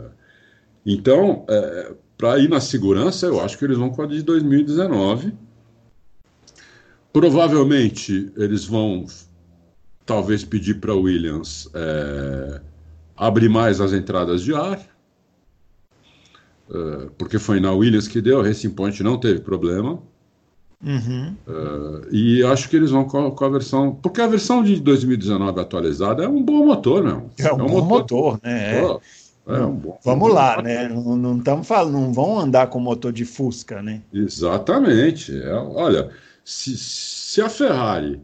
[0.83, 5.33] então, é, para ir na segurança, eu acho que eles vão com a de 2019.
[7.13, 9.05] Provavelmente eles vão,
[10.05, 12.61] talvez, pedir para Williams é,
[13.15, 14.79] abrir mais as entradas de ar,
[16.69, 20.01] é, porque foi na Williams que deu, a Racing Point não teve problema.
[20.83, 21.35] Uhum.
[21.47, 23.95] Uh, e acho que eles vão com a, com a, versão.
[23.95, 27.31] Porque a versão de 2019 atualizada é um bom motor, não.
[27.39, 28.79] É um, é um bom motor, motor né?
[28.79, 28.99] É.
[29.47, 30.89] Bom Vamos lá, né?
[30.89, 34.03] Não, não falando, não vão andar com motor de Fusca, né?
[34.11, 35.41] Exatamente.
[35.41, 36.09] É, olha,
[36.43, 38.21] se, se a Ferrari,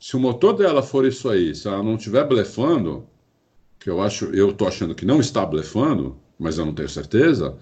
[0.00, 3.06] se o motor dela for isso aí, se ela não estiver blefando,
[3.78, 7.56] que eu acho, eu tô achando que não está blefando, mas eu não tenho certeza,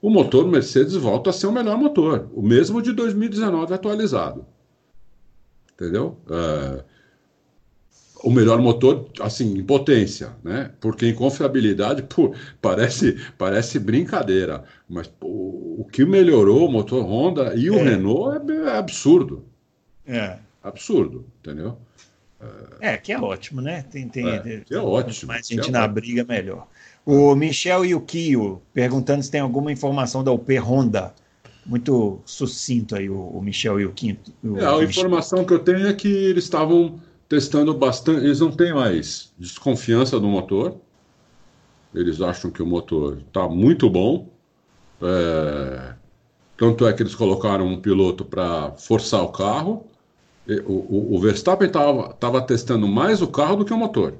[0.00, 4.46] o motor Mercedes volta a ser o melhor motor, o mesmo de 2019 atualizado.
[5.74, 6.16] Entendeu?
[6.30, 6.84] É,
[8.22, 10.70] o melhor motor, assim, em potência, né?
[10.80, 14.64] Porque em confiabilidade, pô, parece, parece brincadeira.
[14.88, 17.82] Mas pô, o que melhorou o motor Honda e o é.
[17.82, 19.44] Renault é, é, absurdo.
[20.06, 20.38] É.
[20.62, 21.78] Absurdo, entendeu?
[22.80, 23.84] É, que é ótimo, né?
[23.90, 25.28] Tem, tem, é, que é ótimo.
[25.28, 25.94] mais gente é na ótimo.
[25.94, 26.66] briga, melhor.
[27.04, 31.14] O Michel Yukio perguntando se tem alguma informação da UP Honda.
[31.66, 34.16] Muito sucinto aí o, o Michel Yukio.
[34.56, 36.98] É, a informação que eu tenho é que eles estavam
[37.30, 38.24] testando bastante.
[38.24, 40.76] Eles não têm mais desconfiança do motor.
[41.94, 44.28] Eles acham que o motor está muito bom.
[45.00, 45.94] É...
[46.56, 49.86] Tanto é que eles colocaram um piloto para forçar o carro.
[50.66, 54.14] O, o, o Verstappen estava testando mais o carro do que o motor.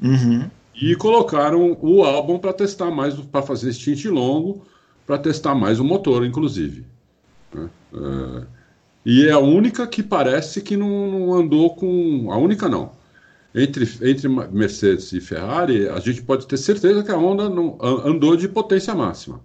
[0.00, 0.48] Uhum.
[0.74, 4.62] E colocaram o álbum para testar mais, para fazer stint longo,
[5.06, 6.84] para testar mais o motor, inclusive.
[7.52, 7.70] Né?
[7.94, 8.59] É,
[9.04, 12.30] e é a única que parece que não, não, andou com.
[12.30, 12.92] A única não.
[13.54, 18.36] Entre, entre Mercedes e Ferrari, a gente pode ter certeza que a Honda não, andou
[18.36, 19.40] de potência máxima.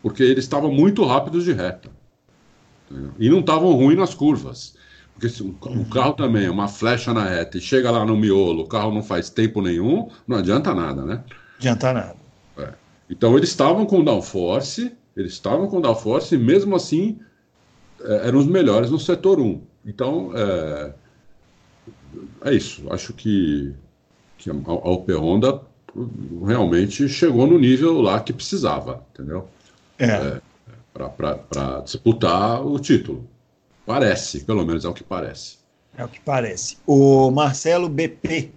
[0.00, 1.90] porque eles estavam muito rápidos de reta.
[2.88, 3.12] Entendeu?
[3.18, 4.76] E não estavam ruins nas curvas.
[5.12, 8.16] Porque se o, o carro também é uma flecha na reta e chega lá no
[8.16, 11.24] miolo, o carro não faz tempo nenhum, não adianta nada, né?
[11.58, 12.16] Adianta nada.
[12.58, 12.74] É.
[13.08, 17.18] Então eles estavam com downforce, eles estavam com downforce e mesmo assim
[18.04, 19.60] eram os melhores no setor 1.
[19.84, 20.92] Então é,
[22.44, 22.84] é isso.
[22.90, 23.72] Acho que,
[24.38, 25.60] que a, a OP Honda
[26.44, 29.48] realmente chegou no nível lá que precisava, entendeu?
[29.98, 30.04] É.
[30.04, 30.40] é
[30.94, 33.28] para disputar o título.
[33.84, 35.58] Parece, pelo menos é o que parece.
[35.96, 36.76] É o que parece.
[36.86, 38.50] O Marcelo BP,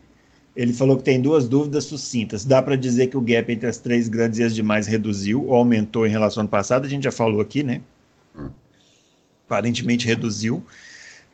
[0.55, 2.43] ele falou que tem duas dúvidas sucintas.
[2.43, 5.55] Dá para dizer que o gap entre as três grandes e as demais reduziu ou
[5.55, 6.85] aumentou em relação ao ano passado?
[6.85, 7.81] A gente já falou aqui, né?
[9.49, 10.63] Aparentemente reduziu.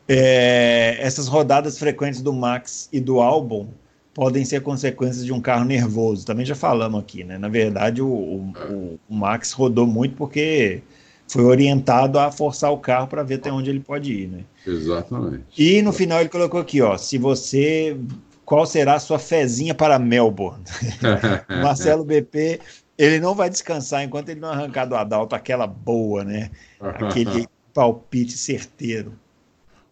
[0.07, 3.67] É, essas rodadas frequentes do Max e do Albon
[4.13, 6.25] podem ser consequências de um carro nervoso.
[6.25, 7.37] Também já falamos aqui, né?
[7.37, 10.81] Na verdade, o, o, o Max rodou muito porque
[11.27, 14.39] foi orientado a forçar o carro para ver até onde ele pode ir, né?
[14.65, 15.43] Exatamente.
[15.57, 17.97] E no final ele colocou aqui, ó, se você
[18.45, 20.63] qual será a sua fezinha para Melbourne?
[21.63, 22.61] Marcelo BP,
[22.97, 26.51] ele não vai descansar enquanto ele não arrancar do Adalto aquela boa, né?
[26.79, 29.19] Aquele palpite certeiro.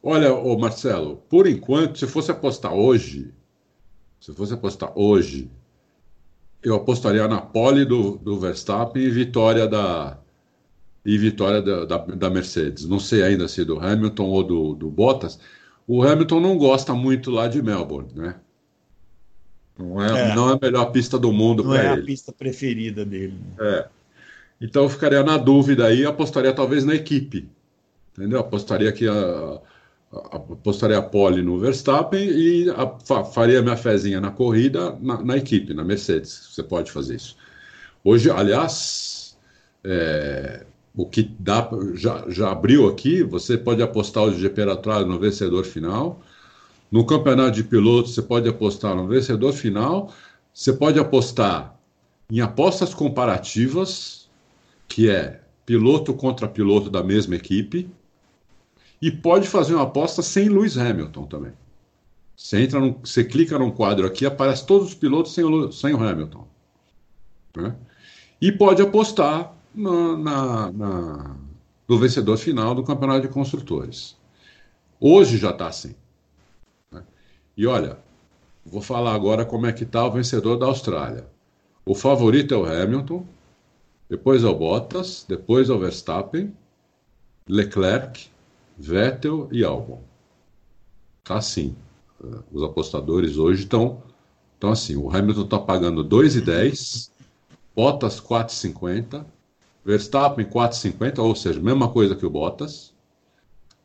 [0.01, 3.34] Olha, ô Marcelo, por enquanto, se fosse apostar hoje,
[4.21, 5.51] se fosse apostar hoje,
[6.63, 10.17] eu apostaria na pole do, do Verstappen e vitória da,
[11.05, 12.86] e vitória da, da, da, Mercedes.
[12.86, 15.38] Não sei ainda se do Hamilton ou do, do Bottas.
[15.86, 18.36] O Hamilton não gosta muito lá de Melbourne, né?
[19.77, 20.36] Não é, é.
[20.36, 21.88] Não é a melhor pista do mundo para ele.
[21.88, 23.38] Não é a pista preferida dele.
[23.59, 23.88] É.
[24.61, 27.49] Então eu ficaria na dúvida aí, apostaria talvez na equipe.
[28.18, 28.39] Entendeu?
[28.39, 29.59] Apostaria que a,
[30.32, 35.74] apostaria a pole no Verstappen e a, faria minha fezinha na corrida na, na, equipe,
[35.74, 36.49] na Mercedes.
[36.51, 37.36] Você pode fazer isso.
[38.03, 39.38] Hoje, aliás,
[39.84, 45.20] é, o que dá já, já abriu aqui, você pode apostar o GP Atrás no
[45.20, 46.22] vencedor final.
[46.91, 50.14] No campeonato de pilotos, você pode apostar no vencedor final.
[50.53, 51.76] Você pode apostar
[52.30, 54.30] em apostas comparativas,
[54.88, 57.89] que é piloto contra piloto da mesma equipe.
[59.03, 61.51] E pode fazer uma aposta sem Lewis Hamilton também.
[62.37, 65.93] Você entra, no, você clica num quadro aqui, aparece todos os pilotos sem o, sem
[65.93, 66.47] o Hamilton.
[67.57, 67.75] Né?
[68.39, 71.35] E pode apostar na, na, na,
[71.85, 74.15] do vencedor final do Campeonato de Construtores.
[75.01, 75.95] Hoje já está assim.
[76.89, 77.03] Né?
[77.57, 77.97] E olha,
[78.65, 81.27] vou falar agora como é que está o vencedor da Austrália.
[81.85, 83.27] O favorito é o Hamilton,
[84.09, 86.55] depois é o Bottas, depois é o Verstappen,
[87.49, 88.31] Leclerc,
[88.78, 90.01] Vettel e Albon.
[91.24, 91.76] Tá assim.
[92.51, 94.01] Os apostadores hoje estão
[94.63, 94.95] estão assim.
[94.95, 97.09] O Hamilton está pagando 2,10,
[97.76, 99.26] Bottas 4,50,
[99.84, 102.93] Verstappen 4,50, ou seja, mesma coisa que o Bottas.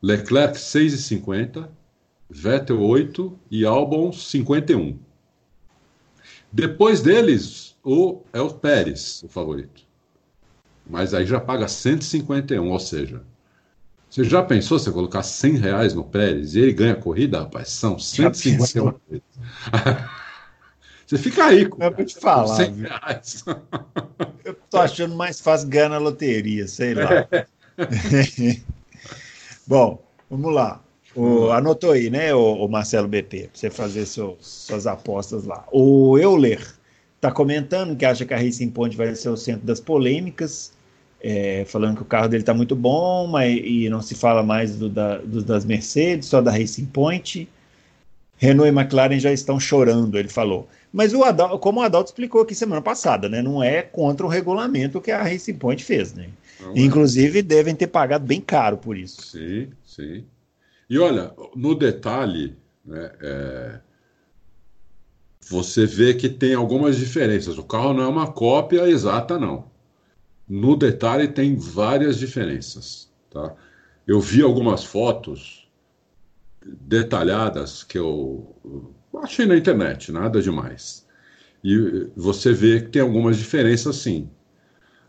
[0.01, 1.67] Leclerc 6,50,
[2.29, 4.97] Vettel 8 e Albon 51.
[6.51, 9.83] Depois deles, o, é o Pérez, o favorito.
[10.89, 13.21] Mas aí já paga 151, ou seja,
[14.09, 17.69] você já pensou você colocar 100 reais no Pérez e ele ganha a corrida, rapaz?
[17.69, 18.93] São 151
[21.05, 21.81] Você fica rico.
[21.81, 22.55] Eu vou te falar.
[22.55, 23.43] 100 reais.
[24.45, 27.27] Eu tô achando mais fácil ganhar na loteria, sei lá.
[27.31, 27.47] É.
[29.65, 30.83] Bom, vamos lá.
[31.15, 35.65] O, anotou aí, né, o, o Marcelo BP, para você fazer seu, suas apostas lá.
[35.71, 36.61] O Euler
[37.15, 40.71] está comentando que acha que a Racing Point vai ser o centro das polêmicas,
[41.21, 44.75] é, falando que o carro dele está muito bom, mas e não se fala mais
[44.75, 47.47] do, da, do, das Mercedes, só da Racing Point.
[48.37, 50.67] Renault e McLaren já estão chorando, ele falou.
[50.93, 54.29] Mas o Adalto, como o Adalto explicou aqui semana passada, né, não é contra o
[54.29, 56.29] regulamento que a Racing Point fez, né?
[56.61, 56.81] É.
[56.81, 59.21] Inclusive devem ter pagado bem caro por isso.
[59.21, 60.23] Sim, sim.
[60.89, 63.79] E olha, no detalhe, né, é,
[65.49, 67.57] você vê que tem algumas diferenças.
[67.57, 69.65] O carro não é uma cópia exata, não.
[70.49, 73.55] No detalhe tem várias diferenças, tá?
[74.07, 75.69] Eu vi algumas fotos
[76.65, 78.55] detalhadas que eu
[79.17, 81.05] Achei na internet, nada demais.
[81.63, 84.29] E você vê que tem algumas diferenças sim.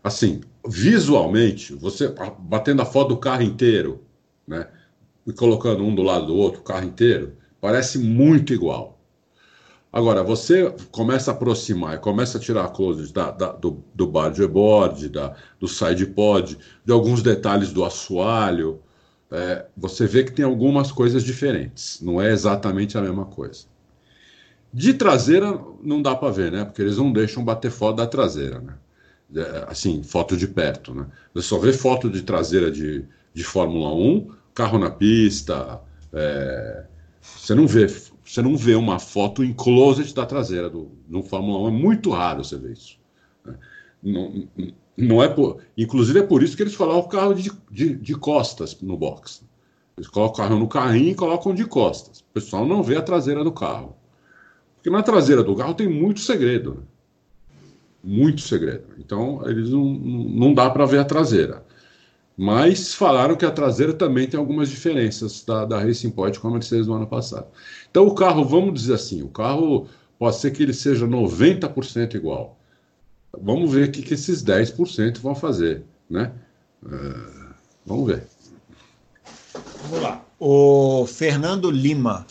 [0.03, 4.03] Assim, visualmente, você batendo a foto do carro inteiro,
[4.47, 4.67] né?
[5.25, 8.90] E colocando um do lado do outro, o carro inteiro, parece muito igual.
[9.91, 15.35] Agora, você começa a aproximar começa a tirar closes da, da, do, do board, da,
[15.59, 18.81] do side pod, de alguns detalhes do assoalho,
[19.29, 21.99] é, você vê que tem algumas coisas diferentes.
[22.01, 23.65] Não é exatamente a mesma coisa.
[24.73, 26.63] De traseira não dá para ver, né?
[26.63, 28.75] Porque eles não deixam bater foto da traseira, né?
[29.35, 31.07] é, assim, foto de perto, né?
[31.33, 35.81] Você só vê foto de traseira de, de Fórmula 1, carro na pista,
[36.13, 36.85] é,
[37.21, 37.87] você não vê
[38.31, 42.11] você não vê uma foto em closet da traseira do, do Fórmula 1, é muito
[42.11, 42.97] raro você ver isso.
[43.43, 43.57] Né?
[44.01, 44.47] Não,
[44.95, 48.15] não é por, inclusive é por isso que eles colocam o carro de, de, de
[48.15, 49.43] costas no box.
[49.97, 52.21] Eles colocam o carro no carrinho e colocam de costas.
[52.21, 53.97] O pessoal não vê a traseira do carro.
[54.75, 56.75] Porque na traseira do carro tem muito segredo.
[56.75, 56.83] Né?
[58.01, 58.85] Muito segredo.
[58.97, 61.65] Então, eles não, não dá para ver a traseira.
[62.43, 66.51] Mas falaram que a traseira também tem algumas diferenças da, da Racing Point com a
[66.51, 67.45] Mercedes do ano passado.
[67.91, 69.87] Então, o carro, vamos dizer assim, o carro
[70.17, 72.57] pode ser que ele seja 90% igual.
[73.39, 76.31] Vamos ver o que, que esses 10% vão fazer, né?
[76.81, 77.53] Uh,
[77.85, 78.23] vamos ver.
[79.83, 80.25] Vamos lá.
[80.39, 82.25] O Fernando Lima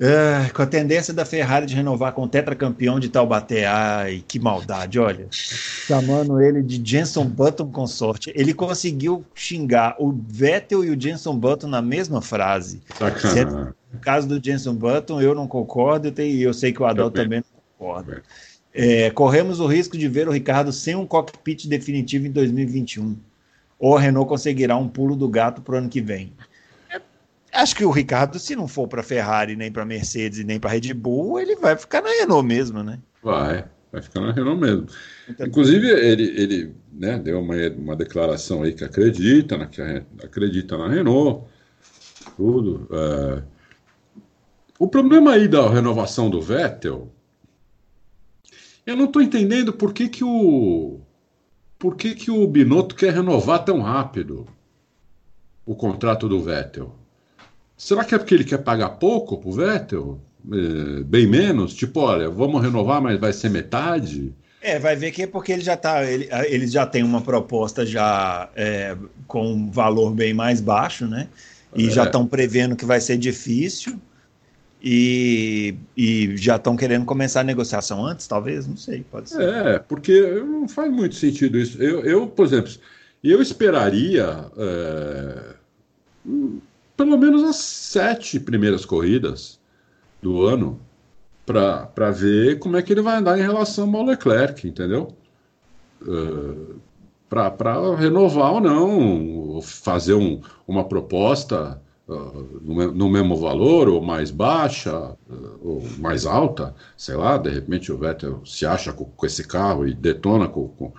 [0.00, 3.66] é, com a tendência da Ferrari de renovar com o tetracampeão de Taubaté.
[3.66, 5.26] Ai, que maldade, olha.
[5.30, 8.32] Chamando ele de Jenson Button consorte.
[8.34, 12.80] Ele conseguiu xingar o Vettel e o Jenson Button na mesma frase.
[12.96, 13.74] Sacana.
[13.92, 17.40] No caso do Jenson Button, eu não concordo e eu sei que o Adal também
[17.40, 18.22] não concorda.
[18.72, 23.16] É, corremos o risco de ver o Ricardo sem um cockpit definitivo em 2021.
[23.78, 26.32] Ou a Renault conseguirá um pulo do gato para o ano que vem.
[27.58, 30.94] Acho que o Ricardo, se não for para Ferrari, nem para Mercedes nem para Red
[30.94, 33.00] Bull, ele vai ficar na Renault mesmo, né?
[33.20, 34.86] Vai, vai ficar na Renault mesmo.
[35.28, 39.82] Então, Inclusive, ele, ele né, deu uma, uma declaração aí que acredita, na, que
[40.22, 41.48] acredita na Renault,
[42.36, 42.88] tudo.
[42.92, 43.42] É...
[44.78, 47.12] O problema aí da renovação do Vettel,
[48.86, 51.00] eu não estou entendendo por que, que o
[51.76, 54.46] por que, que o Binotto quer renovar tão rápido
[55.66, 56.96] o contrato do Vettel.
[57.78, 60.20] Será que é porque ele quer pagar pouco pro Vettel?
[60.52, 61.72] É, bem menos?
[61.72, 64.34] Tipo, olha, vamos renovar, mas vai ser metade?
[64.60, 66.04] É, vai ver que é porque ele já tá.
[66.04, 68.96] Ele, ele já tem uma proposta já é,
[69.28, 71.28] com um valor bem mais baixo, né?
[71.72, 71.90] E é.
[71.90, 73.96] já estão prevendo que vai ser difícil.
[74.82, 78.66] E, e já estão querendo começar a negociação antes, talvez?
[78.66, 79.42] Não sei, pode ser.
[79.42, 81.80] É, porque não faz muito sentido isso.
[81.80, 82.72] Eu, eu por exemplo,
[83.22, 84.46] eu esperaria.
[84.56, 85.58] É
[86.98, 89.60] pelo menos as sete primeiras corridas
[90.20, 90.80] do ano
[91.46, 95.16] para ver como é que ele vai andar em relação ao Leclerc, entendeu?
[96.02, 96.74] Uh,
[97.30, 104.32] para renovar ou não, fazer um, uma proposta uh, no, no, mesmo valor, ou mais
[104.32, 109.26] baixa, uh, ou mais alta, sei lá, de repente o Vettel se acha com, com
[109.26, 110.92] esse carro e detona com, com,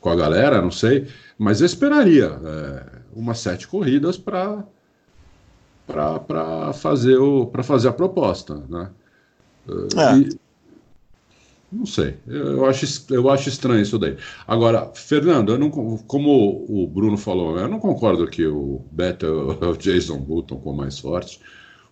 [0.00, 4.64] com, a galera, não sei, mas eu esperaria é, umas sete corridas para
[5.86, 8.62] para fazer, o, fazer a proposta.
[8.68, 8.90] Né?
[9.68, 10.18] É.
[10.18, 10.38] E,
[11.74, 14.16] não sei, eu acho, eu acho estranho isso daí.
[14.46, 19.26] Agora, Fernando, eu não, como o Bruno falou, eu não concordo que o Beto
[19.60, 21.40] é o Jason Button com mais forte.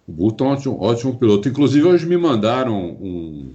[0.07, 1.49] O Button é um ótimo, ótimo piloto.
[1.49, 3.55] Inclusive, hoje me mandaram um.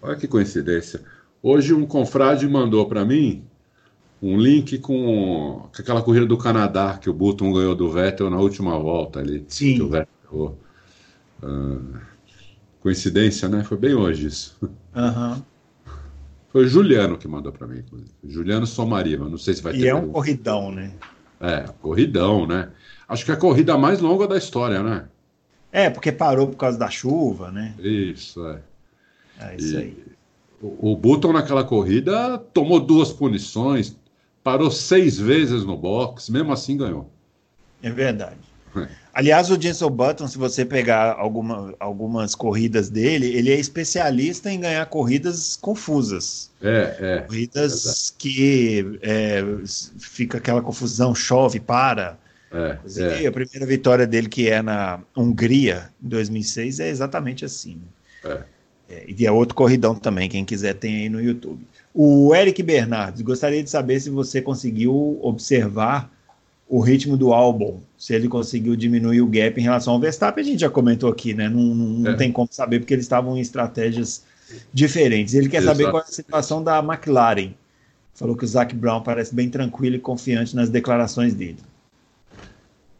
[0.00, 1.02] Olha que coincidência.
[1.42, 3.44] Hoje, um confrade mandou para mim
[4.22, 8.38] um link com, com, aquela corrida do Canadá que o Button ganhou do Vettel na
[8.38, 9.44] última volta ali.
[9.48, 9.76] Sim.
[9.76, 10.58] Que o Vettel,
[11.42, 11.98] uh,
[12.80, 13.62] coincidência, né?
[13.64, 14.56] Foi bem hoje isso.
[14.62, 15.42] Uhum.
[16.50, 17.84] Foi o Juliano que mandou para mim,
[18.24, 19.28] Juliano Somariva.
[19.28, 19.80] Não sei se vai ter.
[19.80, 20.92] E é um corridão, né?
[21.40, 22.70] É, corridão, né?
[23.06, 25.06] Acho que é a corrida mais longa da história, né?
[25.70, 27.74] É, porque parou por causa da chuva, né?
[27.78, 28.60] Isso, é.
[29.38, 30.04] É isso e, aí.
[30.60, 33.96] O, o Button naquela corrida tomou duas punições,
[34.42, 37.10] parou seis vezes no box, mesmo assim ganhou.
[37.82, 38.38] É verdade.
[38.76, 38.88] É.
[39.12, 44.60] Aliás, o Jenson Button, se você pegar alguma, algumas corridas dele, ele é especialista em
[44.60, 46.50] ganhar corridas confusas.
[46.62, 47.20] É, é.
[47.22, 49.42] Corridas é que é,
[49.98, 52.16] fica aquela confusão, chove, para.
[52.52, 53.26] É, é.
[53.26, 57.80] A primeira vitória dele, que é na Hungria, em 2006, é exatamente assim.
[58.24, 58.42] É.
[58.88, 61.60] É, e é outro corridão também, quem quiser tem aí no YouTube.
[61.94, 66.10] O Eric Bernardes, gostaria de saber se você conseguiu observar
[66.68, 70.46] o ritmo do álbum, se ele conseguiu diminuir o gap em relação ao Verstappen, a
[70.46, 71.48] gente já comentou aqui, né?
[71.48, 72.16] Não, não, é.
[72.16, 74.22] tem como saber porque eles estavam em estratégias
[74.72, 75.34] diferentes.
[75.34, 75.78] Ele quer Exato.
[75.78, 77.52] saber qual é a situação da McLaren.
[78.14, 81.58] Falou que o Zac Brown parece bem tranquilo e confiante nas declarações dele.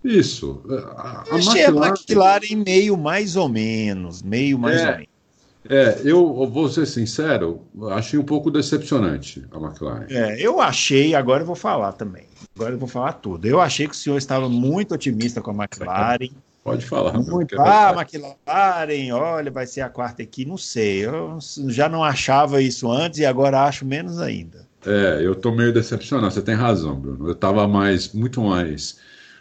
[0.03, 0.63] Isso.
[0.97, 1.87] A, a Achei McLaren...
[1.87, 4.87] a McLaren meio mais ou menos, meio mais é.
[4.87, 5.08] ou menos.
[5.69, 7.61] É, eu vou ser sincero,
[7.91, 10.07] achei um pouco decepcionante a McLaren.
[10.09, 12.25] É, eu achei, agora eu vou falar também.
[12.57, 13.47] Agora eu vou falar tudo.
[13.47, 16.31] Eu achei que o senhor estava muito otimista com a McLaren.
[16.65, 17.13] Pode falar.
[17.19, 20.45] Muito, ah, McLaren, olha, vai ser a quarta aqui.
[20.45, 21.39] Não sei, eu
[21.69, 24.67] já não achava isso antes e agora acho menos ainda.
[24.87, 27.27] É, eu tô meio decepcionado, você tem razão, Bruno.
[27.27, 28.99] Eu estava mais, muito mais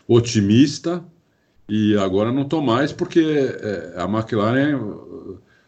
[0.08, 1.04] otimista
[1.70, 4.80] e agora não tô mais porque é, a McLaren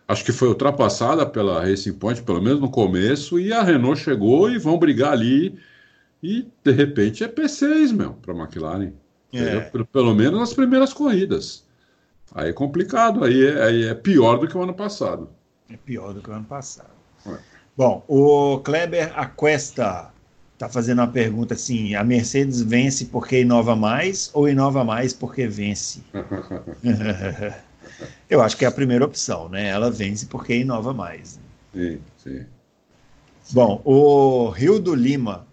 [0.10, 4.50] acho que foi ultrapassada pela Racing Point, pelo menos no começo, e a Renault chegou
[4.50, 5.58] e vão brigar ali
[6.22, 8.92] e de repente é P6 mesmo para a McLaren.
[9.32, 9.60] É.
[9.60, 11.64] Pelo, pelo, menos nas primeiras corridas.
[12.34, 15.30] Aí é complicado, aí é, aí é, pior do que o ano passado.
[15.70, 16.90] É pior do que o ano passado.
[17.28, 17.38] É.
[17.78, 20.12] Bom, o Kleber Aquesta
[20.54, 25.48] está fazendo uma pergunta assim: a Mercedes vence porque inova mais ou inova mais porque
[25.48, 26.02] vence?
[28.30, 29.68] Eu acho que é a primeira opção, né?
[29.68, 31.40] Ela vence porque inova mais.
[31.74, 32.46] Sim, sim.
[33.52, 35.48] Bom, o Rio do Lima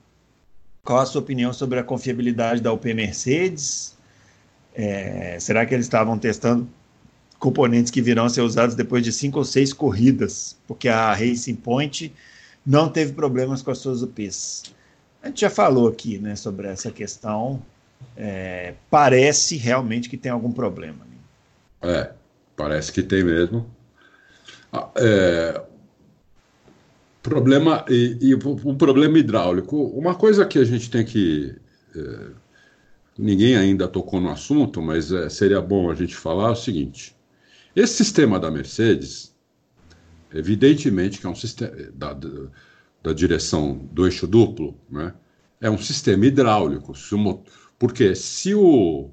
[0.87, 3.97] qual a sua opinião sobre a confiabilidade da UP Mercedes?
[4.73, 6.69] É, será que eles estavam testando
[7.41, 10.57] componentes que virão a ser usados depois de cinco ou seis corridas?
[10.65, 12.15] Porque a Racing Point
[12.65, 14.63] não teve problemas com as suas UPs.
[15.21, 17.61] A gente já falou aqui né, sobre essa questão.
[18.17, 21.05] É, parece realmente que tem algum problema.
[21.83, 21.91] Né?
[21.91, 22.13] É,
[22.57, 23.71] parece que tem mesmo.
[24.73, 25.63] Ah, é,
[27.27, 29.77] Problema e, e o problema hidráulico.
[29.77, 31.57] Uma coisa que a gente tem que
[31.97, 32.31] é,
[33.19, 37.17] ninguém ainda tocou no assunto, mas é, seria bom a gente falar é o seguinte:
[37.75, 39.35] esse sistema da Mercedes,
[40.33, 42.29] evidentemente que é um sistema da, da,
[43.03, 45.13] da direção do eixo duplo, né?
[45.61, 46.95] É um sistema hidráulico.
[46.95, 47.43] Se o,
[47.77, 49.11] porque se o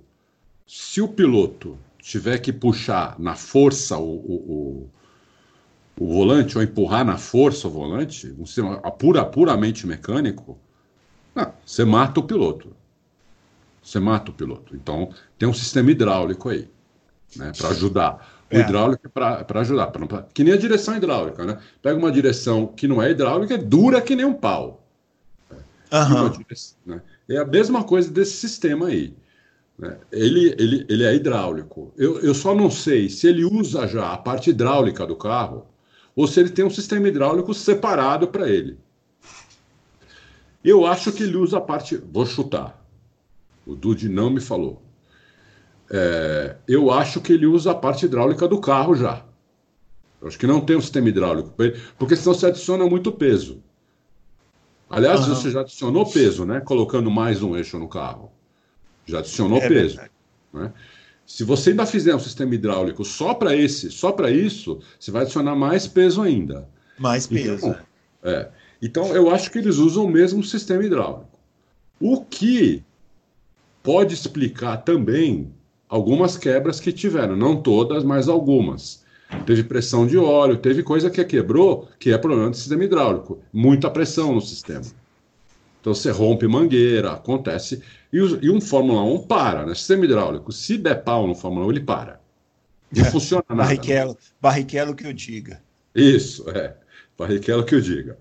[0.68, 4.89] se o piloto tiver que puxar na força o, o
[5.99, 10.58] o volante ou empurrar na força o volante, um sistema pura, puramente mecânico,
[11.36, 12.76] não, você mata o piloto.
[13.82, 14.76] Você mata o piloto.
[14.76, 16.70] Então, tem um sistema hidráulico aí,
[17.36, 18.43] né, para ajudar.
[18.51, 18.62] O é.
[18.62, 19.88] hidráulico é para ajudar.
[19.88, 21.60] Pra, pra, que nem a direção hidráulica, né?
[21.82, 24.84] Pega uma direção que não é hidráulica, é dura que nem um pau.
[25.91, 26.30] Uhum.
[26.30, 27.01] Direção, né?
[27.30, 29.16] É a mesma coisa desse sistema aí.
[29.78, 29.98] Né?
[30.12, 31.94] Ele, ele, ele é hidráulico.
[31.98, 35.66] Eu, eu só não sei se ele usa já a parte hidráulica do carro
[36.16, 38.78] ou se ele tem um sistema hidráulico separado para ele.
[40.64, 41.98] Eu acho que ele usa a parte.
[41.98, 42.82] Vou chutar.
[43.66, 44.82] O Dude não me falou.
[45.90, 49.26] É, eu acho que ele usa a parte hidráulica do carro já.
[50.22, 53.12] Eu acho que não tem um sistema hidráulico para ele, porque senão você adiciona muito
[53.12, 53.62] peso.
[54.90, 55.36] Aliás, uhum.
[55.36, 56.62] você já adicionou peso, né?
[56.62, 58.32] Colocando mais um eixo no carro.
[59.06, 59.99] Já adicionou é peso.
[60.54, 60.72] Né?
[61.26, 65.24] Se você ainda fizer um sistema hidráulico só para esse, só para isso, você vai
[65.24, 66.68] adicionar mais peso ainda.
[66.97, 67.68] Mais então, peso.
[67.68, 67.76] Então,
[68.24, 68.49] é.
[68.82, 71.39] Então, eu acho que eles usam o mesmo sistema hidráulico.
[71.99, 72.84] O que
[73.82, 75.54] pode explicar também
[75.88, 79.04] algumas quebras que tiveram, não todas, mas algumas.
[79.45, 83.39] Teve pressão de óleo, teve coisa que quebrou, que é problema do sistema hidráulico.
[83.51, 84.84] Muita pressão no sistema.
[85.84, 87.84] Então você rompe mangueira, acontece.
[88.12, 89.76] E, e um Fórmula 1 para, né?
[89.76, 90.50] Sistema hidráulico.
[90.50, 92.22] Se der pau no Fórmula 1, ele para.
[92.90, 93.64] Não é, funciona nada.
[93.64, 95.62] Barrichello, Barrichello que eu diga.
[95.94, 96.78] Isso, é.
[97.20, 98.18] Barrichello que eu diga.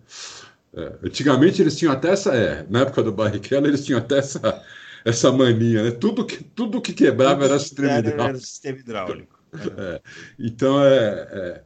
[0.75, 2.35] É, antigamente eles tinham até essa.
[2.35, 4.65] É, na época do Barrichello, eles tinham até essa,
[5.05, 5.93] essa mania, né?
[5.93, 8.23] Tudo que, tudo que quebrava tudo era sistema hidráulico.
[8.25, 9.39] Era sistema hidráulico.
[9.79, 10.01] É,
[10.37, 11.29] então é.
[11.31, 11.63] é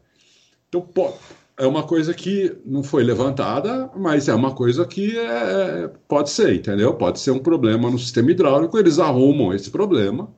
[0.68, 1.16] então, pô,
[1.58, 6.54] é uma coisa que não foi levantada, mas é uma coisa que é, pode ser,
[6.54, 6.92] entendeu?
[6.94, 10.30] Pode ser um problema no sistema hidráulico, eles arrumam esse problema.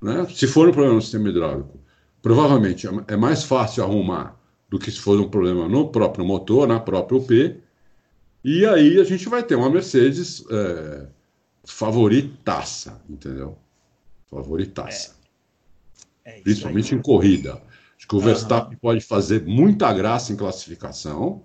[0.00, 0.26] Né?
[0.30, 1.78] Se for um problema no sistema hidráulico,
[2.22, 6.80] provavelmente é, mais fácil arrumar do que se for um problema no próprio motor, na
[6.80, 7.60] própria UP.
[8.42, 11.06] E aí a gente vai ter uma Mercedes é,
[11.64, 13.58] favoritaça, entendeu?
[14.30, 15.16] Favoritaça.
[16.24, 16.38] É.
[16.38, 17.60] É Principalmente em corrida.
[18.00, 21.44] Acho que o Verstappen pode fazer muita graça em classificação,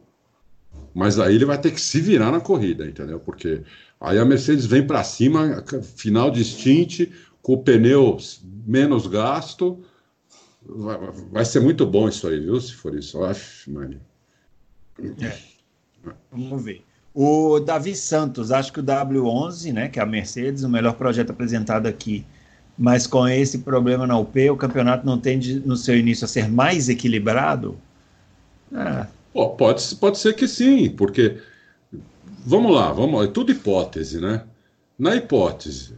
[0.94, 3.20] mas aí ele vai ter que se virar na corrida, entendeu?
[3.20, 3.62] Porque
[4.00, 5.62] aí a Mercedes vem para cima,
[5.98, 7.12] final de stint,
[7.42, 8.18] com o pneu
[8.66, 9.84] menos gasto.
[10.66, 10.98] Vai,
[11.30, 12.60] vai, ser muito bom isso aí, viu?
[12.62, 13.22] Se for isso.
[13.22, 14.00] Acho, mano.
[15.22, 15.38] É.
[16.32, 16.86] Vamos ver.
[17.14, 21.32] O Davi Santos, acho que o W11, né, que é a Mercedes, o melhor projeto
[21.32, 22.26] apresentado aqui
[22.78, 26.50] mas com esse problema na UP, o campeonato não tende no seu início a ser
[26.50, 27.78] mais equilibrado?
[29.34, 31.38] Oh, pode, pode ser que sim, porque
[32.46, 34.44] vamos lá, vamos é tudo hipótese, né?
[34.98, 35.94] Na hipótese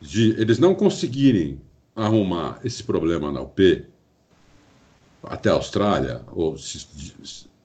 [0.00, 1.60] de eles não conseguirem
[1.94, 3.84] arrumar esse problema na UP
[5.24, 6.86] até a Austrália, ou se,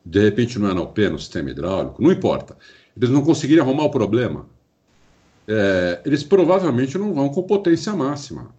[0.03, 2.57] de repente não é na UP, é no sistema hidráulico, não importa.
[2.97, 4.47] Eles não conseguirem arrumar o problema
[5.47, 8.53] é, eles provavelmente não vão com potência máxima.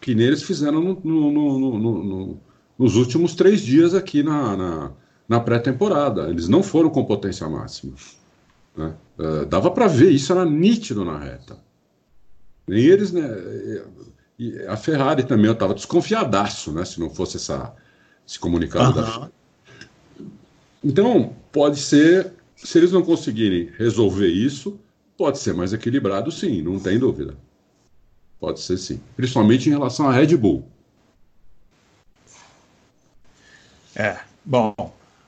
[0.00, 2.40] que nem eles fizeram no, no, no,
[2.78, 4.92] nos últimos três dias aqui na, na,
[5.26, 6.28] na pré-temporada.
[6.28, 7.94] Eles não foram com potência máxima.
[8.76, 8.94] Né?
[9.18, 11.56] Uh, dava para ver, isso era nítido na reta.
[12.68, 13.22] Nem eles, né?
[14.38, 16.84] E a Ferrari também, eu estava desconfiadaço, né?
[16.84, 17.74] Se não fosse essa,
[18.26, 19.04] esse comunicado uhum.
[19.04, 19.30] da
[20.82, 24.78] Então, pode ser, se eles não conseguirem resolver isso,
[25.16, 27.36] pode ser mais equilibrado, sim, não tem dúvida.
[28.40, 29.00] Pode ser sim.
[29.16, 30.66] Principalmente em relação à Red Bull.
[33.96, 34.74] É, bom.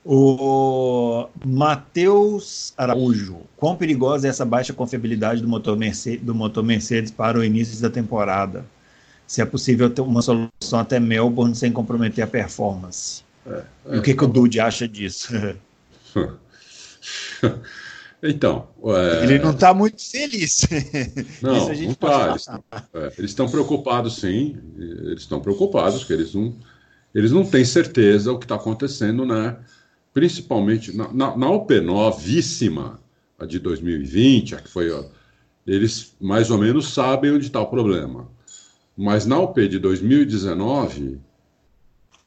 [0.05, 3.41] O Matheus Araújo.
[3.57, 7.81] Quão perigosa é essa baixa confiabilidade do motor, Mercedes, do motor Mercedes para o início
[7.81, 8.65] da temporada?
[9.25, 13.23] Se é possível ter uma solução até Melbourne sem comprometer a performance.
[13.45, 15.33] É, é, e o que, que o Dude acha disso?
[18.21, 18.67] Então.
[18.83, 19.23] É...
[19.23, 20.65] Ele não está muito feliz.
[21.41, 22.31] Não, não tá.
[22.31, 24.57] Eles, é, estão preocupados, sim.
[24.77, 26.55] Eles estão preocupados, que eles não,
[27.13, 29.57] eles não têm certeza o que está acontecendo, né?
[30.13, 32.99] Principalmente na, na, na OP novíssima,
[33.37, 34.91] a de 2020, a que foi.
[34.91, 35.05] Ó,
[35.65, 38.29] eles mais ou menos sabem onde está o problema.
[38.95, 41.19] Mas na OP de 2019,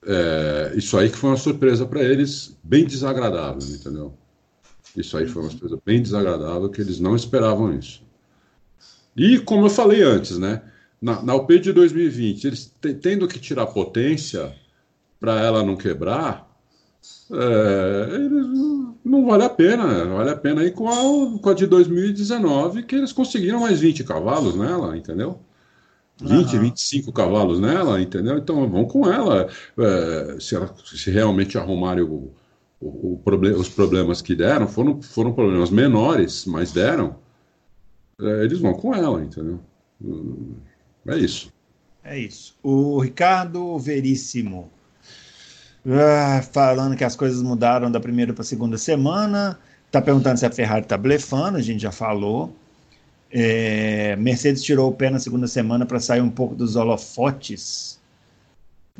[0.07, 4.20] é, isso aí que foi uma surpresa para eles, bem desagradável, entendeu?
[4.97, 8.03] Isso aí foi uma coisa bem desagradável, que eles não esperavam isso.
[9.17, 10.63] E, como eu falei antes, né?
[11.01, 14.55] Na, na UP de 2020, eles tendo que tirar potência
[15.19, 16.51] para ela não quebrar,
[17.33, 20.05] é, não, não vale a pena.
[20.05, 24.05] Vale a pena ir com a, com a de 2019, que eles conseguiram mais 20
[24.05, 25.41] cavalos nela, entendeu?
[26.21, 26.63] 20, uhum.
[26.63, 28.37] 25 cavalos nela, entendeu?
[28.37, 29.49] Então vão com ela.
[29.79, 32.31] É, se, ela se realmente arrumarem o,
[32.81, 37.17] o, o problem, os problemas que deram foram, foram problemas menores, mas deram,
[38.21, 39.61] é, eles vão com ela, entendeu?
[41.07, 41.53] É isso.
[42.03, 42.57] É isso.
[42.63, 44.71] O Ricardo Veríssimo.
[45.87, 49.59] Ah, falando que as coisas mudaram da primeira para a segunda semana.
[49.87, 52.55] Está perguntando se a Ferrari está blefando, a gente já falou.
[53.31, 58.01] É, Mercedes tirou o pé na segunda semana para sair um pouco dos holofotes.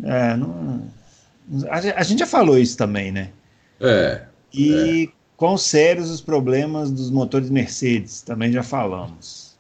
[0.03, 0.89] É, não,
[1.69, 3.31] a, a, gente já falou isso também, né?
[3.81, 4.23] É.
[4.53, 5.13] E é.
[5.37, 9.57] quão sérios os problemas dos motores Mercedes, também já falamos.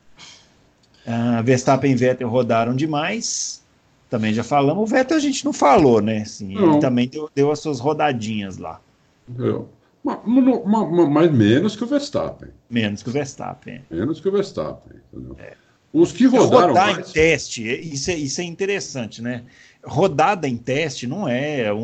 [1.06, 3.64] Uh, Verstappen e Vettel rodaram demais,
[4.08, 4.82] também já falamos.
[4.82, 6.18] O Vettel a gente não falou, né?
[6.18, 6.72] Assim, não.
[6.72, 8.80] Ele também deu, deu, as suas rodadinhas lá.
[9.26, 9.68] Deu.
[10.02, 12.50] Mas, menos que o Verstappen.
[12.68, 13.82] Menos que o Verstappen.
[13.90, 15.36] Menos que o Verstappen, entendeu?
[15.38, 15.54] É.
[15.92, 17.10] Os que rodaram rodar mais...
[17.10, 19.42] em teste, isso é, isso é interessante, né?
[19.84, 21.78] Rodada em teste não é um,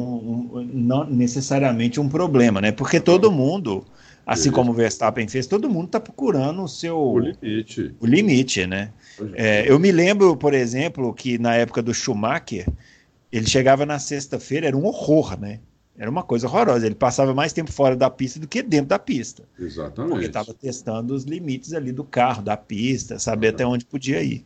[0.55, 2.73] um, não necessariamente um problema, né?
[2.73, 3.85] Porque todo mundo,
[4.25, 8.67] assim como o Verstappen fez, todo mundo está procurando o seu o limite, o limite,
[8.67, 8.93] né?
[9.35, 12.67] É, eu me lembro, por exemplo, que na época do Schumacher,
[13.33, 15.61] ele chegava na sexta-feira, era um horror, né?
[15.99, 16.85] Era uma coisa horrorosa.
[16.85, 19.45] Ele passava mais tempo fora da pista do que dentro da pista.
[19.59, 20.11] Exatamente.
[20.11, 24.45] Porque estava testando os limites ali do carro, da pista, saber até onde podia ir.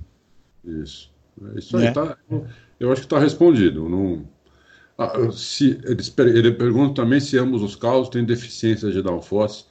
[0.64, 1.10] Isso.
[1.54, 1.84] É isso aí.
[1.84, 1.90] Né?
[1.90, 2.16] Tá,
[2.80, 3.88] eu acho que está respondido.
[3.88, 4.26] Não,
[4.98, 9.64] ah, se, ele, ele pergunta também se ambos os carros têm deficiência de downforce.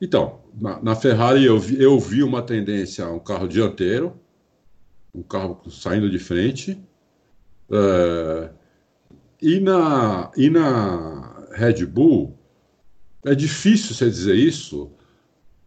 [0.00, 4.20] Então, na, na, Ferrari eu vi, eu vi uma tendência um carro dianteiro,
[5.14, 6.80] um carro saindo de frente.
[7.70, 8.50] É,
[9.40, 12.36] e, na, e na Red Bull,
[13.24, 14.90] é difícil você dizer isso,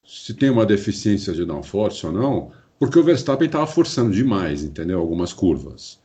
[0.05, 4.99] se tem uma deficiência de downforce ou não, porque o Verstappen estava forçando demais, entendeu?
[4.99, 6.01] Algumas curvas.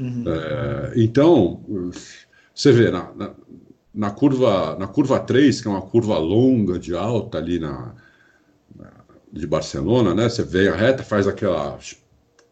[0.00, 0.24] Uhum.
[0.26, 1.62] É, então,
[2.54, 3.34] você vê, na, na,
[3.92, 7.94] na, curva, na curva 3, que é uma curva longa de alta ali na,
[8.74, 8.90] na,
[9.30, 10.26] de Barcelona, né?
[10.28, 11.78] Você vê a reta, faz aquela.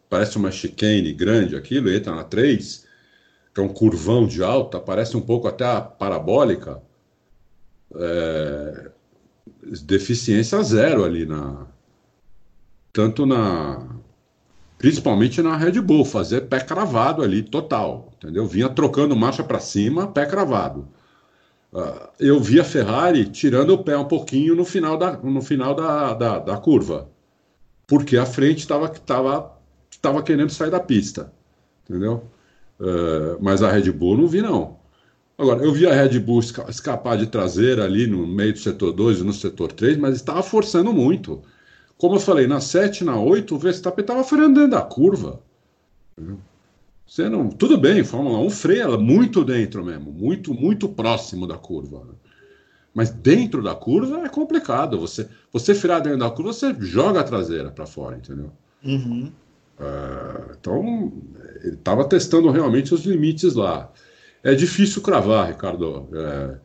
[0.07, 2.85] Parece uma chicane grande aquilo, entra na 3,
[3.53, 6.81] que é um curvão de alta, parece um pouco até a parabólica.
[7.95, 8.91] É,
[9.83, 11.65] deficiência zero ali na.
[12.93, 13.98] Tanto na,
[14.79, 18.47] principalmente na Red Bull, fazer pé cravado ali, total, entendeu?
[18.47, 20.87] Vinha trocando marcha para cima, pé cravado.
[21.71, 25.75] Uh, eu vi a Ferrari tirando o pé um pouquinho no final da, no final
[25.75, 27.09] da, da, da curva,
[27.85, 29.51] porque a frente estava tava,
[30.01, 31.31] tava querendo sair da pista,
[31.83, 32.23] entendeu?
[32.79, 34.79] Uh, mas a Red Bull não vi, não.
[35.37, 39.19] Agora, eu vi a Red Bull escapar de traseira ali no meio do setor 2
[39.19, 41.41] e no setor 3, mas estava forçando muito.
[41.99, 45.41] Como eu falei, na 7 na 8, o Verstappen estava freando dentro da curva.
[47.05, 52.07] Você não, tudo bem, Fórmula 1 freia muito dentro mesmo, muito, muito próximo da curva.
[52.93, 54.97] Mas dentro da curva é complicado.
[54.97, 58.49] Você, você frear dentro da curva, você joga a traseira para fora, entendeu?
[58.81, 59.29] Uhum.
[59.77, 61.13] Uh, então,
[61.61, 63.91] ele estava testando realmente os limites lá.
[64.41, 66.07] É difícil cravar, Ricardo.
[66.13, 66.59] É,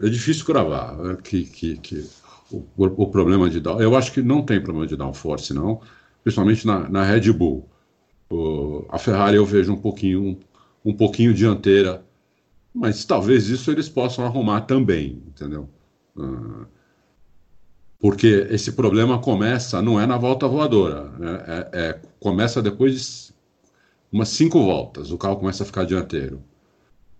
[0.00, 2.08] é difícil cravar né, que, que, que
[2.52, 3.80] o, o, problema de down.
[3.80, 5.80] Eu acho que não tem problema de downforce, não,
[6.22, 7.68] principalmente na, na Red Bull.
[8.30, 10.40] O, a Ferrari eu vejo um pouquinho, um,
[10.84, 12.04] um pouquinho dianteira,
[12.74, 15.68] mas talvez isso eles possam arrumar também, entendeu?
[16.16, 16.66] Uh,
[17.98, 21.44] porque esse problema começa, não é na volta voadora, né?
[21.46, 23.34] é, é, começa depois de
[24.10, 26.42] umas cinco voltas, o carro começa a ficar dianteiro.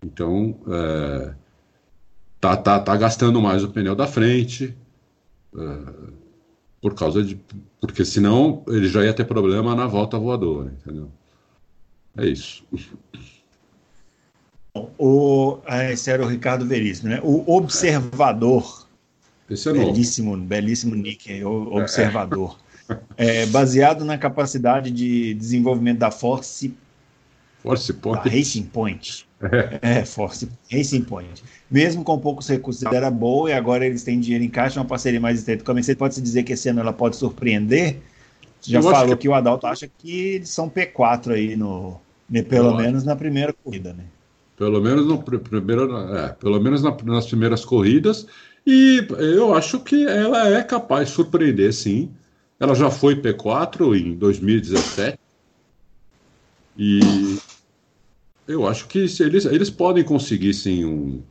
[0.02, 1.34] Então, é,
[2.40, 4.74] tá, tá, tá gastando mais o pneu da frente,
[5.56, 5.92] é,
[6.80, 7.38] por causa de.
[7.80, 11.10] Porque senão ele já ia ter problema na volta voadora, entendeu?
[12.16, 12.64] É isso.
[14.98, 15.58] O,
[15.90, 17.20] esse era o Ricardo Veríssimo, né?
[17.22, 18.86] O observador.
[19.48, 20.48] Esse é belíssimo, novo.
[20.48, 22.56] belíssimo nick, o observador.
[23.16, 23.42] É.
[23.42, 26.74] é, baseado na capacidade de desenvolvimento da Force
[27.62, 28.28] Force Point.
[28.28, 29.28] Racing Point.
[29.82, 30.00] É.
[30.00, 31.42] é, Force Racing Point.
[31.70, 35.18] Mesmo com poucos recursos, era boa e agora eles têm dinheiro em caixa, uma parceria
[35.18, 35.98] mais estreita com a Mercedes.
[35.98, 37.96] Pode-se dizer que esse ano ela pode surpreender?
[38.60, 39.22] Você já Eu falou que...
[39.22, 39.28] que...
[39.28, 41.98] o Adalto acha que eles são P4 aí, no,
[42.48, 44.04] pelo Eu menos na primeira corrida, né?
[44.56, 48.26] Pelo menos, no primeiro, é, pelo menos na, nas primeiras corridas.
[48.66, 52.10] E eu acho que ela é capaz de surpreender, sim.
[52.58, 55.18] Ela já foi P4 em 2017.
[56.76, 57.00] E
[58.50, 61.22] eu acho que se eles, eles podem conseguir, sim, um,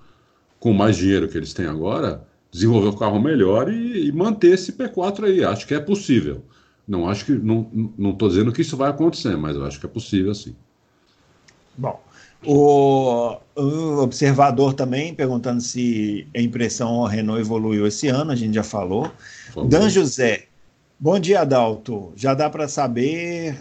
[0.60, 4.54] com mais dinheiro que eles têm agora, desenvolver o um carro melhor e, e, manter
[4.54, 5.44] esse P4 aí.
[5.44, 6.44] Acho que é possível.
[6.88, 9.86] Não acho que não não estou dizendo que isso vai acontecer, mas eu acho que
[9.86, 10.56] é possível sim.
[11.78, 12.02] Bom,
[12.44, 18.64] o, o observador também perguntando se a impressão Renault evoluiu esse ano, a gente já
[18.64, 19.12] falou.
[19.68, 20.49] Dan José,
[21.00, 22.12] bom dia, Adalto.
[22.16, 23.58] Já dá para saber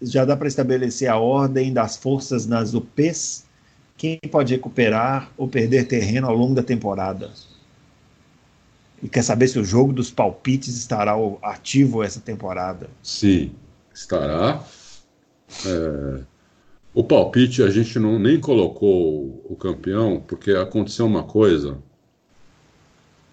[0.00, 3.44] já dá para estabelecer a ordem das forças nas UPs,
[3.96, 7.30] quem pode recuperar ou perder terreno ao longo da temporada.
[9.02, 12.88] E quer saber se o jogo dos palpites estará ativo essa temporada?
[13.02, 13.52] Sim,
[13.92, 14.62] estará.
[15.66, 16.22] É...
[16.94, 21.78] O palpite a gente não nem colocou o campeão porque aconteceu uma coisa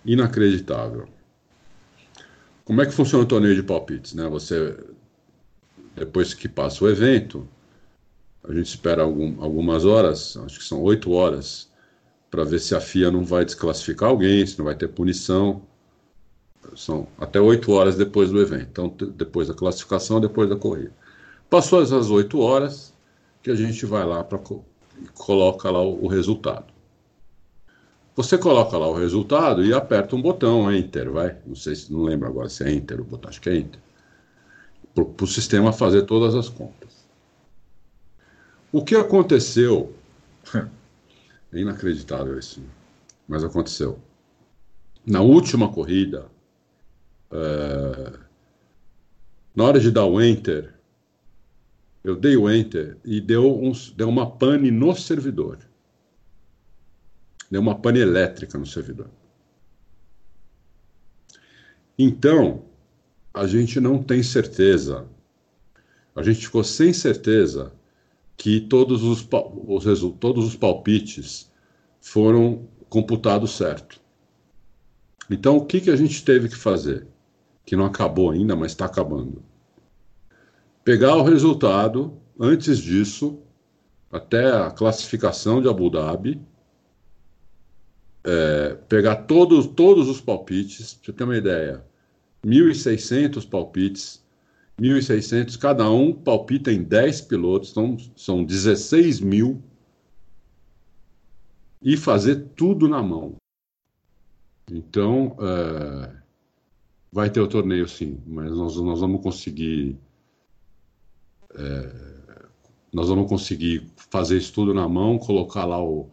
[0.03, 1.07] inacreditável.
[2.65, 4.13] Como é que funciona o torneio de palpites?
[4.13, 4.27] Né?
[4.27, 4.75] Você
[5.95, 7.47] depois que passa o evento,
[8.43, 11.71] a gente espera algum, algumas horas, acho que são oito horas,
[12.29, 15.61] para ver se a FIA não vai desclassificar alguém, se não vai ter punição.
[16.75, 18.67] São até oito horas depois do evento.
[18.69, 20.91] Então, depois da classificação, depois da corrida.
[21.49, 22.93] Passou essas oito horas,
[23.41, 24.39] que a gente vai lá para
[25.13, 26.73] coloca lá o, o, resultado.
[28.15, 31.37] Você coloca lá o resultado e aperta um botão, Enter, vai.
[31.45, 33.79] Não sei se não lembro agora se é Enter o botão, acho que é Enter
[34.95, 37.05] para o sistema fazer todas as contas.
[38.71, 39.93] O que aconteceu?
[41.51, 42.63] É inacreditável isso,
[43.27, 43.99] mas aconteceu.
[45.05, 46.27] Na última corrida,
[47.31, 48.13] é,
[49.53, 50.73] na hora de dar o enter,
[52.03, 55.59] eu dei o enter e deu, uns, deu uma pane no servidor.
[57.55, 59.09] Deu uma pane elétrica no servidor.
[61.97, 62.65] Então,
[63.33, 65.07] a gente não tem certeza.
[66.13, 67.71] A gente ficou sem certeza
[68.35, 71.49] que todos os, os, todos os palpites
[72.01, 74.01] foram computados certo.
[75.29, 77.07] Então, o que, que a gente teve que fazer?
[77.65, 79.41] Que não acabou ainda, mas está acabando.
[80.83, 83.39] Pegar o resultado antes disso,
[84.11, 86.37] até a classificação de Abu Dhabi,
[88.25, 91.85] é, pegar todos, todos os palpites, para você ter uma ideia,
[92.43, 94.25] 1.600 palpites,
[94.81, 99.63] 1.600, cada um palpita em 10 pilotos, então são 16 mil,
[101.81, 103.35] e fazer tudo na mão.
[104.71, 106.15] Então, é,
[107.11, 109.95] vai ter o torneio sim, mas nós, nós vamos conseguir.
[111.53, 112.05] É,
[112.91, 116.09] nós vamos conseguir fazer isso tudo na mão, colocar lá o,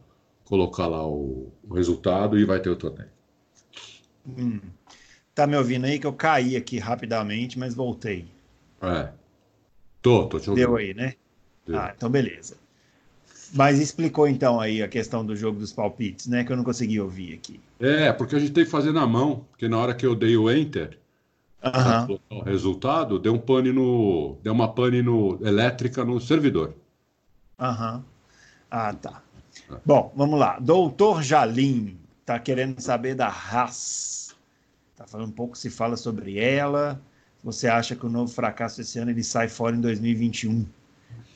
[0.52, 3.08] colocar lá o, o resultado e vai ter o torneio.
[4.26, 4.60] Hum.
[5.34, 8.26] Tá me ouvindo aí que eu caí aqui rapidamente, mas voltei.
[8.82, 9.08] É.
[10.02, 10.66] Tô, tô te ouvindo.
[10.66, 11.14] Deu aí, né?
[11.66, 11.78] Deu.
[11.78, 12.58] Ah, então beleza.
[13.54, 16.44] Mas explicou então aí a questão do jogo dos palpites, né?
[16.44, 17.58] Que eu não consegui ouvir aqui.
[17.80, 20.36] É, porque a gente tem que fazer na mão, porque na hora que eu dei
[20.36, 20.98] o enter,
[21.64, 22.18] uhum.
[22.28, 24.36] o resultado, deu um pane no.
[24.42, 26.74] Deu uma pane no, elétrica no servidor.
[27.58, 27.96] Aham.
[27.96, 28.02] Uhum.
[28.70, 29.22] Ah, tá.
[29.84, 30.58] Bom, vamos lá.
[30.58, 34.34] Doutor Jalim tá querendo saber da raça.
[34.96, 37.00] Tá falando um pouco, se fala sobre ela,
[37.42, 40.66] você acha que o novo fracasso esse ano ele sai fora em 2021.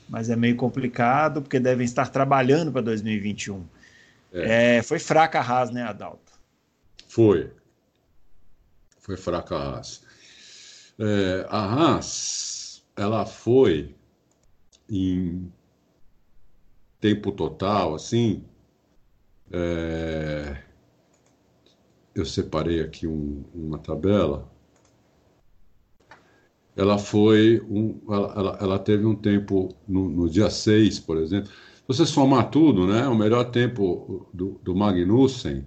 [0.08, 3.64] Mas é meio complicado, porque devem estar trabalhando para 2021.
[4.32, 4.76] É.
[4.76, 6.32] É, foi fraca a Haas, né, Adalto?
[7.08, 7.50] Foi.
[9.00, 10.02] Foi fraca a Haas.
[10.98, 13.94] É, a Haas, ela foi
[14.88, 15.52] em
[17.06, 18.42] tempo total, assim,
[19.52, 20.60] é,
[22.12, 24.50] eu separei aqui um, uma tabela.
[26.74, 31.48] Ela foi um, ela, ela, ela teve um tempo no, no, dia 6, por exemplo.
[31.48, 35.64] Se você somar tudo, né, o melhor tempo do, do Magnussen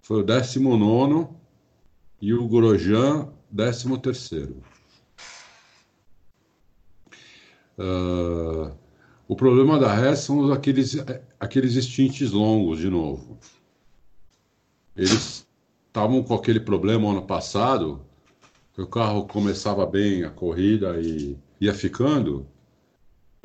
[0.00, 1.28] foi o 19
[2.20, 4.56] e o Grosjean 13 terceiro.
[7.78, 8.81] Uh,
[9.32, 10.94] o problema da Hess são aqueles,
[11.40, 13.38] aqueles extintes longos, de novo.
[14.94, 15.46] Eles
[15.86, 18.04] estavam com aquele problema ano passado,
[18.74, 22.46] que o carro começava bem a corrida e ia ficando,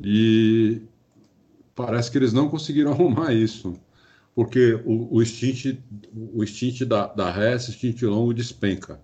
[0.02, 0.82] e
[1.74, 3.72] parece que eles não conseguiram arrumar isso,
[4.34, 5.22] porque o, o
[6.34, 9.00] o stint da, da Hess, stint longo, despenca.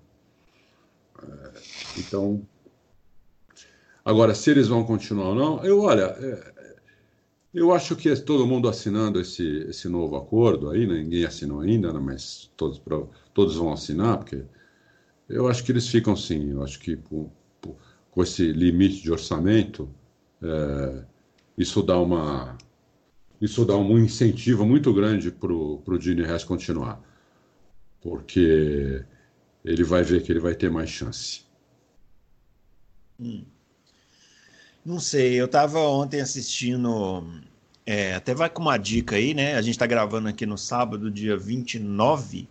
[1.22, 1.50] É,
[1.96, 2.46] então,
[4.04, 6.53] agora, se eles vão continuar ou não, eu, olha, é,
[7.54, 11.02] eu acho que é todo mundo assinando esse, esse novo acordo aí, né?
[11.02, 12.00] ninguém assinou ainda, né?
[12.00, 12.82] mas todos,
[13.32, 14.44] todos vão assinar, porque
[15.28, 16.50] eu acho que eles ficam sim.
[16.50, 16.96] Eu acho que
[18.10, 19.88] com esse limite de orçamento,
[20.42, 21.04] é,
[21.56, 22.58] isso dá uma
[23.40, 27.02] isso dá um incentivo muito grande para o Dini Rez continuar,
[28.00, 29.04] porque
[29.64, 31.44] ele vai ver que ele vai ter mais chance.
[33.18, 33.44] Hum.
[34.84, 37.26] Não sei, eu estava ontem assistindo.
[37.86, 39.56] É, até vai com uma dica aí, né?
[39.56, 42.48] A gente está gravando aqui no sábado, dia 29,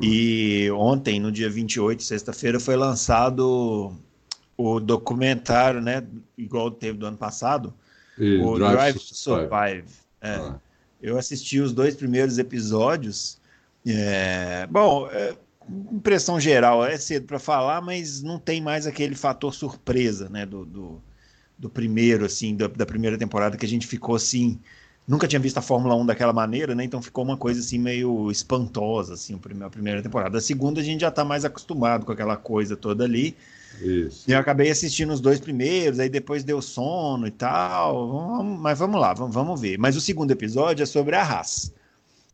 [0.00, 3.92] e ontem, no dia 28, sexta-feira, foi lançado
[4.56, 6.04] o documentário, né?
[6.36, 7.74] Igual teve do ano passado,
[8.18, 9.48] e o Drive, Drive to Survive.
[9.48, 9.88] Survive.
[10.20, 10.34] É.
[10.34, 10.60] Ah.
[11.00, 13.38] Eu assisti os dois primeiros episódios.
[13.86, 15.34] É, bom, é,
[15.92, 20.46] impressão geral, é cedo para falar, mas não tem mais aquele fator surpresa, né?
[20.46, 21.02] do, do
[21.58, 24.58] do primeiro, assim, da, da, primeira temporada, que a gente ficou assim.
[25.06, 26.82] Nunca tinha visto a Fórmula 1 daquela maneira, né?
[26.82, 30.38] Então ficou uma coisa assim meio espantosa, assim, a primeira temporada.
[30.38, 33.36] A segunda a gente já tá mais acostumado com aquela coisa toda ali.
[33.80, 34.28] Isso.
[34.28, 38.42] E eu acabei assistindo os dois primeiros, aí depois deu sono e tal.
[38.42, 39.78] Mas vamos lá, vamos, vamos ver.
[39.78, 41.72] Mas o segundo episódio é sobre a Haas.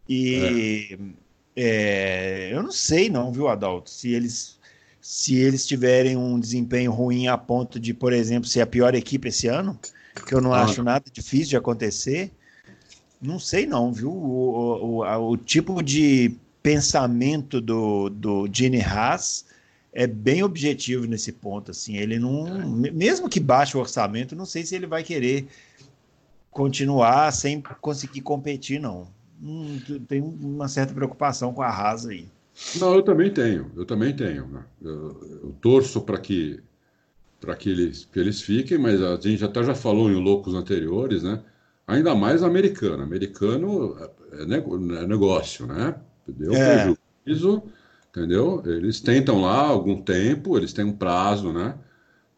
[0.08, 1.22] E é.
[1.54, 4.58] É, eu não sei, não, viu, Adalto, se eles
[5.02, 9.28] se eles tiverem um desempenho ruim a ponto de, por exemplo, ser a pior equipe
[9.28, 9.76] esse ano,
[10.24, 10.62] que eu não ah.
[10.62, 12.30] acho nada difícil de acontecer,
[13.20, 14.10] não sei não, viu?
[14.10, 19.44] O, o, o, tipo de pensamento do, do Gene Haas
[19.92, 24.64] é bem objetivo nesse ponto, assim, ele não, mesmo que baixe o orçamento, não sei
[24.64, 25.48] se ele vai querer
[26.48, 29.08] continuar sem conseguir competir, não.
[29.42, 32.28] Hum, tem uma certa preocupação com a Haas aí.
[32.78, 34.46] Não, eu também tenho, eu também tenho.
[34.46, 34.64] Né?
[34.82, 36.60] Eu, eu, torço para que
[37.40, 41.24] para que eles, que eles fiquem, mas a gente até já falou em loucos anteriores,
[41.24, 41.42] né?
[41.88, 43.02] Ainda mais americano.
[43.02, 43.96] Americano
[44.32, 45.96] é, é negócio, né?
[46.28, 46.94] Deu é.
[47.24, 47.64] prejuízo,
[48.10, 48.62] entendeu?
[48.64, 51.74] Eles tentam lá algum tempo, eles têm um prazo, né?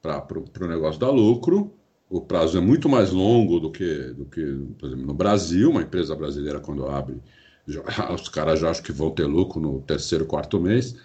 [0.01, 1.75] Para o negócio dar lucro.
[2.09, 4.43] O prazo é muito mais longo do que, do que,
[4.79, 5.71] por exemplo, no Brasil.
[5.71, 7.21] Uma empresa brasileira, quando abre
[8.15, 10.97] os caras já acham que vão ter lucro no terceiro, quarto mês,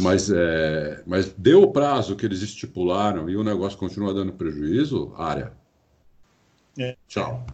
[0.00, 5.12] mas, é, mas deu o prazo que eles estipularam e o negócio continua dando prejuízo,
[5.16, 5.52] área.
[6.78, 6.96] É.
[7.06, 7.44] Tchau.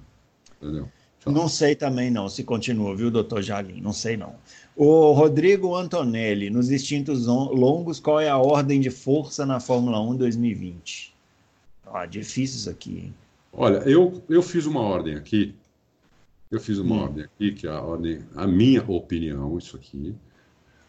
[0.60, 0.88] Entendeu?
[1.18, 1.32] Tchau.
[1.32, 3.80] Não sei também não se continua, viu, doutor Jalim?
[3.80, 4.34] Não sei não.
[4.76, 10.16] O Rodrigo Antonelli, nos instintos longos, qual é a ordem de força na Fórmula 1
[10.16, 11.14] 2020?
[11.92, 13.14] Ah, difícil isso aqui, hein?
[13.52, 15.54] Olha, eu, eu fiz uma ordem aqui
[16.50, 17.02] eu fiz uma hum.
[17.02, 20.14] ordem aqui, que é a ordem, a minha opinião, isso aqui,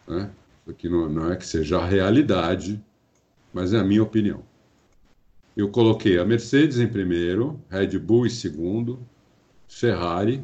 [0.08, 0.32] né?
[0.62, 2.84] Isso aqui não, não é que seja a realidade,
[3.54, 4.44] mas é a minha opinião.
[5.56, 9.00] Eu coloquei a Mercedes em primeiro, Red Bull em segundo,
[9.68, 10.42] Ferrari,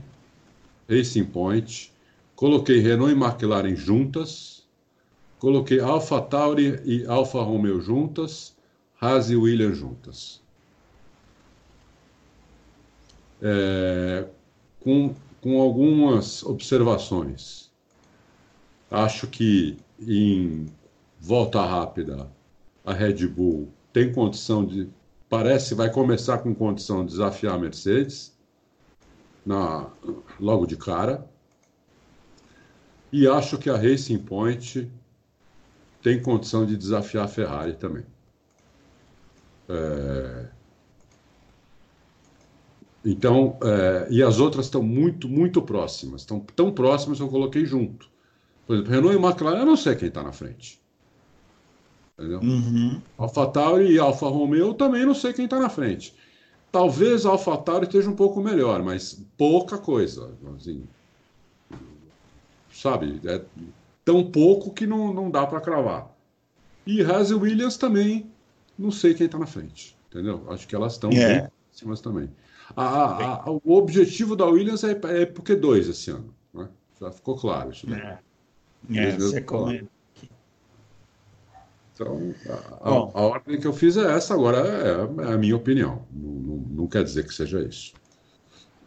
[0.90, 1.92] Racing Point,
[2.36, 4.68] coloquei Renault e McLaren juntas,
[5.40, 8.56] coloquei Alpha Tauri e Alfa Romeo juntas,
[9.00, 10.42] Haas e Williams juntas.
[13.42, 14.28] É,
[14.82, 17.72] com, com algumas observações.
[18.90, 20.68] Acho que em
[21.20, 22.30] volta rápida
[22.86, 24.90] a Red Bull tem condição de.
[25.30, 28.38] Parece vai começar com condição de desafiar a Mercedes
[29.46, 29.90] na,
[30.40, 31.28] logo de cara.
[33.12, 34.90] E acho que a Racing Point
[36.02, 38.06] tem condição de desafiar a Ferrari também.
[39.68, 40.57] É...
[43.10, 44.08] Então, é...
[44.10, 46.22] e as outras estão muito, muito próximas.
[46.22, 48.10] Estão tão próximas que eu coloquei junto.
[48.66, 50.82] Por exemplo, Renault e McLaren, eu não sei quem está na frente.
[52.20, 52.42] Entendeu?
[52.42, 53.02] Uhum.
[53.18, 56.14] AlphaTauri e Alfa Romeo também não sei quem está na frente.
[56.70, 60.34] Talvez a AlphaTauri esteja um pouco melhor, mas pouca coisa.
[60.58, 60.84] Assim,
[62.74, 63.22] sabe?
[63.24, 63.42] É
[64.04, 66.14] tão pouco que não, não dá para cravar.
[66.86, 68.30] E Haas e Williams também,
[68.78, 69.96] não sei quem está na frente.
[70.10, 70.44] Entendeu?
[70.50, 71.42] Acho que elas estão é.
[71.42, 72.30] bem próximas também.
[72.76, 74.92] A, a, o objetivo da Williams é,
[75.22, 76.34] é porque dois esse ano.
[76.54, 76.68] Né?
[77.00, 77.90] Já ficou claro isso.
[77.90, 78.20] Né?
[78.94, 79.90] É, é você comenta.
[81.94, 85.56] Então, a, a, a, ordem que eu fiz é essa, agora é, é a minha
[85.56, 86.04] opinião.
[86.12, 87.94] Não, não, não, quer dizer que seja isso.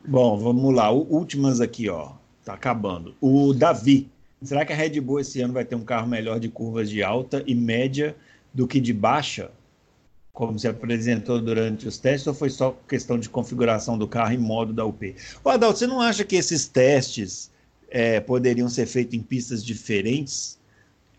[0.07, 0.93] Bom, vamos lá.
[0.93, 2.13] O, últimas aqui, ó.
[2.45, 3.15] Tá acabando.
[3.21, 4.09] O Davi.
[4.43, 7.03] Será que a Red Bull esse ano vai ter um carro melhor de curvas de
[7.03, 8.17] alta e média
[8.55, 9.51] do que de baixa?
[10.33, 14.39] Como se apresentou durante os testes, ou foi só questão de configuração do carro e
[14.39, 15.15] modo da UP?
[15.45, 17.51] Ô Adalto, você não acha que esses testes
[17.91, 20.61] é, poderiam ser feitos em pistas diferentes?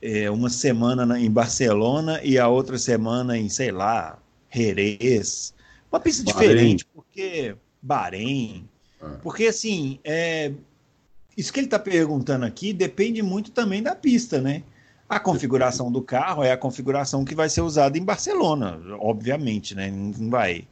[0.02, 4.18] é, uma semana na, em Barcelona e a outra semana em, sei lá,
[4.50, 5.54] Jerez.
[5.92, 6.50] Uma pista Bahrein.
[6.50, 7.56] diferente, porque.
[7.82, 8.68] Bahrein.
[9.02, 9.06] É.
[9.22, 10.52] Porque, assim, é,
[11.38, 14.64] isso que ele está perguntando aqui depende muito também da pista, né?
[15.12, 19.92] A configuração do carro é a configuração que vai ser usada em Barcelona, obviamente, né?
[19.92, 20.66] Não vai.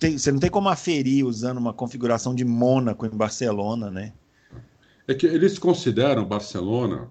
[0.00, 4.14] Tem, você não tem como aferir usando uma configuração de Mônaco em Barcelona, né?
[5.06, 7.10] É que eles consideram Barcelona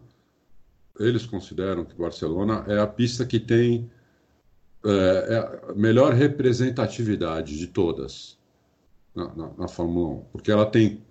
[0.99, 3.89] eles consideram que Barcelona é a pista que tem
[4.83, 8.37] é, é melhor representatividade de todas
[9.13, 11.03] na, na, na, Fórmula 1, porque ela tem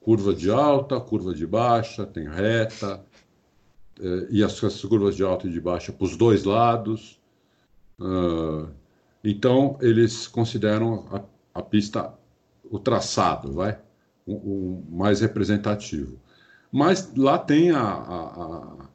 [0.00, 3.04] curva de alta, curva de baixa, tem reta,
[4.30, 7.20] e as, as, curvas de alta e de baixa para os dois lados.
[7.98, 8.68] Uh,
[9.24, 12.14] então, eles consideram a, a, pista,
[12.70, 13.78] o traçado, vai,
[14.24, 16.20] o, o, mais representativo.
[16.70, 18.88] Mas lá tem a, a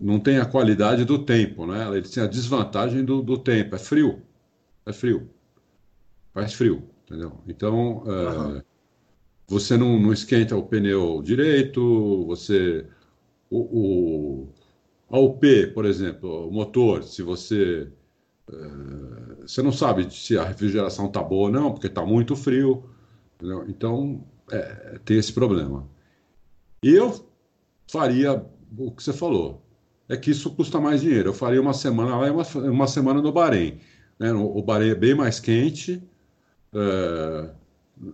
[0.00, 1.86] não tem a qualidade do tempo, né?
[1.96, 3.76] Ele tem a desvantagem do, do tempo.
[3.76, 4.22] É frio.
[4.86, 5.28] É frio.
[6.32, 7.40] Faz frio, entendeu?
[7.46, 8.62] Então, é, uhum.
[9.46, 12.86] você não, não esquenta o pneu direito, você...
[13.50, 14.48] O, o,
[15.10, 17.90] a UP, por exemplo, o motor, se você...
[18.50, 22.84] É, você não sabe se a refrigeração está boa ou não, porque está muito frio.
[23.36, 23.64] Entendeu?
[23.68, 25.88] Então, é, tem esse problema.
[26.82, 27.28] E eu
[27.86, 28.44] faria
[28.78, 29.62] o que você falou
[30.10, 31.28] é que isso custa mais dinheiro.
[31.30, 33.78] Eu faria uma semana lá e uma, uma semana no Bahrein.
[34.18, 34.32] Né?
[34.32, 36.02] O Bahrein é bem mais quente,
[36.74, 37.50] é,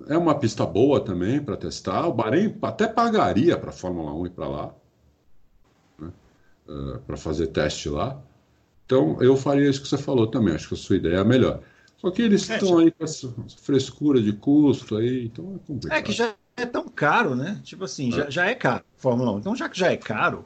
[0.08, 2.06] é uma pista boa também para testar.
[2.06, 4.74] O Bahrein até pagaria para a Fórmula 1 ir para lá?
[6.68, 8.20] É, para fazer teste lá.
[8.84, 10.54] Então, eu faria isso que você falou também.
[10.54, 11.60] Acho que a sua ideia é a melhor.
[11.98, 12.84] Só que eles é, estão já...
[12.84, 15.98] aí com essa frescura de custo aí, então é complicado.
[15.98, 17.60] É que já é tão caro, né?
[17.64, 18.16] Tipo assim, é.
[18.16, 19.38] Já, já é caro Fórmula 1.
[19.38, 20.44] Então, já que já é caro,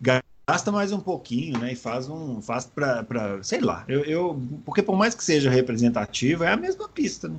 [0.00, 1.72] gasta mais um pouquinho, né?
[1.72, 2.40] E faz um.
[2.40, 3.42] Faz para.
[3.42, 3.84] Sei lá.
[3.88, 7.38] Eu, eu, porque por mais que seja representativa, é a mesma pista, né?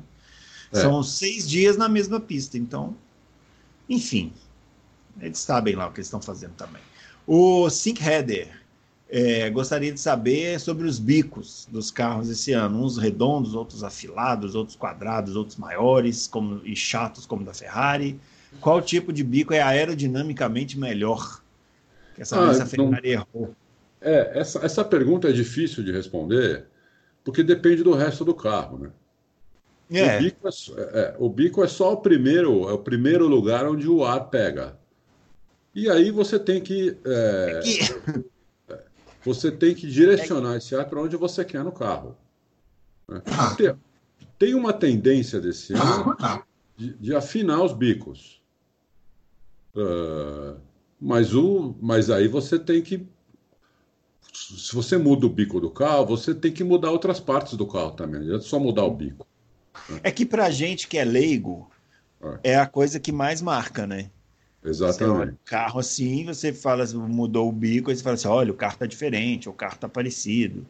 [0.73, 0.81] É.
[0.81, 2.57] São seis dias na mesma pista.
[2.57, 2.95] Então,
[3.87, 4.33] enfim.
[5.19, 6.81] Eles sabem lá o que eles estão fazendo também.
[7.27, 8.47] O Sync Header.
[9.09, 12.83] É, gostaria de saber sobre os bicos dos carros esse ano.
[12.83, 18.19] Uns redondos, outros afilados, outros quadrados, outros maiores como, e chatos, como da Ferrari.
[18.59, 21.41] Qual tipo de bico é aerodinamicamente melhor?
[22.31, 23.25] ah, a Ferrari não...
[23.33, 23.55] errou.
[24.01, 26.65] É, essa, essa pergunta é difícil de responder,
[27.23, 28.89] porque depende do resto do carro, né?
[29.89, 30.17] É.
[30.17, 30.51] O, bico é,
[30.81, 34.77] é, o bico é só o primeiro, é o primeiro lugar onde o ar pega.
[35.77, 36.97] E aí você tem que.
[37.05, 38.23] É, é
[39.23, 42.17] você tem que direcionar esse ar para onde você quer no carro.
[43.07, 43.21] Né?
[43.55, 43.75] Tem,
[44.39, 46.17] tem, uma tendência desse ano
[46.75, 48.41] de, de afinar os bicos.
[49.75, 50.59] Uh,
[50.99, 53.07] mas, o, mas aí você tem que.
[54.33, 57.91] Se você muda o bico do carro, você tem que mudar outras partes do carro
[57.91, 58.21] também.
[58.21, 59.27] Não é só mudar o bico.
[59.87, 59.99] Né?
[60.05, 61.69] É que pra gente que é leigo,
[62.43, 64.09] é, é a coisa que mais marca, né?
[64.67, 65.31] Exatamente.
[65.31, 68.77] Você carro assim, você fala, mudou o bico, aí você fala assim: olha, o carro
[68.77, 70.65] tá diferente, o carro tá parecido.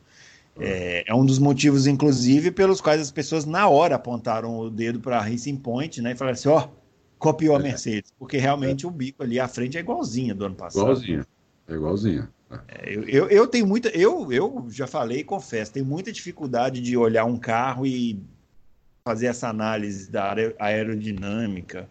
[0.60, 5.00] É, é, um dos motivos, inclusive, pelos quais as pessoas na hora apontaram o dedo
[5.00, 6.12] para a Racing Point, né?
[6.12, 6.70] E falaram assim: ó, oh,
[7.18, 7.64] copiou a é.
[7.64, 8.88] Mercedes, porque realmente é.
[8.88, 10.84] o bico ali à frente é igualzinha do ano passado.
[10.84, 11.28] Igualzinha,
[11.68, 12.30] é igualzinha.
[12.68, 16.80] É, eu, eu, eu, tenho muita, eu, eu já falei e confesso, tenho muita dificuldade
[16.80, 18.24] de olhar um carro e
[19.04, 21.90] fazer essa análise da aerodinâmica.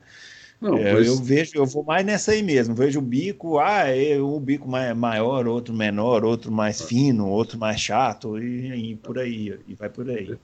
[0.60, 1.06] Não, é, mas...
[1.06, 2.74] Eu vejo, eu vou mais nessa aí mesmo.
[2.74, 7.80] Vejo o bico, ah, é o bico maior, outro menor, outro mais fino, outro mais
[7.80, 10.36] chato, e, e por aí, e vai por aí.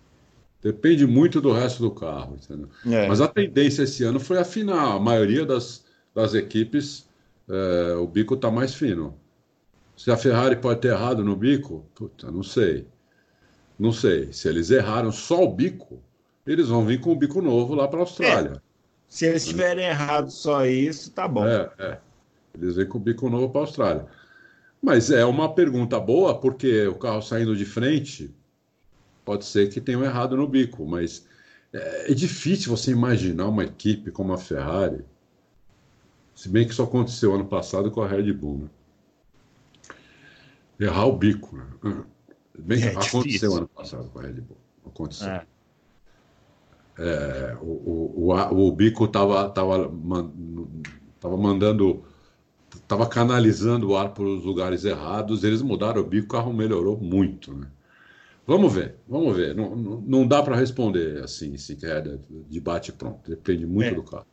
[0.62, 2.36] Depende muito do resto do carro,
[2.86, 3.09] é.
[3.09, 4.94] Mas a tendência esse ano foi afinar.
[4.94, 5.84] A maioria das,
[6.14, 7.09] das equipes,
[7.48, 9.14] é, o bico está mais fino.
[9.97, 12.86] Se a Ferrari pode ter errado no bico, puta, não sei.
[13.78, 14.32] Não sei.
[14.32, 16.01] Se eles erraram só o bico,
[16.47, 18.52] eles vão vir com o bico novo lá para a Austrália.
[18.55, 18.71] É.
[19.12, 21.47] Se eles tiverem errado só isso, tá bom.
[21.47, 21.98] É, é.
[22.55, 24.06] Eles vêm com o bico novo para a Austrália.
[24.80, 28.34] Mas é uma pergunta boa, porque o carro saindo de frente,
[29.22, 31.26] pode ser que tenham errado no bico, mas
[31.74, 35.05] é, é difícil você imaginar uma equipe como a Ferrari,
[36.34, 38.70] se bem que isso aconteceu ano passado com a Red Bull, né?
[40.80, 41.55] Errar o bico.
[41.55, 42.05] Né?
[42.59, 43.56] Bem que é aconteceu difícil.
[43.59, 44.56] ano passado com a Red Bull.
[44.86, 45.28] Aconteceu.
[45.28, 45.47] É.
[46.98, 49.90] É, o, o, o, bico estava tava,
[51.19, 52.05] tava mandando,
[52.74, 55.43] estava canalizando o ar para os lugares errados.
[55.43, 57.52] Eles mudaram o bico, o carro melhorou muito.
[57.55, 57.66] Né?
[58.47, 59.55] Vamos ver, vamos ver.
[59.55, 63.31] Não, não, não dá para responder assim, sequer de bate pronto.
[63.31, 63.94] Depende muito é.
[63.94, 64.27] do carro.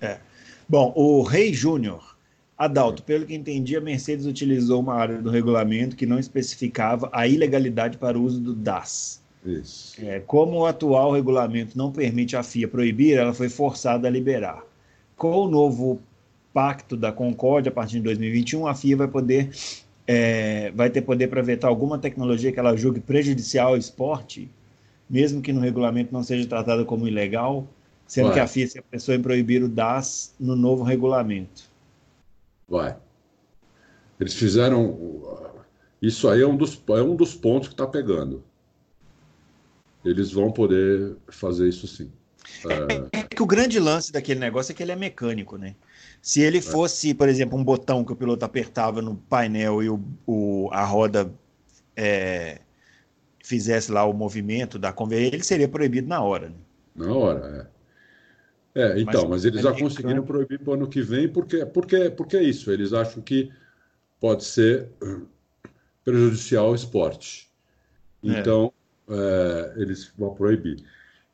[0.00, 0.20] É.
[0.68, 2.18] Bom, o Rei Júnior.
[2.56, 7.26] Adalto, pelo que entendi, a Mercedes utilizou uma área do regulamento que não especificava a
[7.26, 9.19] ilegalidade para o uso do DAS.
[9.44, 9.94] Isso.
[10.04, 14.62] É, como o atual regulamento não permite a FIA proibir, ela foi forçada a liberar.
[15.16, 16.00] Com o novo
[16.52, 19.50] pacto da Concórdia, a partir de 2021, a FIA vai poder
[20.06, 24.50] é, vai ter poder para vetar alguma tecnologia que ela julgue prejudicial ao esporte,
[25.08, 27.66] mesmo que no regulamento não seja tratada como ilegal,
[28.06, 28.34] sendo vai.
[28.34, 31.70] que a FIA se apressou em proibir o DAS no novo regulamento.
[32.68, 32.96] Vai.
[34.18, 34.98] Eles fizeram.
[36.02, 38.42] Isso aí é um dos, é um dos pontos que está pegando
[40.04, 42.10] eles vão poder fazer isso sim.
[43.12, 43.18] É...
[43.18, 43.22] é...
[43.22, 45.74] que o grande lance daquele negócio é que ele é mecânico, né?
[46.22, 46.62] Se ele é.
[46.62, 50.84] fosse, por exemplo, um botão que o piloto apertava no painel e o, o a
[50.84, 51.32] roda
[51.96, 52.60] é,
[53.42, 56.48] fizesse lá o movimento da conversão, ele seria proibido na hora.
[56.48, 56.56] Né?
[56.94, 57.80] Na hora, é.
[58.72, 61.66] É, então, mas, mas eles é já conseguiram proibir para o ano que vem, porque,
[61.66, 63.50] porque, porque é isso, eles acham que
[64.20, 64.88] pode ser
[66.04, 67.50] prejudicial ao esporte.
[68.22, 68.28] É.
[68.28, 68.72] Então,
[69.10, 70.82] é, eles vão proibir.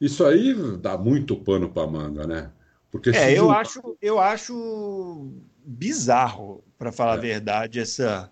[0.00, 2.50] Isso aí dá muito pano para manga, né?
[2.90, 5.30] Porque é, eu acho, eu acho
[5.64, 7.18] bizarro, para falar é.
[7.18, 8.30] a verdade, essa,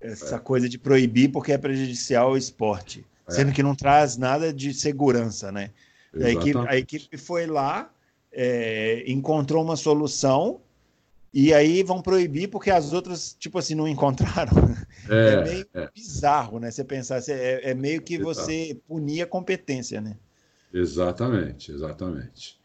[0.00, 0.38] essa é.
[0.38, 3.32] coisa de proibir porque é prejudicial ao esporte, é.
[3.32, 5.70] sendo que não traz nada de segurança, né?
[6.14, 7.88] A equipe, a equipe, foi lá,
[8.32, 10.60] é, encontrou uma solução
[11.32, 14.52] e aí vão proibir porque as outras, tipo assim, não encontraram.
[15.10, 15.90] É, é meio é.
[15.92, 16.70] bizarro, né?
[16.70, 20.16] Você pensar, é, é meio que você punir a competência, né?
[20.72, 22.58] Exatamente, exatamente.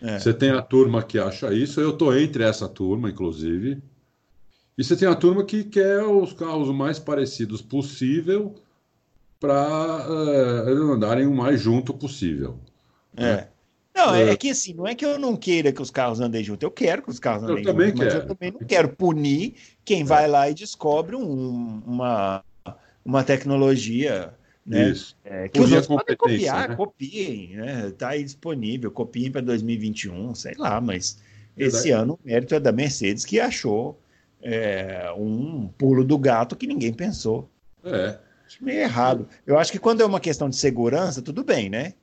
[0.00, 0.18] É.
[0.18, 3.82] Você tem a turma que acha isso, eu estou entre essa turma, inclusive.
[4.76, 8.54] E você tem a turma que quer os carros mais parecidos possível
[9.40, 12.60] para uh, eh, andarem o mais junto possível.
[13.16, 13.22] É.
[13.22, 13.48] Né?
[13.98, 16.44] Não, é, é, que assim, não é que eu não queira que os carros andem
[16.44, 19.54] juntos, eu quero que os carros andem eu juntos, mas eu também não quero punir
[19.84, 20.04] quem é.
[20.04, 22.44] vai lá e descobre um, uma,
[23.04, 24.32] uma tecnologia
[24.68, 24.90] né?
[24.90, 25.16] Isso.
[25.24, 26.76] É, que os outros podem copiar, né?
[26.76, 27.90] copiem, né?
[27.96, 31.18] Tá aí disponível, copiem para 2021, sei lá, mas
[31.56, 33.98] esse ano o mérito é da Mercedes que achou
[34.42, 37.50] é, um pulo do gato que ninguém pensou.
[37.82, 38.18] É.
[38.46, 39.26] Acho meio errado.
[39.46, 41.94] Eu acho que quando é uma questão de segurança, tudo bem, né?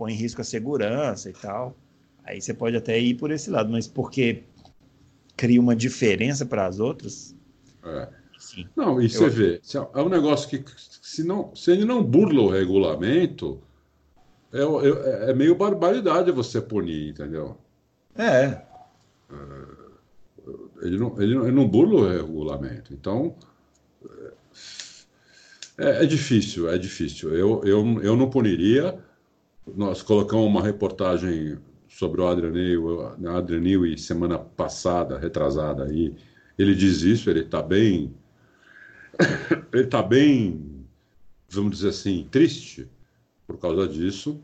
[0.00, 1.76] Põe em risco a segurança e tal.
[2.24, 4.44] Aí você pode até ir por esse lado, mas porque
[5.36, 7.36] cria uma diferença para as outras.
[7.84, 8.08] É.
[8.38, 8.66] Sim.
[8.74, 9.60] Não, e você vê,
[9.94, 10.64] é um negócio que
[11.02, 13.60] se, não, se ele não burla o regulamento,
[14.50, 17.58] é, é, é meio barbaridade você punir, entendeu?
[18.16, 18.44] É.
[18.44, 18.62] é
[20.80, 22.94] ele, não, ele, não, ele não burla o regulamento.
[22.94, 23.36] Então,
[25.76, 27.34] é, é difícil, é difícil.
[27.34, 28.98] Eu, eu, eu não puniria
[29.76, 36.14] nós colocamos uma reportagem sobre o Adrian Newey, semana passada, retrasada aí.
[36.58, 38.14] Ele diz isso, ele está bem.
[39.72, 40.86] ele está bem,
[41.48, 42.88] vamos dizer assim, triste
[43.46, 44.40] por causa disso.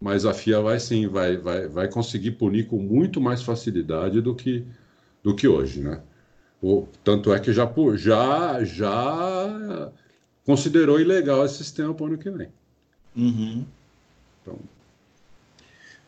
[0.00, 4.34] Mas a FIA vai sim, vai, vai, vai conseguir punir com muito mais facilidade do
[4.34, 4.64] que,
[5.22, 6.00] do que hoje, né?
[6.62, 9.92] O, tanto é que já, já, já
[10.44, 12.48] considerou ilegal esse sistema para o ano que vem.
[13.16, 13.64] Uhum.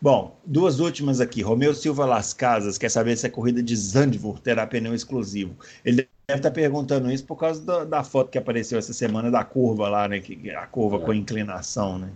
[0.02, 1.42] Bom, duas últimas aqui.
[1.42, 5.54] Romeu Silva Las Casas quer saber se a corrida de Zandvoort terá pneu exclusivo.
[5.84, 9.44] Ele deve estar perguntando isso por causa da, da foto que apareceu essa semana da
[9.44, 10.20] curva lá, né?
[10.20, 11.00] Que, a curva é.
[11.00, 12.10] com inclinação, né?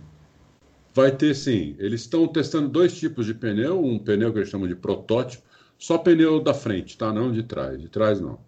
[0.95, 1.75] Vai ter sim.
[1.77, 5.43] Eles estão testando dois tipos de pneu, um pneu que eles chamam de protótipo.
[5.77, 7.13] só pneu da frente, tá?
[7.13, 7.79] Não de trás.
[7.79, 8.39] De trás não.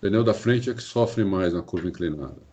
[0.00, 2.47] Pneu da frente é que sofre mais na curva inclinada.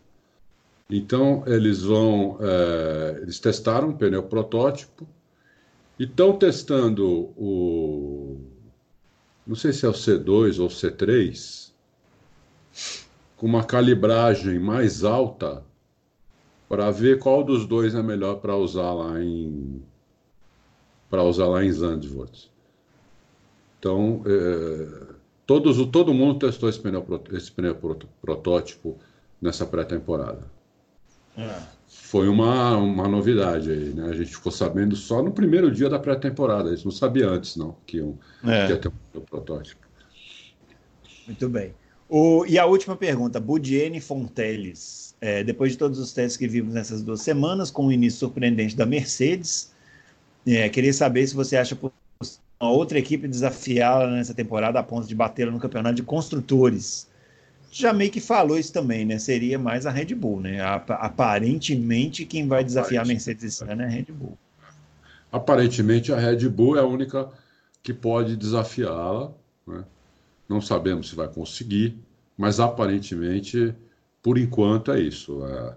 [0.89, 5.07] Então eles vão, é, eles testaram um pneu protótipo
[5.97, 7.05] e estão testando
[7.35, 8.39] o,
[9.47, 11.71] não sei se é o C2 ou C3,
[13.37, 15.63] com uma calibragem mais alta
[16.69, 19.81] para ver qual dos dois é melhor para usar lá em
[21.09, 22.51] para usar lá em Zandvoort.
[23.79, 25.13] Então, é,
[25.45, 27.75] todos, todo mundo testou esse pneu, esse pneu
[28.21, 28.97] protótipo
[29.39, 30.54] nessa pré-temporada.
[31.37, 31.75] É.
[31.87, 34.09] Foi uma, uma novidade aí, né?
[34.09, 36.69] A gente ficou sabendo só no primeiro dia da pré-temporada.
[36.69, 38.67] A gente não sabia antes, não, que, um, é.
[38.67, 39.85] que ia ter um protótipo.
[41.25, 41.73] Muito bem.
[42.07, 45.15] O, e a última pergunta, Budiene Fonteles.
[45.19, 48.75] É, depois de todos os testes que vimos nessas duas semanas, com o início surpreendente
[48.75, 49.73] da Mercedes,
[50.45, 51.77] é, queria saber se você acha
[52.59, 57.07] uma outra equipe desafiá-la nessa temporada a ponto de batê-la no campeonato de construtores
[57.75, 59.19] já meio que falou isso também, né?
[59.19, 60.61] Seria mais a Red Bull, né?
[60.61, 64.37] Aparentemente, quem vai desafiar a Mercedes esse ano é a Red Bull.
[65.29, 67.29] Aparentemente, a Red Bull é a única
[67.83, 69.29] que pode desafiá-la.
[69.67, 69.83] Né?
[70.47, 71.97] Não sabemos se vai conseguir,
[72.37, 73.75] mas aparentemente,
[74.23, 75.45] por enquanto, é isso.
[75.45, 75.75] É,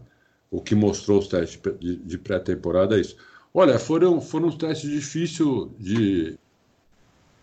[0.52, 3.16] o que mostrou os testes de, pré-temporada é isso.
[3.52, 6.38] Olha, foram, foram testes difícil de,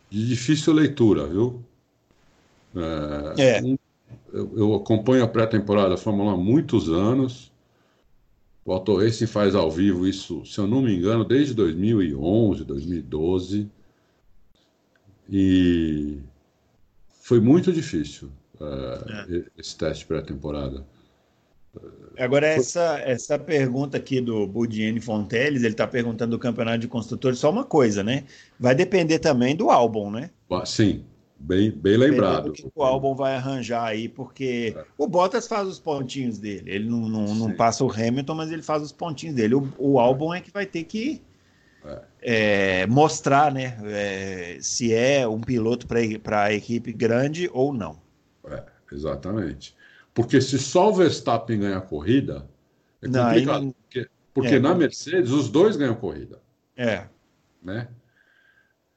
[0.09, 1.61] de difícil leitura, viu?
[3.37, 3.61] É, é.
[3.61, 3.77] Um,
[4.35, 7.53] eu, eu acompanho a pré-temporada da Fórmula 1 há muitos anos.
[8.65, 13.71] O Auto Racing faz ao vivo isso, se eu não me engano, desde 2011, 2012.
[15.29, 16.19] E
[17.21, 18.29] foi muito difícil
[18.59, 19.43] uh, é.
[19.57, 20.85] esse teste pré-temporada.
[22.17, 27.39] Agora, essa, essa pergunta aqui do Budiene Fonteles, ele está perguntando do campeonato de construtores,
[27.39, 28.23] só uma coisa, né?
[28.59, 30.29] Vai depender também do álbum, né?
[30.65, 31.03] Sim,
[31.37, 32.53] Bem, bem lembrado.
[32.53, 34.85] Que o álbum vai arranjar aí, porque é.
[34.97, 36.71] o Bottas faz os pontinhos dele.
[36.71, 39.55] Ele não, não, não, passa o Hamilton, mas ele faz os pontinhos dele.
[39.55, 41.21] O, o álbum é que vai ter que
[41.83, 42.01] é.
[42.21, 47.99] É, mostrar né, é, se é um piloto para a equipe grande ou não.
[48.47, 49.75] É, exatamente.
[50.13, 52.47] Porque se só o Verstappen ganhar a corrida,
[53.01, 53.63] é complicado.
[53.63, 56.39] Não, porque, porque é, na Mercedes os dois ganham corrida.
[56.75, 57.05] É.
[57.61, 57.87] Né?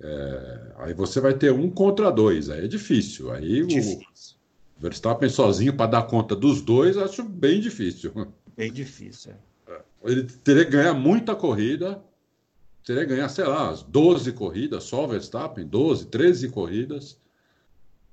[0.00, 3.32] É, aí você vai ter um contra dois, aí é difícil.
[3.32, 4.36] Aí difícil.
[4.78, 8.12] o Verstappen sozinho para dar conta dos dois, acho bem difícil.
[8.56, 9.32] Bem difícil.
[9.66, 9.80] É.
[10.04, 12.00] Ele teria que ganhar muita corrida,
[12.84, 17.18] teria que ganhar, sei lá, 12 corridas, só o Verstappen, 12, 13 corridas,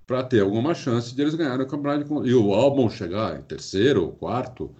[0.07, 2.24] para ter alguma chance de eles ganharem o campeonato.
[2.24, 2.30] De...
[2.30, 4.74] E o Albon chegar em terceiro ou quarto,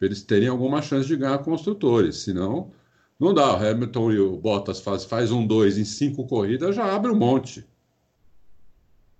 [0.00, 2.72] eles terem alguma chance de ganhar construtores, senão
[3.18, 6.94] não dá, o Hamilton e o Bottas faz, faz um dois em cinco corridas, já
[6.94, 7.66] abre um monte.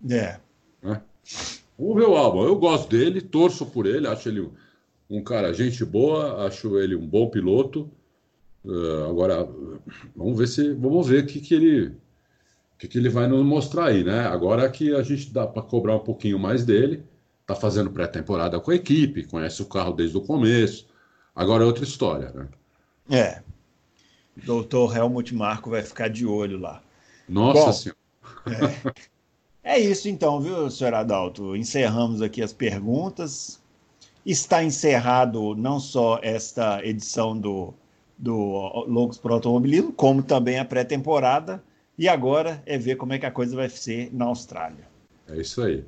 [0.08, 0.38] É.
[0.82, 1.00] Né?
[1.78, 2.44] O álbum.
[2.44, 4.50] Eu gosto dele, torço por ele, acho ele
[5.08, 7.90] um cara, gente boa, acho ele um bom piloto.
[8.64, 9.48] Uh, agora,
[10.14, 10.72] vamos ver se.
[10.74, 11.94] Vamos ver o que, que ele.
[12.78, 14.20] que, que ele vai nos mostrar aí, né?
[14.26, 17.04] Agora que a gente dá para cobrar um pouquinho mais dele,
[17.46, 20.86] tá fazendo pré-temporada com a equipe, conhece o carro desde o começo.
[21.34, 22.48] Agora é outra história, né?
[23.08, 23.42] É,
[24.44, 26.82] doutor Helmut Marco vai ficar de olho lá.
[27.28, 27.98] Nossa Bom, Senhora.
[29.64, 31.56] É, é isso então, viu, senhor Adalto?
[31.56, 33.60] Encerramos aqui as perguntas.
[34.24, 37.72] Está encerrado não só esta edição do,
[38.18, 38.34] do
[38.86, 41.62] Loucos para o Automobilismo, como também a pré-temporada.
[41.98, 44.86] E agora é ver como é que a coisa vai ser na Austrália.
[45.28, 45.84] É isso aí.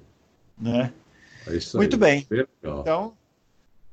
[0.56, 0.92] Né?
[1.46, 2.00] É isso Muito aí.
[2.00, 2.46] bem.
[2.62, 3.14] Então,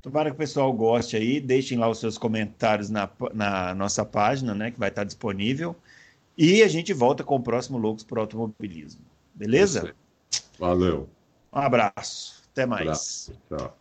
[0.05, 4.53] Tomara que o pessoal goste aí, deixem lá os seus comentários na, na nossa página,
[4.53, 5.75] né, que vai estar disponível.
[6.37, 9.01] E a gente volta com o próximo Loucos por Automobilismo.
[9.33, 9.95] Beleza?
[10.59, 11.09] Valeu.
[11.51, 12.43] Um abraço.
[12.51, 13.31] Até mais.
[13.49, 13.75] Tchau.